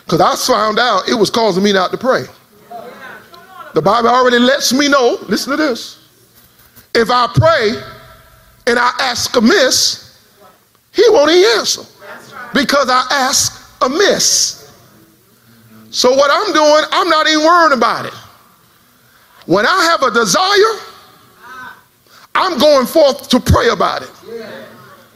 because 0.08 0.22
I 0.22 0.53
found 0.53 0.80
out 0.80 1.10
it 1.10 1.16
was 1.16 1.30
causing 1.30 1.62
me 1.62 1.74
not 1.74 1.91
to 1.91 1.97
pray. 1.97 2.24
The 3.74 3.82
Bible 3.82 4.08
already 4.08 4.39
lets 4.39 4.72
me 4.72 4.88
know, 4.88 5.18
listen 5.28 5.51
to 5.51 5.58
this. 5.58 5.99
If 6.95 7.10
I 7.12 7.28
pray 7.36 7.74
and 8.68 8.80
I 8.80 8.93
ask 9.01 9.36
amiss, 9.36 10.18
he 10.93 11.03
won't 11.10 11.30
answer 11.30 11.82
because 12.53 12.88
I 12.89 13.05
ask 13.12 13.78
amiss. 13.82 14.74
So 15.91 16.16
what 16.16 16.32
I'm 16.34 16.53
doing, 16.53 16.84
I'm 16.91 17.10
not 17.10 17.28
even 17.28 17.43
worrying 17.43 17.78
about 17.78 18.05
it. 18.05 18.14
When 19.45 19.66
I 19.66 19.89
have 19.91 20.03
a 20.03 20.12
desire, 20.12 20.80
I'm 22.34 22.58
going 22.58 22.86
forth 22.86 23.28
to 23.28 23.41
pray 23.41 23.70
about 23.70 24.03
it 24.03 24.12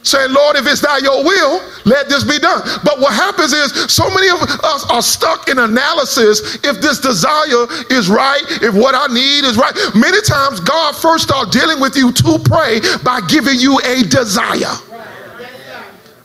saying, 0.02 0.32
Lord, 0.32 0.56
if 0.56 0.66
it's 0.66 0.82
not 0.82 1.02
your 1.02 1.24
will, 1.24 1.62
let 1.84 2.08
this 2.08 2.24
be 2.24 2.38
done. 2.38 2.62
But 2.84 2.98
what 2.98 3.14
happens 3.14 3.52
is 3.52 3.72
so 3.92 4.08
many 4.10 4.28
of 4.28 4.42
us 4.42 4.84
are 4.90 5.02
stuck 5.02 5.48
in 5.48 5.58
analysis 5.58 6.58
if 6.64 6.80
this 6.80 7.00
desire 7.00 7.66
is 7.90 8.08
right, 8.08 8.42
if 8.62 8.74
what 8.74 8.94
I 8.94 9.12
need 9.12 9.44
is 9.44 9.56
right. 9.56 9.74
Many 9.94 10.20
times 10.22 10.60
God 10.60 10.94
first 10.96 11.24
starts 11.24 11.50
dealing 11.50 11.80
with 11.80 11.96
you 11.96 12.12
to 12.12 12.38
pray 12.44 12.80
by 13.02 13.20
giving 13.28 13.58
you 13.58 13.78
a 13.84 14.02
desire 14.02 14.76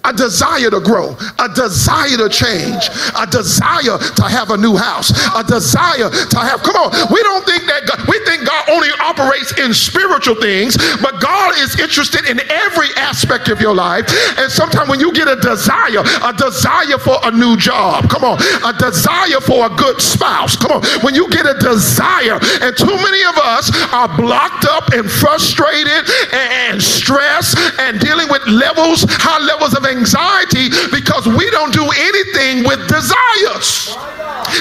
a 0.07 0.13
desire 0.13 0.69
to 0.71 0.79
grow, 0.79 1.15
a 1.39 1.49
desire 1.51 2.15
to 2.15 2.29
change, 2.31 2.87
a 3.19 3.27
desire 3.27 3.99
to 4.15 4.23
have 4.23 4.51
a 4.51 4.57
new 4.57 4.75
house, 4.75 5.11
a 5.35 5.43
desire 5.43 6.09
to 6.09 6.39
have. 6.39 6.63
Come 6.63 6.75
on, 6.79 6.91
we 7.11 7.21
don't 7.23 7.43
think 7.43 7.67
that 7.67 7.83
God, 7.83 8.07
we 8.07 8.17
think 8.23 8.47
God 8.47 8.69
only 8.71 8.89
operates 9.03 9.51
in 9.59 9.73
spiritual 9.73 10.39
things, 10.39 10.77
but 11.03 11.19
God 11.19 11.59
is 11.59 11.77
interested 11.79 12.23
in 12.25 12.39
every 12.47 12.87
aspect 12.95 13.49
of 13.49 13.59
your 13.59 13.75
life. 13.75 14.07
And 14.39 14.51
sometimes 14.51 14.87
when 14.87 14.99
you 14.99 15.11
get 15.11 15.27
a 15.27 15.35
desire, 15.35 15.99
a 16.23 16.31
desire 16.31 16.97
for 16.97 17.19
a 17.27 17.31
new 17.31 17.57
job, 17.57 18.09
come 18.09 18.23
on, 18.23 18.39
a 18.63 18.71
desire 18.79 19.43
for 19.43 19.67
a 19.67 19.69
good 19.75 20.01
spouse, 20.01 20.55
come 20.55 20.71
on, 20.71 20.83
when 21.03 21.15
you 21.15 21.27
get 21.29 21.45
a 21.45 21.59
desire, 21.59 22.39
and 22.63 22.71
too 22.77 22.95
many 22.95 23.23
of 23.27 23.35
us 23.43 23.71
are 23.91 24.07
blocked 24.15 24.65
up 24.65 24.93
and 24.93 25.09
frustrated 25.09 26.07
and, 26.31 26.81
stressed 26.81 27.57
and 27.79 27.99
dealing 27.99 28.29
with 28.29 28.45
levels, 28.47 29.03
high 29.07 29.43
levels 29.43 29.73
of 29.73 29.83
anxiety 29.83 29.96
anxiety 29.97 30.69
because 30.91 31.27
we 31.27 31.49
don't 31.51 31.73
do 31.73 31.83
anything 31.83 32.63
with 32.63 32.87
desires. 32.87 33.95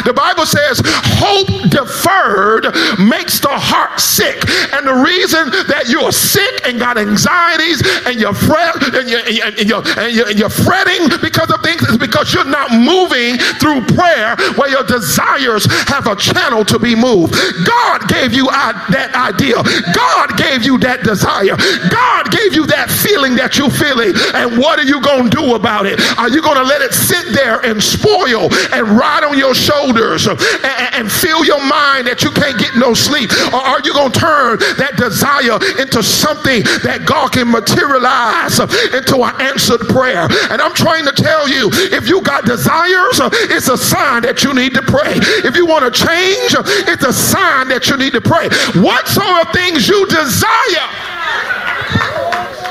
The 0.04 0.12
Bible 0.12 0.46
says 0.46 0.80
hope 1.18 1.48
deferred 1.70 2.72
makes 2.98 3.40
the 3.40 3.52
heart 3.52 4.00
sick. 4.00 4.36
And 4.72 4.86
the 4.86 4.94
reason 4.94 5.50
that 5.68 5.88
you're 5.88 6.12
sick 6.12 6.66
and 6.66 6.78
got 6.78 6.98
anxieties 6.98 7.82
and 8.06 8.20
you're 8.20 8.34
and 8.36 9.08
you're, 9.08 9.24
and 9.26 9.68
you're, 9.68 9.82
and 9.98 10.12
you're, 10.12 10.28
and 10.28 10.38
you're 10.38 10.52
fretting 10.52 11.08
because 11.20 11.50
of 11.50 11.62
things 11.62 11.82
is 11.86 11.98
because 11.98 12.32
you're 12.32 12.48
not 12.48 12.72
moving 12.72 13.38
through 13.62 13.84
prayer 13.94 14.36
where 14.56 14.70
your 14.70 14.84
desires 14.84 15.66
have 15.88 16.06
a 16.06 16.16
channel 16.16 16.64
to 16.64 16.78
be 16.78 16.94
moved. 16.94 17.34
God 17.66 18.08
gave 18.08 18.32
you 18.32 18.46
that 18.46 19.12
idea. 19.14 19.56
God 19.94 20.36
gave 20.36 20.64
you 20.64 20.78
that 20.82 21.02
desire. 21.02 21.56
God 21.90 22.30
gave 22.30 22.54
you 22.54 22.66
that 22.66 22.90
feeling 22.90 23.36
that 23.36 23.58
you're 23.58 23.72
feeling. 23.72 24.12
And 24.34 24.58
what 24.58 24.78
are 24.78 24.88
you 24.88 25.00
going 25.00 25.30
to 25.30 25.34
do 25.36 25.54
about 25.54 25.86
it? 25.86 26.00
Are 26.18 26.28
you 26.28 26.42
going 26.42 26.56
to 26.56 26.64
let 26.64 26.82
it 26.82 26.92
sit 26.92 27.32
there 27.32 27.60
and 27.60 27.82
spoil 27.82 28.52
and 28.72 28.82
ride 28.96 29.24
on 29.24 29.36
your 29.38 29.54
shoulders 29.54 29.75
Uh, 29.76 30.36
and, 30.64 30.94
and 30.94 31.12
fill 31.12 31.44
your 31.44 31.60
mind 31.60 32.06
that 32.06 32.24
you 32.24 32.30
can't 32.32 32.58
get 32.58 32.76
no 32.76 32.94
sleep? 32.94 33.30
Or 33.52 33.60
are 33.60 33.80
you 33.84 33.92
going 33.92 34.12
to 34.12 34.18
turn 34.18 34.58
that 34.80 34.96
desire 34.96 35.60
into 35.76 36.02
something 36.02 36.64
that 36.82 37.04
God 37.04 37.32
can 37.32 37.50
materialize 37.50 38.58
uh, 38.60 38.66
into 38.96 39.20
an 39.20 39.36
answered 39.40 39.84
prayer? 39.92 40.24
And 40.48 40.60
I'm 40.62 40.74
trying 40.74 41.04
to 41.04 41.12
tell 41.12 41.48
you, 41.48 41.68
if 41.92 42.08
you 42.08 42.22
got 42.22 42.44
desires, 42.44 43.20
uh, 43.20 43.28
it's 43.52 43.68
a 43.68 43.76
sign 43.76 44.22
that 44.22 44.42
you 44.42 44.54
need 44.54 44.72
to 44.74 44.82
pray. 44.82 45.20
If 45.44 45.56
you 45.56 45.66
want 45.66 45.84
to 45.84 45.92
change, 45.92 46.56
it's 46.88 47.04
a 47.04 47.12
sign 47.12 47.68
that 47.68 47.88
you 47.88 47.96
need 47.96 48.12
to 48.12 48.24
pray. 48.24 48.48
What 48.80 49.06
sort 49.08 49.46
of 49.46 49.52
things 49.52 49.88
you 49.88 50.06
desire? 50.06 50.88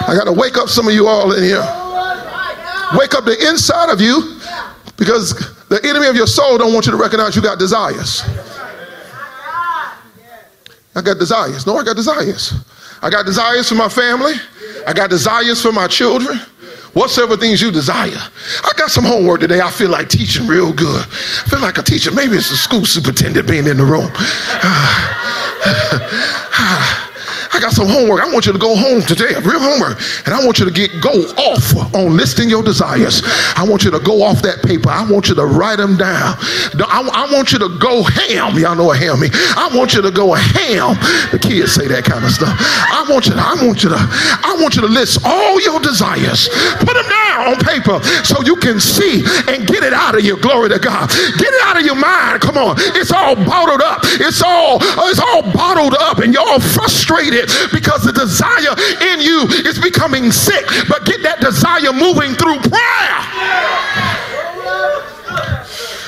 I 0.08 0.14
got 0.18 0.26
to 0.26 0.34
wake 0.34 0.58
up 0.58 0.70
some 0.70 0.88
of 0.88 0.94
you 0.94 1.08
all 1.08 1.34
in 1.34 1.44
here. 1.44 1.66
Wake 2.98 3.14
up 3.16 3.26
the 3.26 3.36
inside 3.50 3.90
of 3.90 4.00
you 4.00 4.38
because 4.98 5.55
the 5.70 5.80
enemy 5.84 6.08
of 6.08 6.16
your 6.16 6.28
soul 6.28 6.58
don't 6.58 6.74
want 6.74 6.86
you 6.86 6.92
to 6.92 6.98
recognize 6.98 7.36
you 7.36 7.42
got 7.42 7.60
desires. 7.60 8.24
I 10.96 11.02
got 11.02 11.20
desires. 11.20 11.66
No, 11.68 11.78
I 11.78 11.84
got 11.84 11.96
desires. 11.96 12.54
I 13.02 13.10
got 13.10 13.26
desires 13.26 13.68
for 13.68 13.76
my 13.76 13.90
family. 13.90 14.34
I 14.88 14.94
got 14.94 15.10
desires 15.10 15.62
for 15.62 15.72
my 15.72 15.88
children. 15.88 16.40
Whatsoever 16.94 17.36
things 17.36 17.62
you 17.62 17.72
desire. 17.72 18.16
I 18.64 18.72
got 18.78 18.90
some 18.90 19.04
homework 19.04 19.42
today. 19.42 19.60
I 19.60 19.70
feel 19.70 19.90
like 19.90 20.08
teaching 20.08 20.48
real 20.48 20.72
good. 20.72 21.02
I 21.02 21.50
feel 21.50 21.60
like 21.60 21.78
a 21.78 21.84
teacher. 21.84 22.12
Maybe 22.12 22.38
it's 22.38 22.50
the 22.50 22.56
school 22.56 22.86
superintendent 22.86 23.48
being 23.50 23.68
in 23.68 23.76
the 23.76 23.84
room. 23.84 24.10
I 27.56 27.60
got 27.62 27.72
some 27.72 27.88
homework. 27.88 28.20
I 28.20 28.28
want 28.32 28.46
you 28.46 28.52
to 28.52 28.60
go 28.60 28.76
home 28.76 29.00
today, 29.02 29.32
real 29.40 29.64
homework, 29.64 29.96
and 30.28 30.36
I 30.36 30.44
want 30.44 30.60
you 30.60 30.66
to 30.66 30.72
get 30.72 31.00
go 31.00 31.16
off 31.40 31.96
on 31.96 32.18
listing 32.18 32.50
your 32.50 32.62
desires. 32.62 33.24
I 33.56 33.64
want 33.64 33.86
you 33.86 33.92
to 33.92 34.00
go 34.00 34.24
off 34.24 34.42
that 34.42 34.60
paper. 34.62 34.90
I 34.90 35.10
want 35.10 35.30
you 35.30 35.36
to 35.36 35.46
write 35.46 35.78
them 35.78 35.96
down. 35.96 36.36
I, 36.84 37.00
I 37.00 37.32
want 37.32 37.54
you 37.54 37.60
to 37.60 37.70
go 37.80 38.04
ham. 38.04 38.60
Y'all 38.60 38.76
know 38.76 38.92
what 38.92 39.00
ham 39.00 39.22
means. 39.22 39.36
I 39.56 39.72
want 39.72 39.96
you 39.96 40.02
to 40.02 40.12
go 40.12 40.34
ham. 40.34 41.00
The 41.32 41.40
kids 41.40 41.72
say 41.72 41.88
that 41.88 42.04
kind 42.04 42.26
of 42.26 42.32
stuff. 42.32 42.60
I 42.60 43.08
want 43.08 43.28
you 43.28 43.34
to, 43.34 43.40
I 43.40 43.56
want 43.64 43.84
you 43.84 43.90
to, 43.90 44.00
I 44.00 44.58
want 44.60 44.76
you 44.76 44.82
to 44.84 44.92
list 44.92 45.24
all 45.24 45.56
your 45.64 45.80
desires. 45.80 46.52
Put 46.84 46.92
them 46.92 47.08
down 47.08 47.56
on 47.56 47.58
paper 47.64 48.04
so 48.28 48.44
you 48.44 48.60
can 48.60 48.84
see 48.84 49.24
and 49.48 49.64
get 49.64 49.88
it 49.88 49.94
out 49.94 50.16
of 50.16 50.28
your 50.28 50.36
Glory 50.36 50.70
to 50.70 50.80
God. 50.80 51.10
Get 51.40 51.50
it 51.50 51.62
out 51.64 51.80
of 51.80 51.86
your 51.86 51.96
mind. 51.96 52.42
Come 52.42 52.58
on. 52.58 52.76
It's 53.00 53.12
all 53.12 53.36
bottled 53.36 53.82
up. 53.82 54.02
It's 54.20 54.44
all, 54.44 54.78
it's 55.08 55.20
all 55.20 55.42
bottled 55.42 55.96
up 55.96 56.20
and 56.20 56.34
you're 56.34 56.46
all 56.46 56.60
frustrated 56.60 57.45
because 57.72 58.04
the 58.04 58.12
desire 58.12 58.76
in 59.14 59.22
you 59.22 59.44
is 59.68 59.80
becoming 59.80 60.32
sick. 60.32 60.66
But 60.88 61.06
get 61.06 61.24
that 61.24 61.40
desire 61.42 61.94
moving 61.94 62.34
through 62.36 62.60
prayer. 62.70 63.18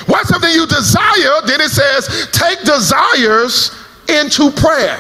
What's 0.07 0.29
something 0.29 0.51
you 0.51 0.65
desire? 0.65 1.41
Then 1.45 1.61
it 1.61 1.69
says, 1.69 2.29
take 2.31 2.61
desires 2.61 3.71
into 4.07 4.51
prayer. 4.51 4.97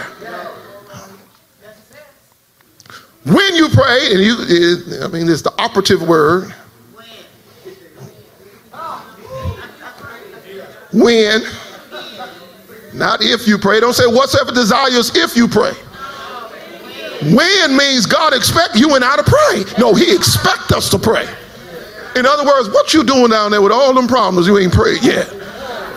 When 3.25 3.55
you 3.55 3.67
pray, 3.69 4.11
and 4.11 4.21
you, 4.21 4.35
it, 4.39 5.03
I 5.03 5.07
mean, 5.07 5.29
it's 5.29 5.41
the 5.41 5.53
operative 5.61 6.01
word. 6.01 6.53
When, 10.93 11.41
not 12.93 13.21
if 13.21 13.47
you 13.47 13.57
pray. 13.57 13.79
Don't 13.81 13.93
say 13.93 14.07
whatsoever 14.07 14.51
desires 14.51 15.15
if 15.15 15.35
you 15.35 15.47
pray. 15.47 15.73
When 17.21 17.77
means 17.77 18.05
God 18.05 18.33
expect 18.33 18.75
you 18.75 18.95
and 18.95 19.03
I 19.03 19.15
to 19.17 19.23
pray. 19.23 19.63
No, 19.79 19.93
he 19.93 20.13
expect 20.13 20.71
us 20.71 20.89
to 20.89 20.99
pray. 20.99 21.27
In 22.15 22.25
other 22.25 22.45
words, 22.45 22.69
what 22.69 22.93
you 22.93 23.03
doing 23.03 23.29
down 23.29 23.51
there 23.51 23.61
with 23.61 23.71
all 23.71 23.93
them 23.93 24.07
problems 24.07 24.47
you 24.47 24.57
ain't 24.57 24.73
prayed 24.73 25.03
yet? 25.03 25.27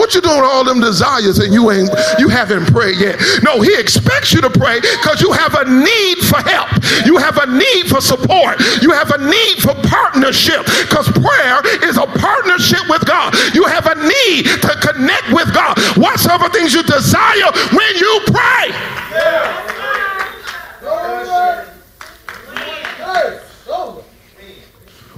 What 0.01 0.15
you 0.15 0.23
doing 0.23 0.41
all 0.41 0.65
them 0.65 0.81
desires 0.81 1.39
and 1.39 1.53
you 1.53 1.71
ain't 1.71 1.91
you 2.19 2.29
haven't 2.29 2.73
prayed 2.73 2.99
yet? 2.99 3.21
No, 3.43 3.61
he 3.61 3.79
expects 3.79 4.33
you 4.33 4.41
to 4.41 4.49
pray 4.49 4.81
because 4.81 5.21
you 5.21 5.31
have 5.33 5.55
a 5.55 5.65
need 5.69 6.19
for 6.25 6.41
help. 6.41 6.73
You 7.05 7.19
have 7.19 7.37
a 7.37 7.47
need 7.47 7.85
for 7.85 8.01
support. 8.01 8.59
You 8.81 8.93
have 8.93 9.11
a 9.11 9.19
need 9.19 9.61
for 9.61 9.75
partnership 9.89 10.65
because 10.89 11.07
prayer 11.13 11.61
is 11.85 11.99
a 11.99 12.07
partnership 12.17 12.89
with 12.89 13.05
God. 13.05 13.35
You 13.55 13.65
have 13.65 13.87
a 13.87 13.95
need 13.97 14.45
to 14.65 14.73
connect 14.81 15.33
with 15.33 15.53
God. 15.53 15.79
Whatsoever 15.97 16.49
things 16.49 16.73
you 16.73 16.83
desire 16.83 17.53
when 17.77 17.97
you 17.97 18.21
pray. 18.25 18.73
Yeah. 19.13 19.70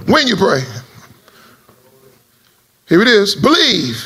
When 0.05 0.27
you 0.27 0.35
pray, 0.35 0.61
here 2.87 3.01
it 3.01 3.07
is 3.07 3.35
believe. 3.35 4.03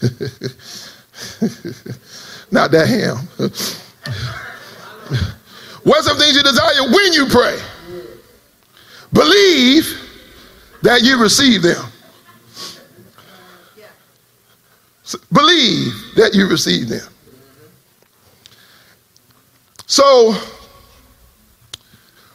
Not 2.50 2.70
that 2.72 2.88
ham. 2.88 3.28
What's 5.84 6.06
some 6.06 6.18
things 6.18 6.36
you 6.36 6.42
desire 6.42 6.90
when 6.90 7.12
you 7.12 7.26
pray? 7.26 7.58
Believe 9.12 10.00
that 10.82 11.02
you 11.02 11.20
receive 11.20 11.62
them. 11.62 11.84
Believe 15.32 15.92
that 16.16 16.34
you 16.34 16.48
receive 16.48 16.88
them. 16.88 17.08
So, 19.86 20.34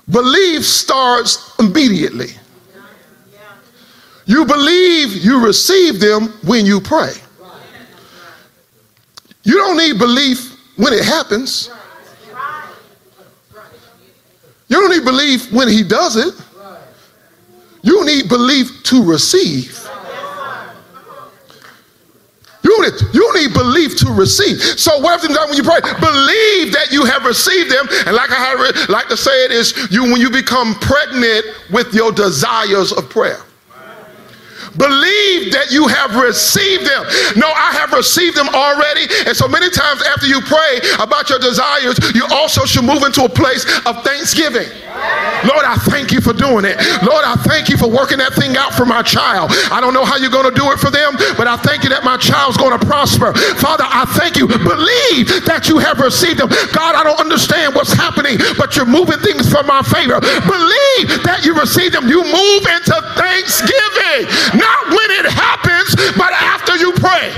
belief 0.10 0.66
starts 0.66 1.58
immediately. 1.60 2.30
You 4.26 4.46
believe 4.46 5.14
you 5.14 5.44
receive 5.44 6.00
them 6.00 6.30
when 6.44 6.66
you 6.66 6.82
pray. 6.82 7.14
You 9.44 9.54
don't 9.54 9.78
need 9.78 10.00
belief 10.00 10.58
when 10.76 10.94
it 10.94 11.06
happens. 11.06 11.70
You 14.68 14.82
don't 14.82 14.90
need 14.90 15.06
belief 15.06 15.52
when 15.52 15.68
he 15.68 15.84
does 15.84 16.16
it. 16.16 16.34
You 17.84 18.04
need 18.04 18.28
belief 18.28 18.82
to 18.84 19.04
receive. 19.04 19.85
You 22.76 22.92
need, 22.92 23.02
you 23.14 23.34
need 23.34 23.54
belief 23.54 23.98
to 23.98 24.12
receive. 24.12 24.60
So 24.62 25.00
what 25.00 25.22
happens 25.22 25.38
when 25.38 25.58
you 25.58 25.64
pray? 25.64 25.80
Believe 25.82 26.74
that 26.74 26.92
you 26.92 27.06
have 27.06 27.24
received 27.26 27.72
them. 27.72 27.88
And 28.06 28.16
like 28.16 28.32
I 28.32 28.56
like 28.90 29.08
to 29.08 29.18
say 29.18 29.46
it 29.46 29.52
is 29.52 29.88
you 29.92 30.04
when 30.04 30.20
you 30.20 30.30
become 30.30 30.76
pregnant 30.76 31.46
with 31.72 31.94
your 31.94 32.12
desires 32.12 32.92
of 32.92 33.10
prayer. 33.10 33.40
Believe 34.78 35.54
that 35.54 35.72
you 35.72 35.88
have 35.88 36.16
received 36.16 36.84
them. 36.84 37.04
No, 37.40 37.48
I 37.48 37.72
have 37.80 37.94
received 37.94 38.36
them 38.36 38.50
already. 38.50 39.08
And 39.26 39.36
so 39.36 39.48
many 39.48 39.70
times 39.70 40.04
after 40.04 40.28
you 40.28 40.42
pray 40.42 40.82
about 41.00 41.30
your 41.30 41.40
desires, 41.40 41.96
you 42.14 42.28
also 42.32 42.66
should 42.66 42.84
move 42.84 43.04
into 43.04 43.24
a 43.24 43.30
place 43.30 43.64
of 43.86 44.04
thanksgiving. 44.04 44.68
Lord, 45.46 45.66
I 45.66 45.76
thank 45.76 46.12
you 46.12 46.22
for 46.22 46.34
doing 46.34 46.66
it. 46.66 46.78
Lord, 47.06 47.22
I 47.22 47.36
thank 47.46 47.70
you 47.70 47.78
for 47.78 47.90
working 47.90 48.18
that 48.18 48.34
thing 48.34 48.58
out 48.58 48.74
for 48.74 48.86
my 48.86 49.04
child. 49.04 49.52
I 49.70 49.80
don't 49.80 49.94
know 49.94 50.04
how 50.04 50.18
you're 50.18 50.34
going 50.34 50.50
to 50.50 50.58
do 50.58 50.72
it 50.74 50.80
for 50.80 50.90
them, 50.90 51.14
but 51.38 51.46
I 51.46 51.58
thank 51.58 51.84
you 51.84 51.90
that 51.94 52.04
my 52.04 52.18
child's 52.18 52.58
going 52.58 52.74
to 52.74 52.82
prosper. 52.82 53.34
Father, 53.62 53.86
I 53.86 54.10
thank 54.18 54.38
you. 54.38 54.48
Believe 54.48 55.46
that 55.46 55.70
you 55.70 55.78
have 55.78 56.02
received 56.02 56.42
them. 56.42 56.50
God, 56.74 56.98
I 56.98 57.04
don't 57.06 57.20
understand 57.20 57.76
what's 57.76 57.94
happening, 57.94 58.42
but 58.58 58.76
you're 58.76 58.90
moving 58.90 59.22
things 59.22 59.46
for 59.46 59.62
my 59.64 59.86
favor. 59.86 60.18
Believe 60.50 61.22
that 61.22 61.46
you 61.46 61.54
received 61.54 61.94
them. 61.94 62.10
You 62.10 62.26
move 62.26 62.64
into 62.66 62.98
thanksgiving, 63.14 64.26
not 64.58 64.82
when 64.90 65.10
it 65.22 65.30
happens, 65.30 65.94
but 66.18 66.34
after 66.34 66.74
you 66.82 66.90
pray. 66.98 67.30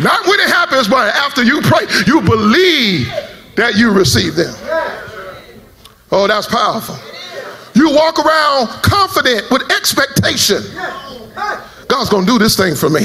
Not 0.00 0.26
when 0.26 0.40
it 0.40 0.48
happens, 0.48 0.88
but 0.88 1.14
after 1.14 1.42
you 1.42 1.60
pray, 1.62 1.86
you 2.06 2.20
believe 2.20 3.08
that 3.56 3.76
you 3.76 3.92
receive 3.92 4.34
them. 4.34 4.54
Oh, 6.12 6.26
that's 6.26 6.46
powerful. 6.46 6.96
You 7.74 7.90
walk 7.94 8.18
around 8.18 8.68
confident 8.82 9.50
with 9.50 9.62
expectation. 9.70 10.62
God's 11.88 12.10
going 12.10 12.26
to 12.26 12.32
do 12.32 12.38
this 12.38 12.56
thing 12.56 12.74
for 12.74 12.90
me. 12.90 13.00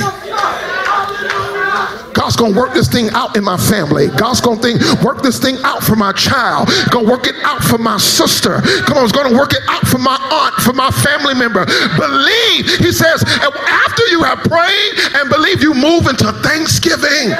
God's 2.13 2.35
gonna 2.35 2.57
work 2.57 2.73
this 2.73 2.87
thing 2.87 3.09
out 3.11 3.35
in 3.37 3.43
my 3.43 3.57
family. 3.57 4.07
God's 4.09 4.41
gonna 4.41 4.61
think, 4.61 4.81
work 5.01 5.21
this 5.21 5.39
thing 5.39 5.57
out 5.63 5.83
for 5.83 5.95
my 5.95 6.11
child. 6.11 6.69
Gonna 6.89 7.09
work 7.09 7.27
it 7.27 7.35
out 7.43 7.63
for 7.63 7.77
my 7.77 7.97
sister. 7.97 8.61
Come 8.85 8.97
on, 8.97 9.03
it's 9.03 9.11
gonna 9.11 9.37
work 9.37 9.53
it 9.53 9.61
out 9.67 9.87
for 9.87 9.97
my 9.97 10.15
aunt, 10.15 10.55
for 10.63 10.73
my 10.73 10.91
family 10.91 11.33
member. 11.33 11.65
Believe, 11.97 12.67
he 12.79 12.91
says, 12.91 13.23
after 13.23 14.05
you 14.07 14.23
have 14.23 14.39
prayed 14.39 14.93
and 15.15 15.29
believe, 15.29 15.61
you 15.61 15.73
move 15.73 16.07
into 16.07 16.31
thanksgiving. 16.43 17.33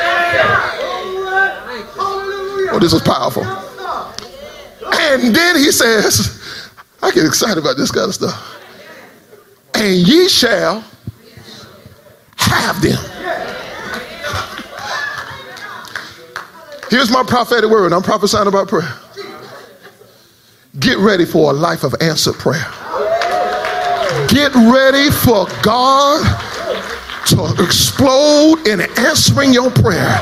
Oh, 2.74 2.80
this 2.80 2.94
is 2.94 3.02
powerful. 3.02 3.44
And 4.94 5.36
then 5.36 5.56
he 5.58 5.72
says, 5.72 6.70
I 7.02 7.12
get 7.12 7.26
excited 7.26 7.58
about 7.58 7.76
this 7.78 7.92
kind 7.92 8.08
of 8.08 8.14
stuff. 8.14 8.58
And 9.74 9.96
ye 9.96 10.30
shall 10.30 10.84
have 12.38 12.82
them. 12.82 12.98
Here's 16.92 17.10
my 17.10 17.24
prophetic 17.24 17.70
word. 17.70 17.94
I'm 17.94 18.04
prophesying 18.04 18.48
about 18.50 18.68
prayer. 18.68 18.94
Get 20.78 20.98
ready 20.98 21.24
for 21.24 21.52
a 21.52 21.54
life 21.54 21.86
of 21.86 21.96
answered 22.02 22.36
prayer. 22.36 22.68
Get 24.28 24.54
ready 24.54 25.10
for 25.10 25.48
God 25.64 26.22
to 27.28 27.64
explode 27.64 28.68
in 28.68 28.82
answering 28.98 29.54
your 29.54 29.72
prayer. 29.72 30.20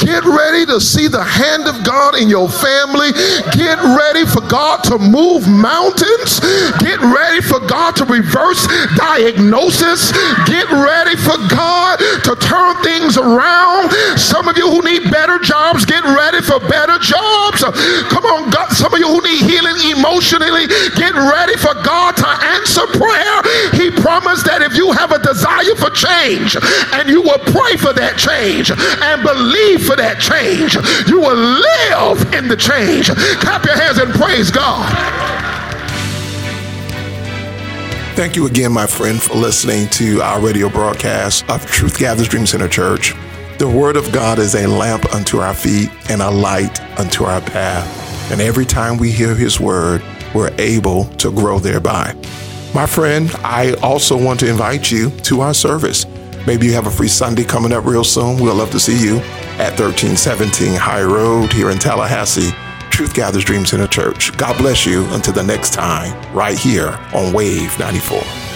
Get 0.00 0.24
ready 0.24 0.64
to 0.66 0.80
see 0.80 1.08
the 1.08 1.22
hand 1.22 1.68
of 1.68 1.84
God 1.84 2.16
in 2.16 2.28
your 2.28 2.48
family. 2.48 3.12
Get 3.52 3.76
ready 3.82 4.24
for 4.24 4.40
God 4.48 4.82
to 4.88 4.98
move 4.98 5.48
mountains. 5.48 6.40
Get 6.80 7.00
ready 7.00 7.40
for 7.40 7.60
God 7.60 7.96
to 7.96 8.04
reverse 8.04 8.66
diagnosis. 8.96 10.12
Get 10.46 10.70
ready 10.70 11.16
for 11.16 11.36
God 11.52 12.00
to 12.24 12.32
turn 12.40 12.80
things 12.82 13.18
around. 13.18 13.92
Some 14.16 14.48
of 14.48 14.56
you 14.56 14.70
who 14.70 14.80
need 14.82 15.10
better 15.10 15.38
jobs, 15.38 15.84
get 15.84 16.04
ready 16.04 16.40
for 16.40 16.60
better 16.60 16.98
jobs. 16.98 17.60
Come 18.08 18.24
on, 18.24 18.50
God. 18.50 18.72
Some 18.72 18.94
of 18.94 19.00
you 19.00 19.08
who 19.08 19.20
need 19.20 19.42
healing 19.42 19.76
emotionally, 19.90 20.66
get 20.96 21.12
ready 21.12 21.56
for 21.56 21.74
God 21.82 22.16
to 22.16 22.28
answer 22.56 22.86
prayer. 22.94 23.36
He 23.74 23.90
promised 23.90 24.46
that 24.46 24.62
if 24.62 24.76
you 24.76 24.92
have 24.92 25.12
a 25.12 25.18
desire 25.18 25.74
for 25.76 25.90
change 25.90 26.56
and 26.94 27.08
you 27.08 27.22
will 27.22 27.42
pray 27.50 27.76
for 27.76 27.92
that 27.92 28.16
change 28.16 28.70
and 28.70 29.22
believe 29.22 29.57
for 29.78 29.96
that 29.96 30.20
change, 30.20 30.74
you 31.08 31.20
will 31.20 31.36
live 31.36 32.34
in 32.34 32.48
the 32.48 32.56
change. 32.56 33.10
Clap 33.40 33.64
your 33.64 33.76
hands 33.76 33.98
and 33.98 34.12
praise 34.12 34.50
God. 34.50 34.88
Thank 38.14 38.34
you 38.34 38.46
again, 38.46 38.72
my 38.72 38.86
friend, 38.86 39.22
for 39.22 39.34
listening 39.34 39.88
to 39.90 40.20
our 40.22 40.40
radio 40.40 40.68
broadcast 40.68 41.48
of 41.48 41.64
Truth 41.66 41.98
Gatherers 41.98 42.28
Dream 42.28 42.46
Center 42.46 42.68
Church. 42.68 43.14
The 43.58 43.68
Word 43.68 43.96
of 43.96 44.10
God 44.12 44.38
is 44.38 44.54
a 44.54 44.66
lamp 44.66 45.14
unto 45.14 45.38
our 45.38 45.54
feet 45.54 45.88
and 46.10 46.20
a 46.20 46.30
light 46.30 46.80
unto 46.98 47.24
our 47.24 47.40
path. 47.40 48.32
And 48.32 48.40
every 48.40 48.64
time 48.64 48.98
we 48.98 49.12
hear 49.12 49.34
His 49.34 49.60
Word, 49.60 50.02
we're 50.34 50.52
able 50.58 51.04
to 51.16 51.30
grow 51.30 51.58
thereby. 51.58 52.14
My 52.74 52.86
friend, 52.86 53.30
I 53.44 53.74
also 53.82 54.16
want 54.22 54.40
to 54.40 54.48
invite 54.48 54.90
you 54.90 55.10
to 55.22 55.40
our 55.40 55.54
service. 55.54 56.04
Maybe 56.48 56.64
you 56.64 56.72
have 56.72 56.86
a 56.86 56.90
free 56.90 57.08
Sunday 57.08 57.44
coming 57.44 57.74
up 57.74 57.84
real 57.84 58.02
soon. 58.02 58.36
We'd 58.36 58.50
love 58.52 58.70
to 58.70 58.80
see 58.80 58.98
you 58.98 59.18
at 59.58 59.78
1317 59.78 60.76
High 60.76 61.02
Road 61.02 61.52
here 61.52 61.68
in 61.68 61.78
Tallahassee. 61.78 62.56
Truth 62.88 63.12
Gatherers 63.12 63.44
Dream 63.44 63.66
Center 63.66 63.86
Church. 63.86 64.34
God 64.38 64.56
bless 64.56 64.86
you 64.86 65.04
until 65.12 65.34
the 65.34 65.42
next 65.42 65.74
time, 65.74 66.16
right 66.34 66.58
here 66.58 66.98
on 67.12 67.34
Wave 67.34 67.78
94. 67.78 68.47